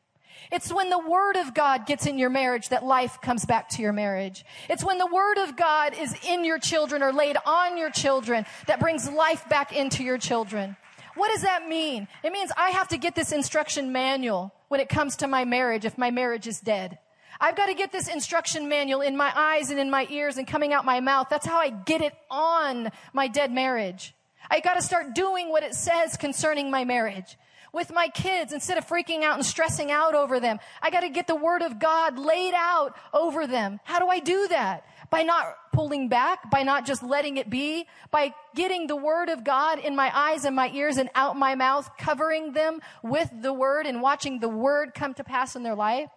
It's 0.52 0.72
when 0.72 0.90
the 0.90 0.98
word 0.98 1.37
of 1.37 1.54
God 1.54 1.87
gets 1.87 2.07
in 2.07 2.18
your 2.18 2.30
marriage 2.30 2.68
that 2.68 2.85
life 2.85 3.20
comes 3.20 3.44
back 3.44 3.68
to 3.70 3.83
your 3.83 3.92
marriage. 3.92 4.44
It's 4.68 4.85
when 4.85 4.98
the 4.98 5.07
word 5.07 5.38
of 5.38 5.57
God 5.57 5.94
is 5.98 6.14
in 6.26 6.44
your 6.44 6.59
children 6.59 7.02
or 7.02 7.12
laid 7.12 7.37
on 7.46 7.76
your 7.76 7.90
children 7.90 8.46
that 8.66 8.80
brings 8.80 9.11
life 9.11 9.48
back 9.48 9.74
into 9.74 10.04
your 10.04 10.18
children. 10.18 10.76
What 11.16 11.33
does 11.33 11.42
that 11.42 11.68
mean? 11.68 12.09
It 12.22 12.33
means 12.33 12.50
I 12.57 12.70
have 12.70 12.88
to 12.88 12.98
get 12.98 13.14
this 13.14 13.33
instruction 13.33 13.92
manual 13.92 14.52
when 14.68 14.80
it 14.80 14.88
comes 14.88 15.16
to 15.16 15.28
my 15.28 15.44
marriage 15.44 15.85
if 15.85 15.96
my 15.96 16.11
marriage 16.11 16.46
is 16.46 16.61
dead. 16.61 16.98
I've 17.40 17.57
got 17.57 17.66
to 17.66 17.74
get 17.74 17.92
this 17.92 18.09
instruction 18.09 18.68
manual 18.68 19.00
in 19.00 19.16
my 19.16 19.33
eyes 19.35 19.70
and 19.70 19.78
in 19.78 19.90
my 19.90 20.07
ears 20.11 20.37
and 20.37 20.46
coming 20.46 20.72
out 20.72 20.85
my 20.85 21.00
mouth. 21.00 21.28
That's 21.30 21.46
how 21.46 21.59
I 21.59 21.70
get 21.70 22.00
it 22.00 22.14
on 22.30 22.90
my 23.12 23.28
dead 23.28 23.52
marriage. 23.52 24.14
I 24.50 24.61
got 24.61 24.74
to 24.74 24.83
start 24.83 25.14
doing 25.14 25.48
what 25.48 25.62
it 25.62 25.74
says 25.74 26.16
concerning 26.16 26.70
my 26.70 26.85
marriage. 26.85 27.37
With 27.74 27.92
my 27.92 28.06
kids, 28.06 28.52
instead 28.52 28.78
of 28.78 28.87
freaking 28.87 29.24
out 29.24 29.34
and 29.34 29.44
stressing 29.44 29.90
out 29.90 30.14
over 30.14 30.38
them, 30.38 30.60
I 30.80 30.90
got 30.90 31.00
to 31.00 31.08
get 31.08 31.26
the 31.26 31.34
word 31.34 31.60
of 31.60 31.80
God 31.80 32.16
laid 32.16 32.54
out 32.54 32.96
over 33.12 33.48
them. 33.48 33.80
How 33.82 33.98
do 33.98 34.06
I 34.06 34.20
do 34.20 34.46
that? 34.46 34.87
By 35.10 35.24
not 35.24 35.56
pulling 35.72 36.08
back, 36.08 36.52
by 36.52 36.62
not 36.62 36.87
just 36.87 37.02
letting 37.02 37.37
it 37.37 37.50
be, 37.50 37.88
by 38.12 38.32
getting 38.54 38.87
the 38.87 38.94
word 38.94 39.28
of 39.28 39.42
God 39.42 39.80
in 39.80 39.96
my 39.96 40.08
eyes 40.16 40.44
and 40.44 40.54
my 40.54 40.70
ears 40.70 40.98
and 40.98 41.10
out 41.16 41.37
my 41.37 41.56
mouth, 41.56 41.90
covering 41.98 42.52
them 42.52 42.80
with 43.02 43.28
the 43.42 43.52
word 43.52 43.87
and 43.87 44.00
watching 44.00 44.38
the 44.38 44.48
word 44.48 44.94
come 44.94 45.12
to 45.14 45.24
pass 45.24 45.56
in 45.56 45.64
their 45.64 45.74
life. 45.74 46.10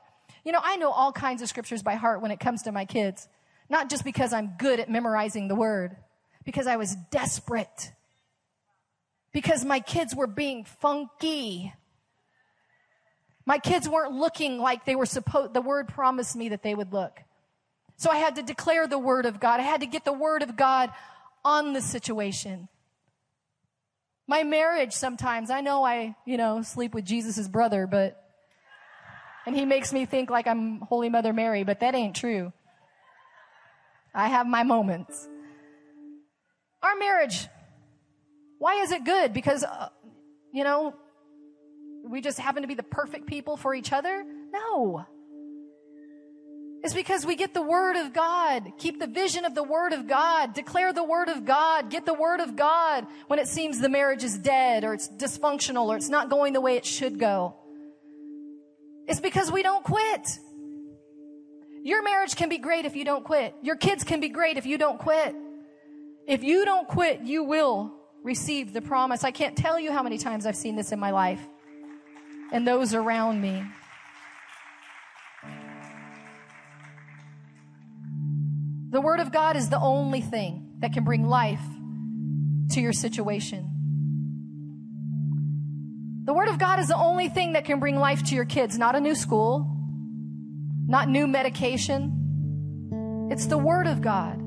You 0.45 0.51
know, 0.51 0.61
I 0.63 0.75
know 0.75 0.91
all 0.91 1.11
kinds 1.11 1.41
of 1.41 1.49
scriptures 1.49 1.81
by 1.81 1.95
heart 1.95 2.21
when 2.21 2.29
it 2.29 2.39
comes 2.39 2.61
to 2.63 2.71
my 2.71 2.85
kids. 2.85 3.27
Not 3.67 3.89
just 3.89 4.03
because 4.03 4.31
I'm 4.31 4.53
good 4.59 4.79
at 4.79 4.91
memorizing 4.91 5.47
the 5.47 5.55
word, 5.55 5.97
because 6.45 6.67
I 6.67 6.75
was 6.75 6.95
desperate 7.09 7.93
because 9.37 9.63
my 9.63 9.79
kids 9.79 10.15
were 10.15 10.25
being 10.25 10.63
funky. 10.63 11.71
My 13.45 13.59
kids 13.59 13.87
weren't 13.87 14.13
looking 14.13 14.57
like 14.57 14.83
they 14.83 14.95
were 14.95 15.05
supposed, 15.05 15.53
the 15.53 15.61
word 15.61 15.89
promised 15.89 16.35
me 16.35 16.49
that 16.49 16.63
they 16.63 16.73
would 16.73 16.91
look. 16.91 17.19
So 17.97 18.09
I 18.09 18.15
had 18.15 18.37
to 18.37 18.41
declare 18.41 18.87
the 18.87 18.97
word 18.97 19.27
of 19.27 19.39
God. 19.39 19.59
I 19.59 19.63
had 19.63 19.81
to 19.81 19.85
get 19.85 20.05
the 20.05 20.11
word 20.11 20.41
of 20.41 20.57
God 20.57 20.89
on 21.45 21.73
the 21.73 21.83
situation. 21.83 22.67
My 24.27 24.41
marriage 24.41 24.93
sometimes, 24.93 25.51
I 25.51 25.61
know 25.61 25.85
I, 25.85 26.15
you 26.25 26.37
know, 26.37 26.63
sleep 26.63 26.95
with 26.95 27.05
Jesus' 27.05 27.47
brother, 27.47 27.85
but, 27.85 28.19
and 29.45 29.55
he 29.55 29.65
makes 29.65 29.93
me 29.93 30.07
think 30.07 30.31
like 30.31 30.47
I'm 30.47 30.79
Holy 30.79 31.09
Mother 31.09 31.31
Mary, 31.31 31.63
but 31.63 31.81
that 31.81 31.93
ain't 31.93 32.15
true. 32.15 32.53
I 34.15 34.29
have 34.29 34.47
my 34.47 34.63
moments. 34.63 35.29
Our 36.81 36.95
marriage 36.95 37.47
why 38.59 38.81
is 38.81 38.91
it 38.91 39.03
good? 39.03 39.33
Because, 39.33 39.63
uh, 39.63 39.89
you 40.51 40.63
know, 40.63 40.95
we 42.03 42.21
just 42.21 42.39
happen 42.39 42.61
to 42.61 42.67
be 42.67 42.73
the 42.73 42.83
perfect 42.83 43.27
people 43.27 43.57
for 43.57 43.73
each 43.73 43.91
other? 43.91 44.23
No. 44.51 45.05
It's 46.83 46.93
because 46.93 47.25
we 47.25 47.35
get 47.35 47.53
the 47.53 47.61
Word 47.61 47.95
of 47.95 48.13
God. 48.13 48.71
Keep 48.77 48.99
the 48.99 49.07
vision 49.07 49.45
of 49.45 49.55
the 49.55 49.63
Word 49.63 49.93
of 49.93 50.07
God. 50.07 50.53
Declare 50.53 50.93
the 50.93 51.03
Word 51.03 51.27
of 51.27 51.43
God. 51.43 51.89
Get 51.89 52.05
the 52.05 52.13
Word 52.13 52.39
of 52.39 52.55
God 52.55 53.07
when 53.27 53.39
it 53.39 53.47
seems 53.47 53.79
the 53.79 53.89
marriage 53.89 54.23
is 54.23 54.37
dead 54.37 54.83
or 54.83 54.93
it's 54.93 55.09
dysfunctional 55.09 55.87
or 55.87 55.97
it's 55.97 56.09
not 56.09 56.29
going 56.29 56.53
the 56.53 56.61
way 56.61 56.75
it 56.75 56.85
should 56.85 57.19
go. 57.19 57.55
It's 59.07 59.19
because 59.19 59.51
we 59.51 59.63
don't 59.63 59.83
quit. 59.83 60.27
Your 61.83 62.03
marriage 62.03 62.35
can 62.35 62.49
be 62.49 62.57
great 62.57 62.85
if 62.85 62.95
you 62.95 63.05
don't 63.05 63.23
quit. 63.23 63.55
Your 63.61 63.75
kids 63.75 64.03
can 64.03 64.19
be 64.19 64.29
great 64.29 64.57
if 64.57 64.65
you 64.65 64.77
don't 64.77 64.99
quit. 64.99 65.35
If 66.27 66.43
you 66.43 66.65
don't 66.65 66.87
quit, 66.87 67.21
you 67.21 67.43
will 67.43 67.96
received 68.23 68.73
the 68.73 68.81
promise. 68.81 69.23
I 69.23 69.31
can't 69.31 69.55
tell 69.55 69.79
you 69.79 69.91
how 69.91 70.03
many 70.03 70.17
times 70.17 70.45
I've 70.45 70.55
seen 70.55 70.75
this 70.75 70.91
in 70.91 70.99
my 70.99 71.11
life 71.11 71.41
and 72.51 72.67
those 72.67 72.93
around 72.93 73.41
me. 73.41 73.63
The 78.89 79.01
Word 79.01 79.19
of 79.19 79.31
God 79.31 79.57
is 79.57 79.69
the 79.69 79.79
only 79.79 80.21
thing 80.21 80.75
that 80.79 80.93
can 80.93 81.03
bring 81.03 81.27
life 81.27 81.61
to 82.71 82.81
your 82.81 82.93
situation. 82.93 83.73
The 86.23 86.33
Word 86.33 86.49
of 86.49 86.57
God 86.57 86.79
is 86.79 86.87
the 86.87 86.97
only 86.97 87.29
thing 87.29 87.53
that 87.53 87.65
can 87.65 87.79
bring 87.79 87.97
life 87.97 88.23
to 88.25 88.35
your 88.35 88.45
kids, 88.45 88.77
not 88.77 88.95
a 88.95 88.99
new 88.99 89.15
school, 89.15 89.65
not 90.87 91.09
new 91.09 91.27
medication. 91.27 93.27
It's 93.31 93.47
the 93.47 93.57
Word 93.57 93.87
of 93.87 94.01
God. 94.01 94.41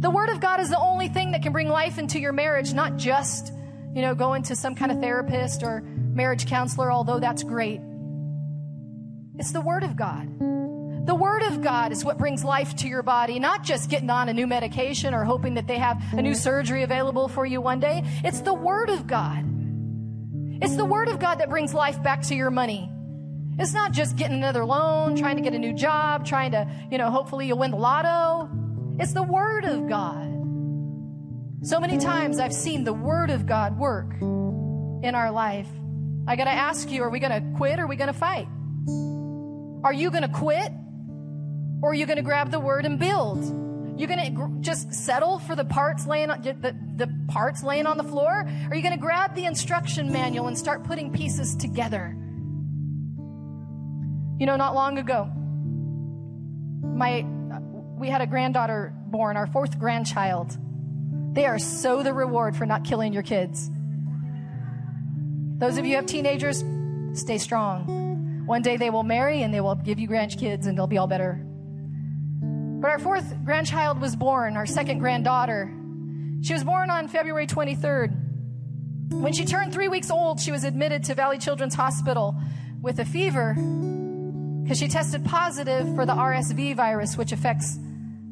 The 0.00 0.10
Word 0.10 0.30
of 0.30 0.40
God 0.40 0.60
is 0.60 0.70
the 0.70 0.78
only 0.78 1.08
thing 1.08 1.32
that 1.32 1.42
can 1.42 1.52
bring 1.52 1.68
life 1.68 1.98
into 1.98 2.18
your 2.18 2.32
marriage, 2.32 2.72
not 2.72 2.96
just, 2.96 3.52
you 3.94 4.02
know, 4.02 4.14
going 4.14 4.42
to 4.44 4.56
some 4.56 4.74
kind 4.74 4.90
of 4.90 5.00
therapist 5.00 5.62
or 5.62 5.82
marriage 5.82 6.46
counselor, 6.46 6.90
although 6.90 7.20
that's 7.20 7.42
great. 7.42 7.80
It's 9.38 9.52
the 9.52 9.60
Word 9.60 9.84
of 9.84 9.96
God. 9.96 10.28
The 11.06 11.14
Word 11.14 11.42
of 11.44 11.62
God 11.62 11.92
is 11.92 12.04
what 12.04 12.18
brings 12.18 12.44
life 12.44 12.76
to 12.76 12.88
your 12.88 13.02
body, 13.02 13.38
not 13.38 13.64
just 13.64 13.88
getting 13.88 14.10
on 14.10 14.28
a 14.28 14.34
new 14.34 14.46
medication 14.46 15.14
or 15.14 15.24
hoping 15.24 15.54
that 15.54 15.66
they 15.66 15.78
have 15.78 16.00
a 16.12 16.22
new 16.22 16.34
surgery 16.34 16.82
available 16.82 17.26
for 17.26 17.46
you 17.46 17.60
one 17.60 17.80
day. 17.80 18.02
It's 18.22 18.40
the 18.42 18.54
Word 18.54 18.90
of 18.90 19.06
God. 19.06 19.44
It's 20.62 20.76
the 20.76 20.84
Word 20.84 21.08
of 21.08 21.18
God 21.18 21.36
that 21.36 21.48
brings 21.48 21.72
life 21.72 22.02
back 22.02 22.22
to 22.22 22.34
your 22.34 22.50
money. 22.50 22.90
It's 23.58 23.72
not 23.72 23.92
just 23.92 24.16
getting 24.16 24.36
another 24.36 24.64
loan, 24.64 25.16
trying 25.16 25.36
to 25.36 25.42
get 25.42 25.54
a 25.54 25.58
new 25.58 25.72
job, 25.72 26.26
trying 26.26 26.52
to, 26.52 26.70
you 26.90 26.98
know, 26.98 27.10
hopefully 27.10 27.46
you'll 27.46 27.58
win 27.58 27.70
the 27.70 27.76
lotto. 27.76 28.48
It's 29.00 29.14
the 29.14 29.22
Word 29.22 29.64
of 29.64 29.88
God. 29.88 30.28
So 31.66 31.80
many 31.80 31.96
times 31.96 32.38
I've 32.38 32.52
seen 32.52 32.84
the 32.84 32.92
Word 32.92 33.30
of 33.30 33.46
God 33.46 33.78
work 33.78 34.12
in 34.20 35.14
our 35.14 35.30
life. 35.30 35.68
I 36.28 36.36
got 36.36 36.44
to 36.44 36.50
ask 36.50 36.90
you, 36.90 37.02
are 37.02 37.08
we 37.08 37.18
going 37.18 37.32
to 37.32 37.56
quit 37.56 37.78
or 37.78 37.84
are 37.84 37.86
we 37.86 37.96
going 37.96 38.12
to 38.12 38.18
fight? 38.18 38.46
Are 39.82 39.92
you 39.94 40.10
going 40.10 40.24
to 40.24 40.28
quit 40.28 40.70
or 41.82 41.92
are 41.92 41.94
you 41.94 42.04
going 42.04 42.18
to 42.18 42.22
grab 42.22 42.50
the 42.50 42.60
Word 42.60 42.84
and 42.84 42.98
build? 42.98 43.42
You're 43.98 44.06
going 44.06 44.36
to 44.36 44.60
just 44.60 44.92
settle 44.92 45.38
for 45.38 45.56
the 45.56 45.64
parts 45.64 46.06
laying 46.06 46.28
on, 46.28 46.42
the, 46.42 46.76
the 46.96 47.10
parts 47.28 47.62
laying 47.62 47.86
on 47.86 47.96
the 47.96 48.04
floor? 48.04 48.30
Or 48.30 48.70
are 48.70 48.74
you 48.74 48.82
going 48.82 48.94
to 48.94 49.00
grab 49.00 49.34
the 49.34 49.46
instruction 49.46 50.12
manual 50.12 50.46
and 50.46 50.58
start 50.58 50.84
putting 50.84 51.10
pieces 51.10 51.56
together? 51.56 52.14
You 54.38 54.44
know, 54.44 54.56
not 54.56 54.74
long 54.74 54.98
ago, 54.98 55.24
my 56.82 57.24
we 58.00 58.08
had 58.08 58.22
a 58.22 58.26
granddaughter 58.26 58.94
born, 59.08 59.36
our 59.36 59.46
fourth 59.46 59.78
grandchild. 59.78 60.56
They 61.34 61.44
are 61.44 61.58
so 61.58 62.02
the 62.02 62.14
reward 62.14 62.56
for 62.56 62.64
not 62.64 62.82
killing 62.82 63.12
your 63.12 63.22
kids. 63.22 63.70
Those 65.58 65.76
of 65.76 65.84
you 65.84 65.96
have 65.96 66.06
teenagers, 66.06 66.64
stay 67.12 67.36
strong. 67.36 68.46
One 68.46 68.62
day 68.62 68.78
they 68.78 68.88
will 68.88 69.02
marry 69.02 69.42
and 69.42 69.52
they 69.52 69.60
will 69.60 69.74
give 69.74 69.98
you 70.00 70.08
grandkids 70.08 70.66
and 70.66 70.78
they'll 70.78 70.86
be 70.86 70.96
all 70.96 71.06
better. 71.06 71.38
But 72.80 72.90
our 72.90 72.98
fourth 72.98 73.44
grandchild 73.44 74.00
was 74.00 74.16
born, 74.16 74.56
our 74.56 74.64
second 74.64 75.00
granddaughter. 75.00 75.70
She 76.40 76.54
was 76.54 76.64
born 76.64 76.88
on 76.88 77.06
February 77.06 77.46
23rd. 77.46 78.16
When 79.12 79.34
she 79.34 79.44
turned 79.44 79.74
three 79.74 79.88
weeks 79.88 80.10
old, 80.10 80.40
she 80.40 80.52
was 80.52 80.64
admitted 80.64 81.04
to 81.04 81.14
Valley 81.14 81.36
Children's 81.36 81.74
Hospital 81.74 82.34
with 82.80 82.98
a 82.98 83.04
fever 83.04 83.52
because 84.62 84.78
she 84.78 84.88
tested 84.88 85.22
positive 85.26 85.94
for 85.94 86.06
the 86.06 86.14
RSV 86.14 86.74
virus, 86.76 87.18
which 87.18 87.32
affects 87.32 87.78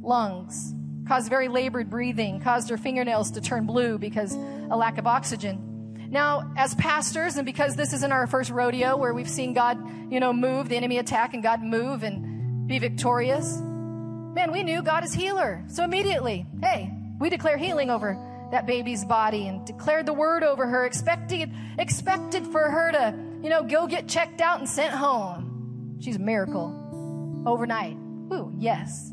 lungs, 0.01 0.75
caused 1.07 1.29
very 1.29 1.49
labored 1.49 1.91
breathing, 1.91 2.41
caused 2.41 2.71
her 2.71 2.77
fingernails 2.77 3.33
to 3.33 3.41
turn 3.41 3.67
blue 3.67 3.99
because 3.99 4.35
a 4.35 4.77
lack 4.77 4.99
of 4.99 5.07
oxygen. 5.07 5.65
Now, 6.11 6.53
as 6.57 6.75
pastors, 6.75 7.37
and 7.37 7.45
because 7.45 7.77
this 7.77 7.93
isn't 7.93 8.13
our 8.13 8.27
first 8.27 8.51
rodeo 8.51 8.97
where 8.97 9.13
we've 9.13 9.29
seen 9.29 9.53
God, 9.53 9.79
you 10.11 10.21
know, 10.21 10.33
move, 10.33 10.69
the 10.69 10.77
enemy 10.77 10.99
attack, 10.99 11.35
and 11.35 11.43
God 11.43 11.63
move 11.63 12.03
and 12.03 12.67
be 12.67 12.79
victorious, 12.79 13.59
man, 13.61 14.51
we 14.51 14.63
knew 14.63 14.83
God 14.83 15.05
is 15.05 15.13
healer. 15.13 15.65
So 15.69 15.85
immediately, 15.85 16.47
hey, 16.63 16.91
we 17.21 17.29
declare 17.29 17.59
healing 17.59 17.91
over 17.91 18.17
that 18.53 18.67
baby's 18.67 19.05
body 19.05 19.49
and 19.49 19.67
declared 19.67 20.07
the 20.07 20.15
word 20.15 20.43
over 20.43 20.67
her, 20.67 20.87
expected, 20.87 21.53
expected 21.79 22.47
for 22.47 22.71
her 22.71 22.93
to, 22.93 23.15
you 23.43 23.51
know, 23.51 23.63
go 23.63 23.87
get 23.87 24.09
checked 24.09 24.41
out 24.41 24.61
and 24.61 24.69
sent 24.69 24.95
home. 24.95 25.99
She's 26.01 26.17
a 26.17 26.21
miracle 26.21 27.45
overnight. 27.47 27.97
Ooh, 28.33 28.53
yes. 28.57 29.13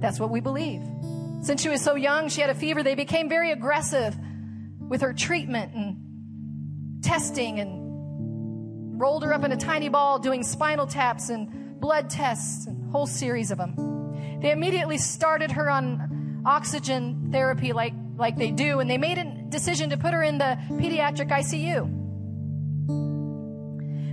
That's 0.00 0.18
what 0.18 0.30
we 0.30 0.40
believe. 0.40 0.82
Since 1.42 1.62
she 1.62 1.68
was 1.68 1.82
so 1.82 1.94
young, 1.94 2.28
she 2.28 2.40
had 2.40 2.50
a 2.50 2.54
fever. 2.54 2.82
They 2.82 2.94
became 2.94 3.28
very 3.28 3.52
aggressive 3.52 4.16
with 4.80 5.00
her 5.02 5.12
treatment 5.12 5.74
and 5.74 7.02
testing 7.02 7.60
and 7.60 9.00
rolled 9.00 9.24
her 9.24 9.32
up 9.32 9.44
in 9.44 9.52
a 9.52 9.56
tiny 9.56 9.88
ball 9.88 10.18
doing 10.18 10.42
spinal 10.42 10.86
taps 10.86 11.30
and 11.30 11.80
blood 11.80 12.10
tests 12.10 12.66
and 12.66 12.90
whole 12.90 13.06
series 13.06 13.50
of 13.50 13.58
them. 13.58 14.40
They 14.42 14.50
immediately 14.50 14.98
started 14.98 15.52
her 15.52 15.70
on 15.70 16.42
oxygen 16.44 17.28
therapy 17.30 17.72
like 17.72 17.94
like 18.16 18.36
they 18.36 18.50
do, 18.50 18.80
and 18.80 18.90
they 18.90 18.98
made 18.98 19.16
a 19.16 19.24
decision 19.48 19.90
to 19.90 19.96
put 19.96 20.12
her 20.12 20.22
in 20.22 20.36
the 20.36 20.58
pediatric 20.72 21.30
ICU. 21.30 21.96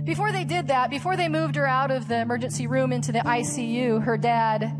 Before 0.04 0.32
they 0.32 0.44
did 0.44 0.68
that, 0.68 0.88
before 0.88 1.16
they 1.18 1.28
moved 1.28 1.56
her 1.56 1.66
out 1.66 1.90
of 1.90 2.08
the 2.08 2.18
emergency 2.18 2.66
room 2.66 2.92
into 2.92 3.12
the 3.12 3.18
ICU, 3.18 4.02
her 4.02 4.16
dad, 4.16 4.72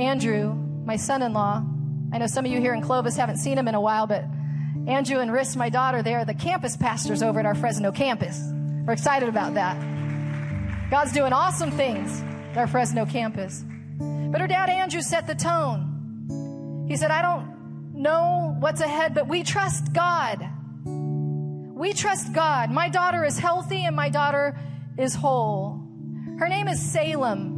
Andrew, 0.00 0.54
my 0.84 0.96
son 0.96 1.22
in 1.22 1.32
law, 1.32 1.64
I 2.12 2.18
know 2.18 2.26
some 2.26 2.44
of 2.44 2.50
you 2.50 2.60
here 2.60 2.74
in 2.74 2.82
Clovis 2.82 3.16
haven't 3.16 3.36
seen 3.36 3.56
him 3.56 3.68
in 3.68 3.74
a 3.74 3.80
while, 3.80 4.06
but 4.06 4.24
Andrew 4.86 5.20
and 5.20 5.30
Riss, 5.30 5.56
my 5.56 5.68
daughter, 5.68 6.02
they 6.02 6.14
are 6.14 6.24
the 6.24 6.34
campus 6.34 6.76
pastors 6.76 7.22
over 7.22 7.38
at 7.38 7.46
our 7.46 7.54
Fresno 7.54 7.92
campus. 7.92 8.40
We're 8.86 8.94
excited 8.94 9.28
about 9.28 9.54
that. 9.54 9.76
God's 10.90 11.12
doing 11.12 11.32
awesome 11.32 11.70
things 11.70 12.20
at 12.52 12.56
our 12.56 12.66
Fresno 12.66 13.06
campus. 13.06 13.64
But 13.98 14.40
her 14.40 14.48
dad, 14.48 14.70
Andrew, 14.70 15.02
set 15.02 15.26
the 15.26 15.34
tone. 15.34 16.86
He 16.88 16.96
said, 16.96 17.10
I 17.10 17.22
don't 17.22 17.94
know 17.94 18.56
what's 18.58 18.80
ahead, 18.80 19.14
but 19.14 19.28
we 19.28 19.44
trust 19.44 19.92
God. 19.92 20.44
We 20.84 21.92
trust 21.92 22.32
God. 22.32 22.70
My 22.70 22.88
daughter 22.88 23.24
is 23.24 23.38
healthy 23.38 23.84
and 23.84 23.94
my 23.94 24.08
daughter 24.08 24.58
is 24.98 25.14
whole. 25.14 25.80
Her 26.38 26.48
name 26.48 26.66
is 26.66 26.80
Salem. 26.80 27.49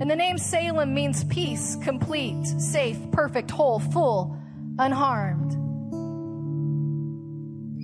And 0.00 0.10
the 0.10 0.16
name 0.16 0.38
Salem 0.38 0.94
means 0.94 1.24
peace, 1.24 1.76
complete, 1.82 2.46
safe, 2.46 2.98
perfect, 3.12 3.50
whole, 3.50 3.80
full, 3.80 4.34
unharmed. 4.78 5.52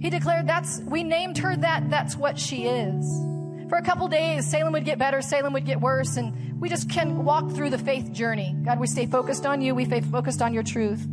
He 0.00 0.08
declared 0.08 0.46
that's, 0.46 0.80
we 0.80 1.02
named 1.02 1.36
her 1.38 1.54
that, 1.54 1.90
that's 1.90 2.16
what 2.16 2.38
she 2.38 2.66
is. 2.66 3.04
For 3.68 3.76
a 3.76 3.82
couple 3.82 4.08
days, 4.08 4.46
Salem 4.46 4.72
would 4.72 4.84
get 4.84 4.98
better, 4.98 5.20
Salem 5.20 5.52
would 5.52 5.66
get 5.66 5.80
worse, 5.80 6.16
and 6.16 6.58
we 6.60 6.70
just 6.70 6.88
can 6.88 7.24
walk 7.24 7.50
through 7.50 7.70
the 7.70 7.78
faith 7.78 8.12
journey. 8.12 8.56
God, 8.64 8.80
we 8.80 8.86
stay 8.86 9.06
focused 9.06 9.44
on 9.44 9.60
you, 9.60 9.74
we 9.74 9.84
stay 9.84 10.00
focused 10.00 10.40
on 10.40 10.54
your 10.54 10.62
truth. 10.62 11.06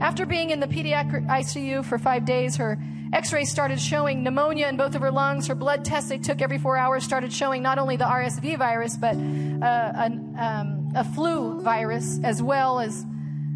After 0.00 0.26
being 0.26 0.50
in 0.50 0.58
the 0.58 0.66
pediatric 0.66 1.26
ICU 1.28 1.84
for 1.84 1.98
five 1.98 2.24
days, 2.24 2.56
her 2.56 2.78
x 3.12 3.32
rays 3.32 3.50
started 3.50 3.78
showing 3.78 4.22
pneumonia 4.22 4.66
in 4.68 4.76
both 4.76 4.94
of 4.94 5.02
her 5.02 5.10
lungs. 5.10 5.46
Her 5.46 5.54
blood 5.54 5.84
tests 5.84 6.08
they 6.08 6.18
took 6.18 6.40
every 6.40 6.58
four 6.58 6.76
hours 6.76 7.04
started 7.04 7.32
showing 7.32 7.62
not 7.62 7.78
only 7.78 7.96
the 7.96 8.04
RSV 8.04 8.58
virus, 8.58 8.96
but 8.96 9.14
uh, 9.14 9.92
an, 9.94 10.21
um, 10.38 10.92
a 10.94 11.04
flu 11.04 11.60
virus, 11.60 12.18
as 12.22 12.42
well 12.42 12.80
as 12.80 13.04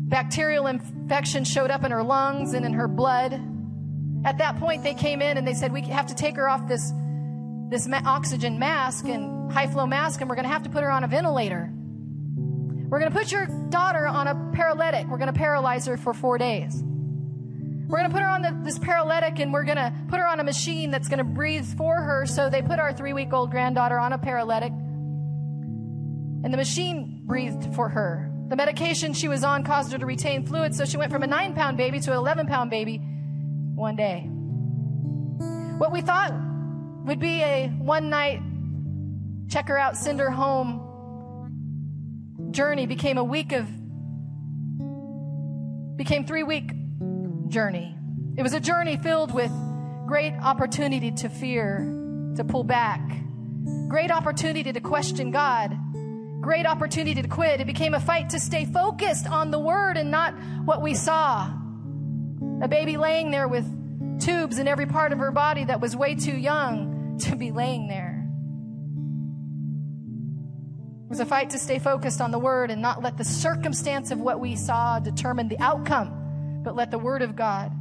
bacterial 0.09 0.67
infection 0.67 1.45
showed 1.45 1.71
up 1.71 1.85
in 1.85 1.91
her 1.91 2.03
lungs 2.03 2.55
and 2.55 2.65
in 2.65 2.73
her 2.75 2.89
blood. 2.89 3.41
At 4.25 4.39
that 4.39 4.59
point, 4.59 4.83
they 4.83 4.95
came 4.95 5.23
in 5.23 5.37
and 5.37 5.47
they 5.47 5.55
said, 5.55 5.73
We 5.73 5.83
have 5.83 6.07
to 6.07 6.15
take 6.15 6.37
her 6.37 6.49
off 6.49 6.69
this, 6.69 6.93
this 7.71 7.87
ma- 7.87 8.03
oxygen 8.05 8.59
mask 8.59 9.07
and 9.07 9.53
high 9.53 9.67
flow 9.67 9.87
mask, 9.87 10.21
and 10.21 10.29
we're 10.29 10.37
going 10.37 10.47
to 10.47 10.53
have 10.53 10.65
to 10.65 10.71
put 10.71 10.83
her 10.83 10.91
on 10.91 11.05
a 11.05 11.09
ventilator. 11.09 11.73
We're 12.89 13.01
going 13.01 13.11
to 13.11 13.19
put 13.19 13.33
your 13.33 13.47
daughter 13.69 14.07
on 14.07 14.29
a 14.29 14.53
paralytic. 14.55 15.09
We're 15.09 15.19
going 15.19 15.33
to 15.33 15.39
paralyze 15.39 15.87
her 15.87 15.97
for 15.97 16.15
four 16.15 16.39
days. 16.39 16.83
We're 17.89 17.99
going 17.99 18.11
to 18.11 18.15
put 18.15 18.23
her 18.23 18.29
on 18.29 18.43
the, 18.43 18.57
this 18.65 18.79
paralytic 18.79 19.39
and 19.39 19.53
we're 19.53 19.65
going 19.65 19.77
to 19.77 19.93
put 20.09 20.19
her 20.19 20.27
on 20.27 20.41
a 20.41 20.45
machine 20.45 20.91
that's 20.91 21.09
going 21.09 21.19
to 21.19 21.25
breathe 21.25 21.67
for 21.77 21.95
her. 21.95 22.27
So 22.27 22.51
they 22.51 22.63
put 22.63 22.79
our 22.79 22.93
three 22.93 23.13
week 23.13 23.33
old 23.33 23.51
granddaughter 23.51 23.99
on 23.99 24.13
a 24.13 24.19
paralytic 24.19 24.73
and 26.47 26.55
the 26.55 26.59
machine 26.59 27.23
breathed 27.27 27.75
for 27.75 27.89
her. 27.89 28.31
The 28.51 28.55
medication 28.55 29.15
she 29.15 29.27
was 29.27 29.43
on 29.43 29.65
caused 29.65 29.91
her 29.91 29.99
to 29.99 30.07
retain 30.07 30.47
fluid. 30.47 30.77
So 30.77 30.85
she 30.85 30.97
went 30.97 31.11
from 31.11 31.25
a 31.25 31.27
nine 31.27 31.55
pound 31.57 31.77
baby 31.77 31.99
to 31.99 32.13
an 32.13 32.19
11 32.19 32.47
pound 32.47 32.71
baby 32.71 32.99
one 33.75 33.97
day. 33.97 34.21
What 35.77 35.91
we 35.91 36.03
thought 36.03 36.33
would 37.05 37.19
be 37.19 37.43
a 37.43 37.67
one 37.67 38.11
night 38.11 38.41
check 39.49 39.67
her 39.67 39.77
out, 39.77 39.97
send 39.97 40.21
her 40.21 40.31
home 40.31 40.85
journey 42.53 42.87
became 42.87 43.19
a 43.19 43.25
week 43.25 43.51
of, 43.51 43.67
became 45.97 46.25
three 46.29 46.45
week 46.45 46.71
journey. 47.49 47.93
It 48.37 48.45
was 48.45 48.55
a 48.55 48.61
journey 48.61 48.97
filled 48.99 49.35
with 49.35 49.51
great 50.07 50.35
opportunity 50.35 51.11
to 51.11 51.29
fear, 51.29 51.81
to 52.37 52.45
pull 52.45 52.63
back, 52.63 53.01
great 53.89 54.13
opportunity 54.13 54.73
to 54.73 54.81
question 54.81 55.33
God, 55.33 55.77
great 56.41 56.67
opportunity 56.67 57.21
to 57.21 57.29
quit. 57.29 57.61
It 57.61 57.67
became 57.67 57.95
a 57.95 58.01
fight 58.01 58.31
to 58.31 58.41
stay 58.41 58.65
focused 58.65 59.27
on 59.27 59.51
the 59.51 59.59
word 59.59 59.97
and 59.97 60.11
not 60.11 60.35
what 60.65 60.83
we 60.83 60.95
saw. 60.95 61.51
A 62.63 62.69
baby 62.69 62.97
laying 62.97 63.31
there 63.31 63.49
with 63.49 63.67
tubes 64.21 64.59
in 64.59 64.69
every 64.69 64.87
part 64.87 65.13
of 65.13 65.19
her 65.19 65.31
body 65.31 65.65
that 65.65 65.81
was 65.81 65.97
way 65.97 66.15
too 66.15 66.37
young 66.37 67.19
to 67.23 67.37
be 67.37 67.51
laying 67.51 67.89
there. 67.89 68.23
It 71.05 71.11
was 71.11 71.21
a 71.21 71.27
fight 71.27 71.51
to 71.51 71.59
stay 71.59 71.79
focused 71.79 72.21
on 72.21 72.31
the 72.31 72.39
word 72.39 72.71
and 72.71 72.83
not 72.83 73.03
let 73.03 73.17
the 73.17 73.25
circumstance 73.25 74.11
of 74.11 74.21
what 74.21 74.41
we 74.41 74.57
saw 74.57 74.99
determine 74.99 75.49
the 75.49 75.59
outcome, 75.61 76.63
but 76.65 76.75
let 76.75 76.91
the 76.91 76.99
word 76.99 77.23
of 77.23 77.37
God 77.37 77.73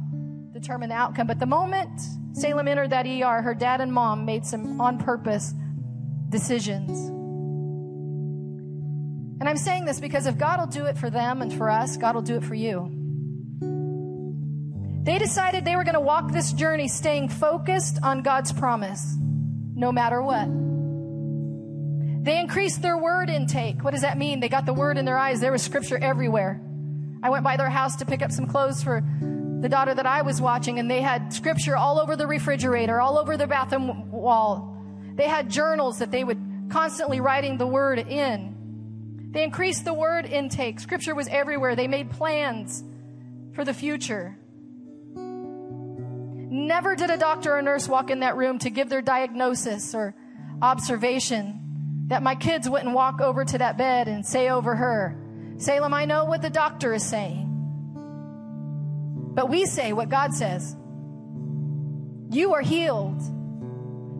determine 0.52 0.90
the 0.90 0.94
outcome. 0.94 1.26
But 1.26 1.38
the 1.38 1.46
moment 1.46 2.00
Salem 2.32 2.68
entered 2.68 2.90
that 2.90 3.06
ER, 3.06 3.40
her 3.40 3.54
dad 3.54 3.80
and 3.80 3.90
mom 3.92 4.26
made 4.26 4.44
some 4.44 4.78
on 4.80 4.98
purpose 4.98 5.54
decisions. 6.28 7.15
And 9.38 9.48
I'm 9.48 9.58
saying 9.58 9.84
this 9.84 10.00
because 10.00 10.26
if 10.26 10.38
God 10.38 10.60
will 10.60 10.66
do 10.66 10.86
it 10.86 10.96
for 10.96 11.10
them 11.10 11.42
and 11.42 11.52
for 11.52 11.70
us, 11.70 11.96
God 11.96 12.14
will 12.14 12.22
do 12.22 12.36
it 12.36 12.44
for 12.44 12.54
you. 12.54 12.90
They 15.02 15.18
decided 15.18 15.64
they 15.64 15.76
were 15.76 15.84
going 15.84 15.94
to 15.94 16.00
walk 16.00 16.32
this 16.32 16.52
journey 16.52 16.88
staying 16.88 17.28
focused 17.28 17.98
on 18.02 18.22
God's 18.22 18.52
promise, 18.52 19.14
no 19.74 19.92
matter 19.92 20.20
what. 20.20 20.48
They 22.24 22.40
increased 22.40 22.82
their 22.82 22.98
word 22.98 23.30
intake. 23.30 23.84
What 23.84 23.92
does 23.92 24.00
that 24.00 24.18
mean? 24.18 24.40
They 24.40 24.48
got 24.48 24.66
the 24.66 24.72
word 24.72 24.98
in 24.98 25.04
their 25.04 25.16
eyes. 25.16 25.38
There 25.38 25.52
was 25.52 25.62
scripture 25.62 25.96
everywhere. 25.96 26.60
I 27.22 27.30
went 27.30 27.44
by 27.44 27.56
their 27.56 27.70
house 27.70 27.94
to 27.96 28.04
pick 28.04 28.20
up 28.20 28.32
some 28.32 28.46
clothes 28.46 28.82
for 28.82 29.04
the 29.60 29.68
daughter 29.68 29.94
that 29.94 30.06
I 30.06 30.22
was 30.22 30.40
watching, 30.40 30.80
and 30.80 30.90
they 30.90 31.02
had 31.02 31.32
scripture 31.32 31.76
all 31.76 32.00
over 32.00 32.16
the 32.16 32.26
refrigerator, 32.26 33.00
all 33.00 33.16
over 33.16 33.36
the 33.36 33.46
bathroom 33.46 34.10
wall. 34.10 34.76
They 35.14 35.28
had 35.28 35.48
journals 35.50 35.98
that 35.98 36.10
they 36.10 36.24
would 36.24 36.68
constantly 36.68 37.20
writing 37.20 37.58
the 37.58 37.66
word 37.66 38.00
in. 38.00 38.55
They 39.30 39.42
increased 39.42 39.84
the 39.84 39.94
word 39.94 40.26
intake. 40.26 40.80
Scripture 40.80 41.14
was 41.14 41.28
everywhere. 41.28 41.76
They 41.76 41.88
made 41.88 42.10
plans 42.10 42.82
for 43.54 43.64
the 43.64 43.74
future. 43.74 44.36
Never 46.48 46.94
did 46.94 47.10
a 47.10 47.16
doctor 47.16 47.56
or 47.56 47.62
nurse 47.62 47.88
walk 47.88 48.10
in 48.10 48.20
that 48.20 48.36
room 48.36 48.58
to 48.60 48.70
give 48.70 48.88
their 48.88 49.02
diagnosis 49.02 49.94
or 49.94 50.14
observation 50.62 52.06
that 52.08 52.22
my 52.22 52.34
kids 52.34 52.68
wouldn't 52.68 52.94
walk 52.94 53.20
over 53.20 53.44
to 53.44 53.58
that 53.58 53.76
bed 53.76 54.08
and 54.08 54.24
say 54.24 54.48
over 54.48 54.76
her, 54.76 55.20
Salem, 55.58 55.92
I 55.92 56.04
know 56.04 56.24
what 56.24 56.42
the 56.42 56.50
doctor 56.50 56.94
is 56.94 57.04
saying. 57.04 57.42
But 59.34 59.50
we 59.50 59.66
say 59.66 59.92
what 59.92 60.08
God 60.08 60.32
says. 60.34 60.76
You 62.30 62.54
are 62.54 62.62
healed. 62.62 63.20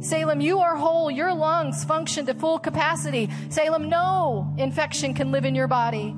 Salem, 0.00 0.40
you 0.40 0.60
are 0.60 0.76
whole. 0.76 1.10
Your 1.10 1.34
lungs 1.34 1.84
function 1.84 2.26
to 2.26 2.34
full 2.34 2.58
capacity. 2.58 3.30
Salem, 3.48 3.88
no 3.88 4.54
infection 4.58 5.14
can 5.14 5.32
live 5.32 5.44
in 5.44 5.54
your 5.54 5.68
body. 5.68 6.10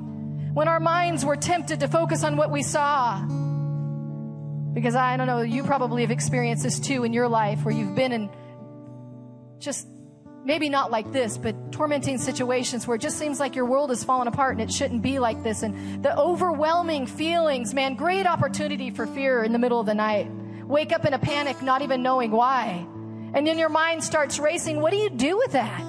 When 0.53 0.67
our 0.67 0.79
minds 0.79 1.23
were 1.23 1.35
tempted 1.35 1.79
to 1.79 1.87
focus 1.87 2.23
on 2.23 2.35
what 2.35 2.51
we 2.51 2.63
saw, 2.63 3.21
because 4.73 4.95
I 4.95 5.17
don't 5.17 5.27
know, 5.27 5.41
you 5.41 5.63
probably 5.63 6.01
have 6.01 6.11
experienced 6.11 6.63
this 6.63 6.79
too 6.79 7.03
in 7.03 7.13
your 7.13 7.27
life 7.27 7.63
where 7.63 7.73
you've 7.73 7.95
been 7.95 8.11
in 8.11 8.29
just 9.59 9.87
maybe 10.43 10.69
not 10.69 10.89
like 10.89 11.11
this, 11.11 11.37
but 11.37 11.71
tormenting 11.71 12.17
situations 12.17 12.87
where 12.87 12.95
it 12.95 13.01
just 13.01 13.17
seems 13.17 13.39
like 13.39 13.55
your 13.55 13.65
world 13.65 13.91
is 13.91 14.03
falling 14.03 14.27
apart 14.27 14.53
and 14.53 14.61
it 14.61 14.71
shouldn't 14.71 15.01
be 15.01 15.19
like 15.19 15.43
this. 15.43 15.63
And 15.63 16.03
the 16.03 16.17
overwhelming 16.17 17.07
feelings, 17.07 17.73
man, 17.73 17.95
great 17.95 18.25
opportunity 18.25 18.89
for 18.89 19.05
fear 19.05 19.43
in 19.43 19.51
the 19.51 19.59
middle 19.59 19.79
of 19.79 19.85
the 19.85 19.93
night 19.93 20.29
wake 20.65 20.91
up 20.91 21.03
in 21.05 21.13
a 21.13 21.19
panic, 21.19 21.61
not 21.63 21.81
even 21.81 22.03
knowing 22.03 22.31
why. 22.31 22.85
And 23.33 23.45
then 23.45 23.57
your 23.57 23.69
mind 23.69 24.03
starts 24.03 24.39
racing. 24.39 24.81
What 24.81 24.91
do 24.91 24.97
you 24.97 25.09
do 25.09 25.37
with 25.37 25.51
that? 25.51 25.79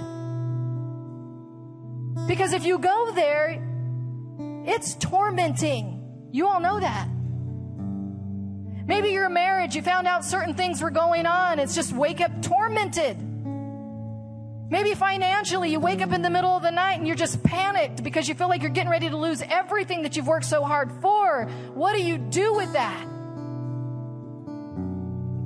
Because 2.26 2.53
if 2.53 2.64
you 2.64 2.78
go 2.78 3.12
there, 3.14 3.62
it's 4.66 4.95
tormenting. 4.97 6.28
You 6.32 6.47
all 6.47 6.61
know 6.61 6.78
that. 6.78 7.09
Maybe 8.86 9.11
your 9.11 9.28
marriage, 9.28 9.74
you 9.74 9.82
found 9.82 10.07
out 10.07 10.24
certain 10.24 10.55
things 10.55 10.82
were 10.82 10.91
going 10.91 11.26
on. 11.26 11.59
It's 11.59 11.74
just 11.74 11.93
wake 11.93 12.20
up 12.20 12.43
tormented. 12.43 13.16
Maybe 14.70 14.95
financially, 14.95 15.70
you 15.70 15.80
wake 15.80 16.01
up 16.01 16.12
in 16.12 16.22
the 16.22 16.30
middle 16.30 16.51
of 16.51 16.62
the 16.62 16.70
night 16.70 16.99
and 16.99 17.07
you're 17.07 17.16
just 17.16 17.43
panicked 17.43 18.05
because 18.05 18.28
you 18.28 18.36
feel 18.36 18.49
like 18.49 18.62
you're 18.62 18.70
getting 18.70 18.91
ready 18.91 19.11
to 19.11 19.16
lose 19.16 19.43
everything 19.43 20.03
that 20.03 20.16
you've 20.16 20.28
worked 20.28 20.45
so 20.47 20.62
hard 20.62 20.93
for. 21.03 21.47
What 21.74 21.95
do 21.97 22.03
you 22.03 22.18
do 22.18 22.55
with 22.55 22.72
that? 22.74 23.07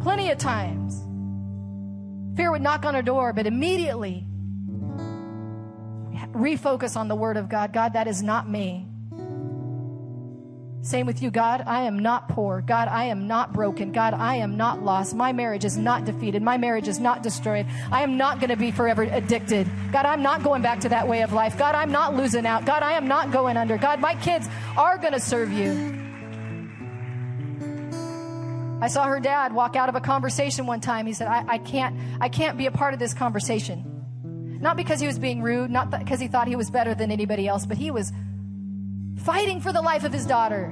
Plenty 0.02 0.30
of 0.30 0.36
times, 0.36 1.02
fear 2.36 2.50
would 2.50 2.62
knock 2.62 2.84
on 2.84 2.94
our 2.94 3.02
door, 3.02 3.32
but 3.32 3.46
immediately 3.46 4.26
refocus 6.32 6.96
on 6.96 7.08
the 7.08 7.14
Word 7.14 7.36
of 7.36 7.48
God. 7.48 7.72
God, 7.72 7.92
that 7.94 8.06
is 8.06 8.22
not 8.22 8.48
me. 8.48 8.86
Same 10.82 11.06
with 11.06 11.22
you, 11.22 11.30
God. 11.30 11.62
I 11.66 11.84
am 11.84 11.98
not 11.98 12.28
poor. 12.28 12.60
God, 12.60 12.88
I 12.88 13.04
am 13.04 13.26
not 13.26 13.54
broken. 13.54 13.90
God, 13.90 14.12
I 14.12 14.36
am 14.36 14.58
not 14.58 14.82
lost. 14.82 15.14
My 15.14 15.32
marriage 15.32 15.64
is 15.64 15.78
not 15.78 16.04
defeated. 16.04 16.42
My 16.42 16.58
marriage 16.58 16.88
is 16.88 17.00
not 17.00 17.22
destroyed. 17.22 17.64
I 17.90 18.02
am 18.02 18.18
not 18.18 18.38
going 18.38 18.50
to 18.50 18.56
be 18.56 18.70
forever 18.70 19.04
addicted. 19.04 19.66
God, 19.92 20.04
I'm 20.04 20.22
not 20.22 20.42
going 20.42 20.60
back 20.60 20.80
to 20.80 20.90
that 20.90 21.08
way 21.08 21.22
of 21.22 21.32
life. 21.32 21.56
God, 21.56 21.74
I'm 21.74 21.90
not 21.90 22.14
losing 22.14 22.44
out. 22.44 22.66
God, 22.66 22.82
I 22.82 22.92
am 22.92 23.08
not 23.08 23.32
going 23.32 23.56
under. 23.56 23.78
God, 23.78 23.98
my 23.98 24.14
kids 24.16 24.46
are 24.76 24.98
going 24.98 25.14
to 25.14 25.20
serve 25.20 25.50
you. 25.52 26.03
I 28.84 28.88
saw 28.88 29.04
her 29.04 29.18
dad 29.18 29.54
walk 29.54 29.76
out 29.76 29.88
of 29.88 29.94
a 29.94 30.00
conversation 30.00 30.66
one 30.66 30.78
time. 30.78 31.06
He 31.06 31.14
said, 31.14 31.26
I, 31.26 31.42
I 31.48 31.56
can't, 31.56 31.98
I 32.20 32.28
can't 32.28 32.58
be 32.58 32.66
a 32.66 32.70
part 32.70 32.92
of 32.92 33.00
this 33.00 33.14
conversation. 33.14 34.58
Not 34.60 34.76
because 34.76 35.00
he 35.00 35.06
was 35.06 35.18
being 35.18 35.40
rude, 35.40 35.70
not 35.70 35.90
because 35.90 36.20
he 36.20 36.28
thought 36.28 36.48
he 36.48 36.54
was 36.54 36.70
better 36.70 36.94
than 36.94 37.10
anybody 37.10 37.48
else, 37.48 37.64
but 37.64 37.78
he 37.78 37.90
was 37.90 38.12
fighting 39.20 39.62
for 39.62 39.72
the 39.72 39.80
life 39.80 40.04
of 40.04 40.12
his 40.12 40.26
daughter. 40.26 40.70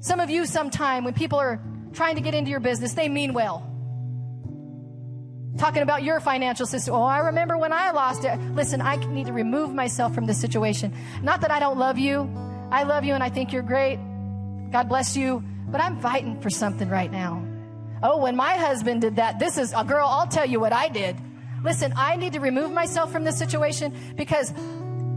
Some 0.00 0.20
of 0.20 0.28
you, 0.28 0.44
sometime 0.44 1.04
when 1.04 1.14
people 1.14 1.38
are 1.38 1.58
trying 1.94 2.16
to 2.16 2.20
get 2.20 2.34
into 2.34 2.50
your 2.50 2.60
business, 2.60 2.92
they 2.92 3.08
mean 3.08 3.32
well. 3.32 3.66
Talking 5.56 5.80
about 5.80 6.02
your 6.02 6.20
financial 6.20 6.66
system. 6.66 6.94
Oh, 6.94 7.02
I 7.02 7.18
remember 7.20 7.56
when 7.56 7.72
I 7.72 7.92
lost 7.92 8.26
it. 8.26 8.38
Listen, 8.52 8.82
I 8.82 8.96
need 8.96 9.24
to 9.24 9.32
remove 9.32 9.72
myself 9.72 10.14
from 10.14 10.26
this 10.26 10.38
situation. 10.38 10.92
Not 11.22 11.40
that 11.40 11.50
I 11.50 11.60
don't 11.60 11.78
love 11.78 11.96
you. 11.96 12.30
I 12.70 12.82
love 12.82 13.04
you 13.04 13.14
and 13.14 13.22
I 13.22 13.30
think 13.30 13.54
you're 13.54 13.62
great. 13.62 13.98
God 14.70 14.90
bless 14.90 15.16
you. 15.16 15.42
But 15.72 15.80
I'm 15.80 15.98
fighting 16.00 16.40
for 16.40 16.50
something 16.50 16.88
right 16.88 17.10
now. 17.10 17.44
Oh, 18.02 18.18
when 18.18 18.36
my 18.36 18.56
husband 18.56 19.00
did 19.00 19.16
that, 19.16 19.38
this 19.38 19.56
is 19.58 19.72
a 19.76 19.82
girl, 19.82 20.06
I'll 20.06 20.26
tell 20.26 20.46
you 20.46 20.60
what 20.60 20.72
I 20.72 20.88
did. 20.88 21.16
Listen, 21.64 21.92
I 21.96 22.16
need 22.16 22.34
to 22.34 22.40
remove 22.40 22.72
myself 22.72 23.10
from 23.10 23.24
this 23.24 23.38
situation 23.38 23.94
because 24.16 24.52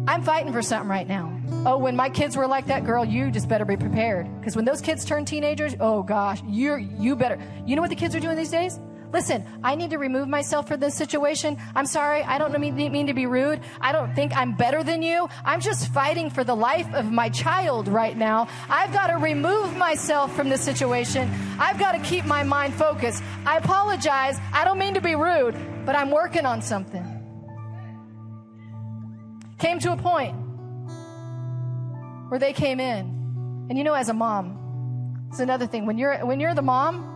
I'm 0.07 0.23
fighting 0.23 0.53
for 0.53 0.61
something 0.61 0.89
right 0.89 1.07
now. 1.07 1.35
Oh, 1.65 1.77
when 1.77 1.95
my 1.95 2.09
kids 2.09 2.37
were 2.37 2.47
like 2.47 2.67
that, 2.67 2.85
girl, 2.85 3.03
you 3.03 3.31
just 3.31 3.49
better 3.49 3.65
be 3.65 3.75
prepared. 3.75 4.27
Because 4.39 4.55
when 4.55 4.65
those 4.65 4.81
kids 4.81 5.03
turn 5.03 5.25
teenagers, 5.25 5.75
oh 5.79 6.03
gosh, 6.03 6.41
you're, 6.47 6.77
you 6.77 7.15
better. 7.15 7.39
You 7.65 7.75
know 7.75 7.81
what 7.81 7.89
the 7.89 7.95
kids 7.95 8.15
are 8.15 8.19
doing 8.19 8.37
these 8.37 8.51
days? 8.51 8.79
Listen, 9.15 9.45
I 9.63 9.75
need 9.75 9.91
to 9.91 9.97
remove 9.97 10.27
myself 10.27 10.67
from 10.67 10.81
this 10.81 10.93
situation. 10.93 11.55
I'm 11.73 11.85
sorry. 11.85 12.21
I 12.21 12.37
don't 12.37 12.51
mean, 12.59 13.07
to 13.07 13.13
be 13.13 13.25
rude. 13.27 13.61
I 13.79 13.93
don't 13.93 14.13
think 14.13 14.35
I'm 14.35 14.57
better 14.57 14.83
than 14.83 15.01
you. 15.01 15.29
I'm 15.45 15.61
just 15.61 15.87
fighting 15.93 16.29
for 16.29 16.43
the 16.43 16.53
life 16.53 16.93
of 16.93 17.09
my 17.09 17.29
child 17.29 17.87
right 17.87 18.17
now. 18.17 18.49
I've 18.67 18.91
got 18.91 19.07
to 19.07 19.15
remove 19.15 19.77
myself 19.77 20.35
from 20.35 20.49
this 20.49 20.59
situation. 20.59 21.31
I've 21.57 21.79
got 21.79 21.93
to 21.93 21.99
keep 21.99 22.25
my 22.25 22.43
mind 22.43 22.73
focused. 22.73 23.23
I 23.45 23.55
apologize. 23.55 24.37
I 24.51 24.65
don't 24.65 24.77
mean 24.77 24.95
to 24.95 25.01
be 25.01 25.15
rude, 25.15 25.55
but 25.85 25.95
I'm 25.95 26.11
working 26.11 26.45
on 26.45 26.61
something 26.61 27.13
came 29.59 29.79
to 29.79 29.93
a 29.93 29.97
point 29.97 30.35
where 32.27 32.39
they 32.39 32.51
came 32.51 32.81
in. 32.81 33.65
And 33.69 33.77
you 33.77 33.85
know, 33.85 33.93
as 33.93 34.09
a 34.09 34.13
mom, 34.13 35.29
it's 35.29 35.39
another 35.39 35.67
thing. 35.67 35.85
When 35.85 35.97
you're, 35.97 36.25
when 36.25 36.41
you're 36.41 36.53
the 36.53 36.61
mom, 36.61 37.14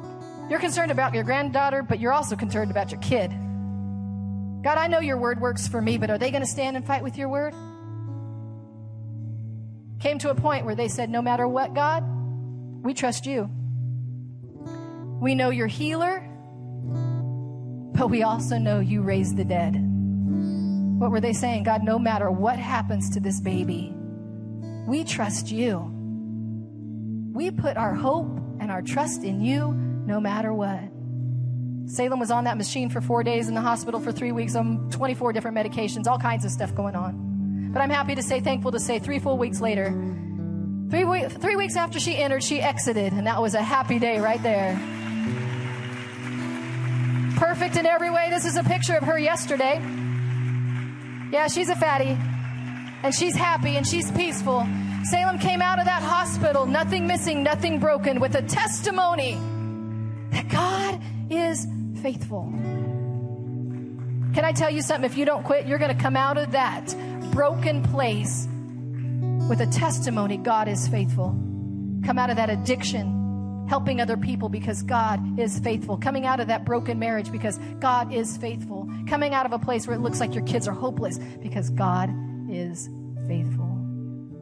you're 0.50 0.60
concerned 0.60 0.91
about 0.91 1.14
your 1.14 1.24
granddaughter, 1.24 1.84
but 1.84 2.00
you're 2.00 2.12
also 2.12 2.36
concerned 2.36 2.72
about 2.72 2.91
your 2.91 3.00
kid. 3.02 3.30
God, 4.62 4.78
I 4.78 4.88
know 4.88 5.00
your 5.00 5.18
word 5.18 5.39
works 5.39 5.68
for 5.68 5.82
me, 5.82 5.97
but 5.97 6.10
are 6.10 6.18
they 6.18 6.32
going 6.32 6.41
to 6.43 6.50
stand 6.50 6.76
and 6.76 6.86
fight 6.86 7.04
with 7.04 7.18
your 7.18 7.30
word? 7.30 7.54
Came 10.00 10.18
to 10.20 10.32
a 10.32 10.36
point 10.36 10.66
where 10.66 10.76
they 10.76 10.88
said, 10.88 11.10
No 11.10 11.22
matter 11.22 11.47
what, 11.47 11.74
God, 11.74 12.04
we 12.84 12.93
trust 12.93 13.26
you. 13.26 13.50
We 15.22 15.36
know 15.36 15.50
you're 15.50 15.68
healer, 15.68 16.26
but 17.93 18.10
we 18.10 18.24
also 18.24 18.58
know 18.58 18.80
you 18.80 19.02
raised 19.02 19.38
the 19.38 19.45
dead. 19.45 19.76
What 21.00 21.12
were 21.12 21.22
they 21.22 21.34
saying? 21.34 21.64
God, 21.64 21.84
no 21.84 22.00
matter 22.00 22.32
what 22.32 22.58
happens 22.58 23.10
to 23.12 23.20
this 23.20 23.39
baby, 23.39 23.93
we 24.88 25.04
trust 25.04 25.52
you. 25.52 25.89
We 27.34 27.52
put 27.52 27.78
our 27.78 27.93
hope 27.93 28.39
and 28.60 28.72
our 28.72 28.82
trust 28.82 29.24
in 29.24 29.41
you 29.41 29.89
no 30.10 30.20
matter 30.20 30.51
what. 30.51 30.82
Salem 31.86 32.20
was 32.20 32.32
on 32.32 32.43
that 32.45 32.57
machine 32.57 32.89
for 32.89 32.99
four 32.99 33.24
days 33.24 33.47
in 33.47 33.53
the 33.53 33.62
hospital 33.62 33.99
for 33.99 34.12
three 34.12 34.32
weeks 34.32 34.55
on 34.55 34.89
24 34.89 35.34
different 35.34 35.55
medications, 35.55 36.07
all 36.07 36.18
kinds 36.18 36.43
of 36.43 36.51
stuff 36.51 36.74
going 36.76 36.95
on. 36.95 37.70
But 37.72 37.82
I'm 37.82 37.91
happy 37.91 38.16
to 38.16 38.24
say, 38.24 38.41
thankful 38.41 38.72
to 38.72 38.80
say, 38.80 38.97
three 38.97 39.20
full 39.20 39.38
weeks 39.38 39.62
later, 39.62 39.91
three, 40.89 41.03
we- 41.03 41.26
three 41.30 41.55
weeks 41.55 41.76
after 41.78 41.99
she 41.99 42.18
entered, 42.18 42.43
she 42.43 42.60
exited, 42.60 43.14
and 43.14 43.28
that 43.28 43.39
was 43.39 43.53
a 43.53 43.62
happy 43.62 43.99
day 43.99 44.20
right 44.20 44.41
there. 44.41 44.80
Perfect 47.38 47.78
in 47.78 47.86
every 47.86 48.10
way. 48.10 48.30
This 48.32 48.45
is 48.45 48.57
a 48.57 48.64
picture 48.64 48.95
of 48.95 49.03
her 49.03 49.18
yesterday. 49.20 49.80
Yeah, 51.32 51.47
she's 51.47 51.70
a 51.70 51.76
fatty. 51.76 52.18
And 53.03 53.14
she's 53.14 53.36
happy 53.36 53.78
and 53.78 53.88
she's 53.88 54.12
peaceful. 54.12 54.68
Salem 55.03 55.38
came 55.38 55.62
out 55.62 55.80
of 55.80 55.86
that 55.86 56.01
hospital, 56.01 56.66
nothing 56.66 57.07
missing, 57.07 57.43
nothing 57.43 57.80
broken, 57.80 58.20
with 58.20 58.36
a 58.36 58.41
testimony 58.41 59.38
that 60.32 60.50
God 60.50 61.02
is 61.30 61.68
faithful. 62.02 62.44
Can 64.34 64.46
I 64.46 64.52
tell 64.52 64.70
you 64.70 64.82
something? 64.82 65.10
If 65.10 65.18
you 65.18 65.26
don't 65.26 65.44
quit, 65.44 65.68
you're 65.68 65.80
going 65.80 65.96
to 65.96 66.02
come 66.02 66.16
out 66.16 66.38
of 66.38 66.52
that 66.52 66.96
broken 67.32 67.84
place 67.84 68.48
with 69.50 69.62
a 69.62 69.68
testimony 69.68 70.38
God 70.38 70.68
is 70.68 70.88
faithful. 70.88 71.30
Come 72.06 72.18
out 72.18 72.30
of 72.30 72.36
that 72.38 72.50
addiction 72.50 73.20
helping 73.70 74.02
other 74.02 74.18
people 74.18 74.50
because 74.50 74.82
God 74.82 75.40
is 75.40 75.60
faithful, 75.60 75.96
coming 75.96 76.26
out 76.26 76.40
of 76.40 76.48
that 76.48 76.66
broken 76.66 76.98
marriage 76.98 77.32
because 77.32 77.60
God 77.80 78.12
is 78.12 78.36
faithful, 78.38 78.90
coming 79.08 79.36
out 79.36 79.46
of 79.46 79.54
a 79.54 79.60
place 79.60 79.86
where 79.86 79.96
it 79.96 80.00
looks 80.00 80.20
like 80.20 80.34
your 80.34 80.44
kids 80.46 80.68
are 80.68 80.74
hopeless 80.74 81.20
because 81.42 81.70
God 81.70 82.10
is 82.50 82.90
faithful. 83.28 83.68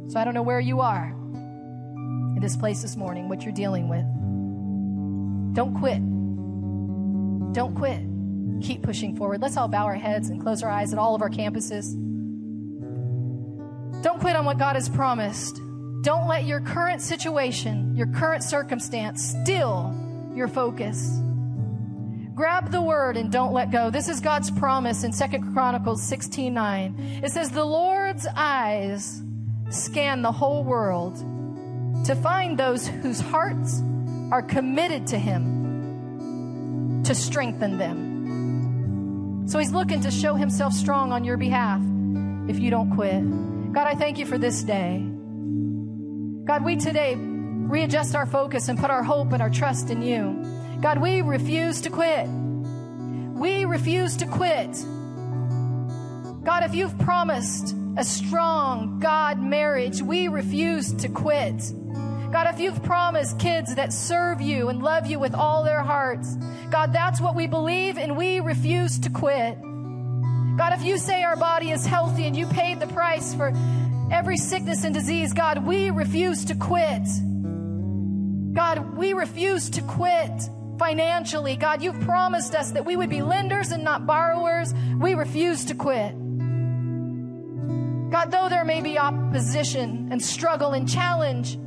So 0.07 0.17
I 0.17 0.23
don't 0.23 0.33
know 0.33 0.43
where 0.43 0.61
you 0.61 0.79
are 0.79 1.13
in 1.13 2.39
this 2.41 2.55
place 2.55 2.81
this 2.81 2.95
morning, 2.95 3.27
what 3.27 3.43
you're 3.43 3.53
dealing 3.53 3.89
with. 3.89 4.05
Don't 5.53 5.75
quit. 5.79 6.01
Don't 7.53 7.75
quit. 7.75 8.01
Keep 8.61 8.83
pushing 8.83 9.15
forward. 9.15 9.41
Let's 9.41 9.57
all 9.57 9.67
bow 9.67 9.85
our 9.85 9.95
heads 9.95 10.29
and 10.29 10.41
close 10.41 10.63
our 10.63 10.69
eyes 10.69 10.93
at 10.93 10.99
all 10.99 11.15
of 11.15 11.21
our 11.21 11.29
campuses. 11.29 11.93
Don't 14.03 14.19
quit 14.19 14.35
on 14.35 14.45
what 14.45 14.57
God 14.57 14.75
has 14.75 14.89
promised. 14.89 15.59
Don't 16.01 16.27
let 16.27 16.45
your 16.45 16.61
current 16.61 17.01
situation, 17.01 17.95
your 17.95 18.07
current 18.07 18.43
circumstance, 18.43 19.35
still 19.41 19.95
your 20.33 20.47
focus. 20.47 21.19
Grab 22.35 22.71
the 22.71 22.81
word 22.81 23.17
and 23.17 23.31
don't 23.31 23.51
let 23.51 23.71
go. 23.71 23.89
This 23.89 24.07
is 24.07 24.21
God's 24.21 24.51
promise 24.51 25.03
in 25.03 25.11
Second 25.11 25.53
Chronicles 25.53 26.03
16 26.03 26.53
9. 26.53 27.21
It 27.23 27.31
says, 27.31 27.49
The 27.49 27.65
Lord's 27.65 28.27
eyes 28.35 29.23
scan 29.69 30.21
the 30.21 30.31
whole 30.31 30.63
world 30.63 31.17
to 32.05 32.15
find 32.15 32.57
those 32.57 32.87
whose 32.87 33.19
hearts 33.19 33.81
are 34.31 34.41
committed 34.41 35.07
to 35.07 35.17
Him, 35.17 37.03
to 37.03 37.15
strengthen 37.15 37.77
them. 37.77 39.47
So 39.47 39.59
He's 39.59 39.71
looking 39.71 40.01
to 40.01 40.11
show 40.11 40.35
Himself 40.35 40.73
strong 40.73 41.11
on 41.11 41.23
your 41.23 41.37
behalf 41.37 41.81
if 42.49 42.59
you 42.59 42.69
don't 42.69 42.91
quit. 42.91 43.73
God, 43.73 43.87
I 43.87 43.95
thank 43.95 44.17
you 44.17 44.25
for 44.25 44.37
this 44.37 44.63
day. 44.63 45.05
God, 46.45 46.63
we 46.63 46.77
today 46.77 47.15
readjust 47.15 48.15
our 48.15 48.25
focus 48.25 48.69
and 48.69 48.79
put 48.79 48.89
our 48.89 49.03
hope 49.03 49.33
and 49.33 49.41
our 49.41 49.49
trust 49.49 49.89
in 49.89 50.01
you. 50.01 50.43
God, 50.81 50.99
we 50.99 51.21
refuse 51.21 51.81
to 51.81 51.89
quit. 51.89 52.27
We 52.27 53.65
refuse 53.65 54.17
to 54.17 54.25
quit. 54.25 54.77
God, 56.43 56.63
if 56.63 56.73
you've 56.73 56.97
promised 56.99 57.75
a 57.97 58.03
strong 58.03 58.99
God 58.99 59.41
marriage, 59.41 60.01
we 60.01 60.27
refuse 60.27 60.93
to 60.93 61.09
quit. 61.09 61.61
God, 62.31 62.53
if 62.53 62.59
you've 62.59 62.83
promised 62.83 63.39
kids 63.39 63.75
that 63.75 63.93
serve 63.93 64.41
you 64.41 64.67
and 64.67 64.83
love 64.83 65.07
you 65.07 65.17
with 65.17 65.33
all 65.33 65.63
their 65.63 65.81
hearts, 65.81 66.35
God, 66.69 66.91
that's 66.91 67.21
what 67.21 67.35
we 67.35 67.47
believe 67.47 67.97
and 67.97 68.17
we 68.17 68.39
refuse 68.41 68.99
to 68.99 69.09
quit. 69.09 69.57
God, 70.57 70.73
if 70.73 70.83
you 70.83 70.97
say 70.97 71.23
our 71.23 71.37
body 71.37 71.71
is 71.71 71.85
healthy 71.85 72.25
and 72.25 72.35
you 72.35 72.45
paid 72.47 72.79
the 72.79 72.87
price 72.87 73.33
for 73.33 73.53
every 74.11 74.37
sickness 74.37 74.83
and 74.83 74.93
disease, 74.93 75.31
God, 75.31 75.65
we 75.65 75.89
refuse 75.89 76.45
to 76.45 76.55
quit. 76.55 77.07
God, 78.53 78.97
we 78.97 79.13
refuse 79.13 79.69
to 79.71 79.81
quit 79.81 80.31
financially. 80.79 81.55
God, 81.55 81.81
you've 81.81 82.01
promised 82.01 82.55
us 82.55 82.71
that 82.71 82.85
we 82.85 82.95
would 82.95 83.09
be 83.09 83.21
lenders 83.21 83.71
and 83.71 83.83
not 83.83 84.05
borrowers. 84.05 84.73
We 84.99 85.13
refuse 85.13 85.65
to 85.65 85.75
quit. 85.75 86.13
God, 88.09 88.31
though 88.31 88.49
there 88.49 88.65
may 88.65 88.81
be 88.81 88.97
opposition 88.97 90.09
and 90.11 90.21
struggle 90.21 90.71
and 90.71 90.89
challenge 90.89 91.57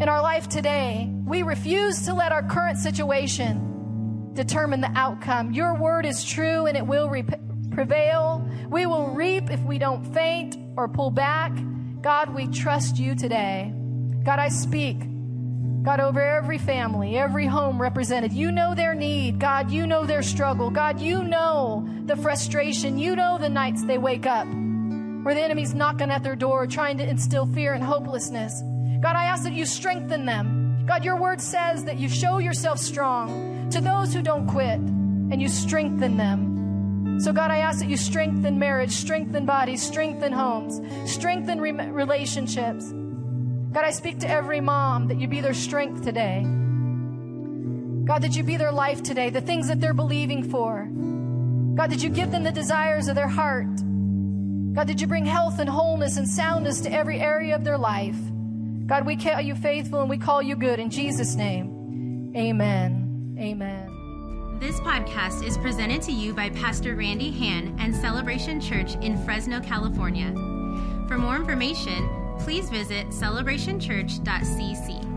in 0.00 0.08
our 0.08 0.22
life 0.22 0.48
today, 0.48 1.10
we 1.26 1.42
refuse 1.42 2.02
to 2.06 2.14
let 2.14 2.32
our 2.32 2.42
current 2.42 2.78
situation 2.78 4.32
determine 4.34 4.80
the 4.80 4.92
outcome. 4.94 5.52
Your 5.52 5.74
word 5.74 6.06
is 6.06 6.24
true 6.24 6.66
and 6.66 6.76
it 6.76 6.86
will 6.86 7.08
re- 7.08 7.24
prevail. 7.70 8.48
We 8.68 8.86
will 8.86 9.08
reap 9.08 9.50
if 9.50 9.60
we 9.60 9.78
don't 9.78 10.04
faint 10.14 10.56
or 10.76 10.88
pull 10.88 11.10
back. 11.10 11.52
God, 12.00 12.34
we 12.34 12.46
trust 12.46 12.98
you 12.98 13.14
today. 13.14 13.72
God, 14.24 14.38
I 14.38 14.48
speak 14.48 14.98
God, 15.82 16.00
over 16.00 16.20
every 16.20 16.58
family, 16.58 17.16
every 17.16 17.46
home 17.46 17.80
represented. 17.80 18.32
You 18.32 18.52
know 18.52 18.74
their 18.74 18.94
need. 18.94 19.38
God, 19.38 19.70
you 19.70 19.86
know 19.86 20.04
their 20.04 20.22
struggle. 20.22 20.70
God, 20.70 21.00
you 21.00 21.22
know 21.22 21.88
the 22.04 22.16
frustration. 22.16 22.98
You 22.98 23.16
know 23.16 23.38
the 23.38 23.48
nights 23.48 23.84
they 23.84 23.96
wake 23.96 24.26
up 24.26 24.46
where 24.46 25.34
the 25.34 25.40
enemy's 25.40 25.74
knocking 25.74 26.10
at 26.10 26.22
their 26.22 26.36
door 26.36 26.66
trying 26.66 26.98
to 26.98 27.08
instill 27.08 27.46
fear 27.46 27.74
and 27.74 27.82
hopelessness. 27.82 28.60
God, 29.00 29.14
I 29.14 29.24
ask 29.24 29.44
that 29.44 29.52
you 29.52 29.64
strengthen 29.64 30.26
them. 30.26 30.84
God, 30.86 31.04
your 31.04 31.16
word 31.16 31.40
says 31.40 31.84
that 31.84 31.98
you 31.98 32.08
show 32.08 32.38
yourself 32.38 32.78
strong 32.78 33.70
to 33.70 33.80
those 33.80 34.12
who 34.12 34.22
don't 34.22 34.46
quit 34.48 34.78
and 34.78 35.40
you 35.40 35.48
strengthen 35.48 36.16
them. 36.16 37.20
So, 37.20 37.32
God, 37.32 37.50
I 37.50 37.58
ask 37.58 37.80
that 37.80 37.88
you 37.88 37.96
strengthen 37.96 38.58
marriage, 38.58 38.92
strengthen 38.92 39.44
bodies, 39.44 39.82
strengthen 39.82 40.32
homes, 40.32 40.80
strengthen 41.10 41.60
re- 41.60 41.72
relationships. 41.72 42.92
God, 43.72 43.84
I 43.84 43.90
speak 43.90 44.20
to 44.20 44.28
every 44.28 44.60
mom 44.60 45.08
that 45.08 45.20
you 45.20 45.28
be 45.28 45.40
their 45.40 45.54
strength 45.54 46.02
today. 46.02 46.42
God, 48.04 48.22
that 48.22 48.34
you 48.34 48.42
be 48.42 48.56
their 48.56 48.72
life 48.72 49.02
today, 49.02 49.30
the 49.30 49.40
things 49.40 49.68
that 49.68 49.80
they're 49.80 49.92
believing 49.92 50.42
for. 50.42 50.88
God, 51.74 51.90
that 51.90 52.02
you 52.02 52.08
give 52.08 52.30
them 52.30 52.44
the 52.44 52.50
desires 52.50 53.08
of 53.08 53.14
their 53.14 53.28
heart. 53.28 53.76
God, 54.72 54.86
that 54.86 55.00
you 55.00 55.06
bring 55.06 55.26
health 55.26 55.58
and 55.58 55.68
wholeness 55.68 56.16
and 56.16 56.26
soundness 56.26 56.80
to 56.80 56.92
every 56.92 57.20
area 57.20 57.54
of 57.54 57.64
their 57.64 57.78
life. 57.78 58.16
God, 58.88 59.04
we 59.04 59.16
call 59.16 59.42
you 59.42 59.54
faithful 59.54 60.00
and 60.00 60.08
we 60.08 60.16
call 60.16 60.42
you 60.42 60.56
good. 60.56 60.80
In 60.80 60.88
Jesus' 60.88 61.34
name, 61.34 62.32
amen. 62.34 63.36
Amen. 63.38 64.56
This 64.58 64.80
podcast 64.80 65.46
is 65.46 65.58
presented 65.58 66.00
to 66.02 66.12
you 66.12 66.32
by 66.32 66.48
Pastor 66.50 66.96
Randy 66.96 67.30
Hand 67.30 67.78
and 67.78 67.94
Celebration 67.94 68.60
Church 68.60 68.96
in 68.96 69.22
Fresno, 69.24 69.60
California. 69.60 70.32
For 71.06 71.18
more 71.18 71.36
information, 71.36 72.08
please 72.40 72.70
visit 72.70 73.08
celebrationchurch.cc. 73.08 75.07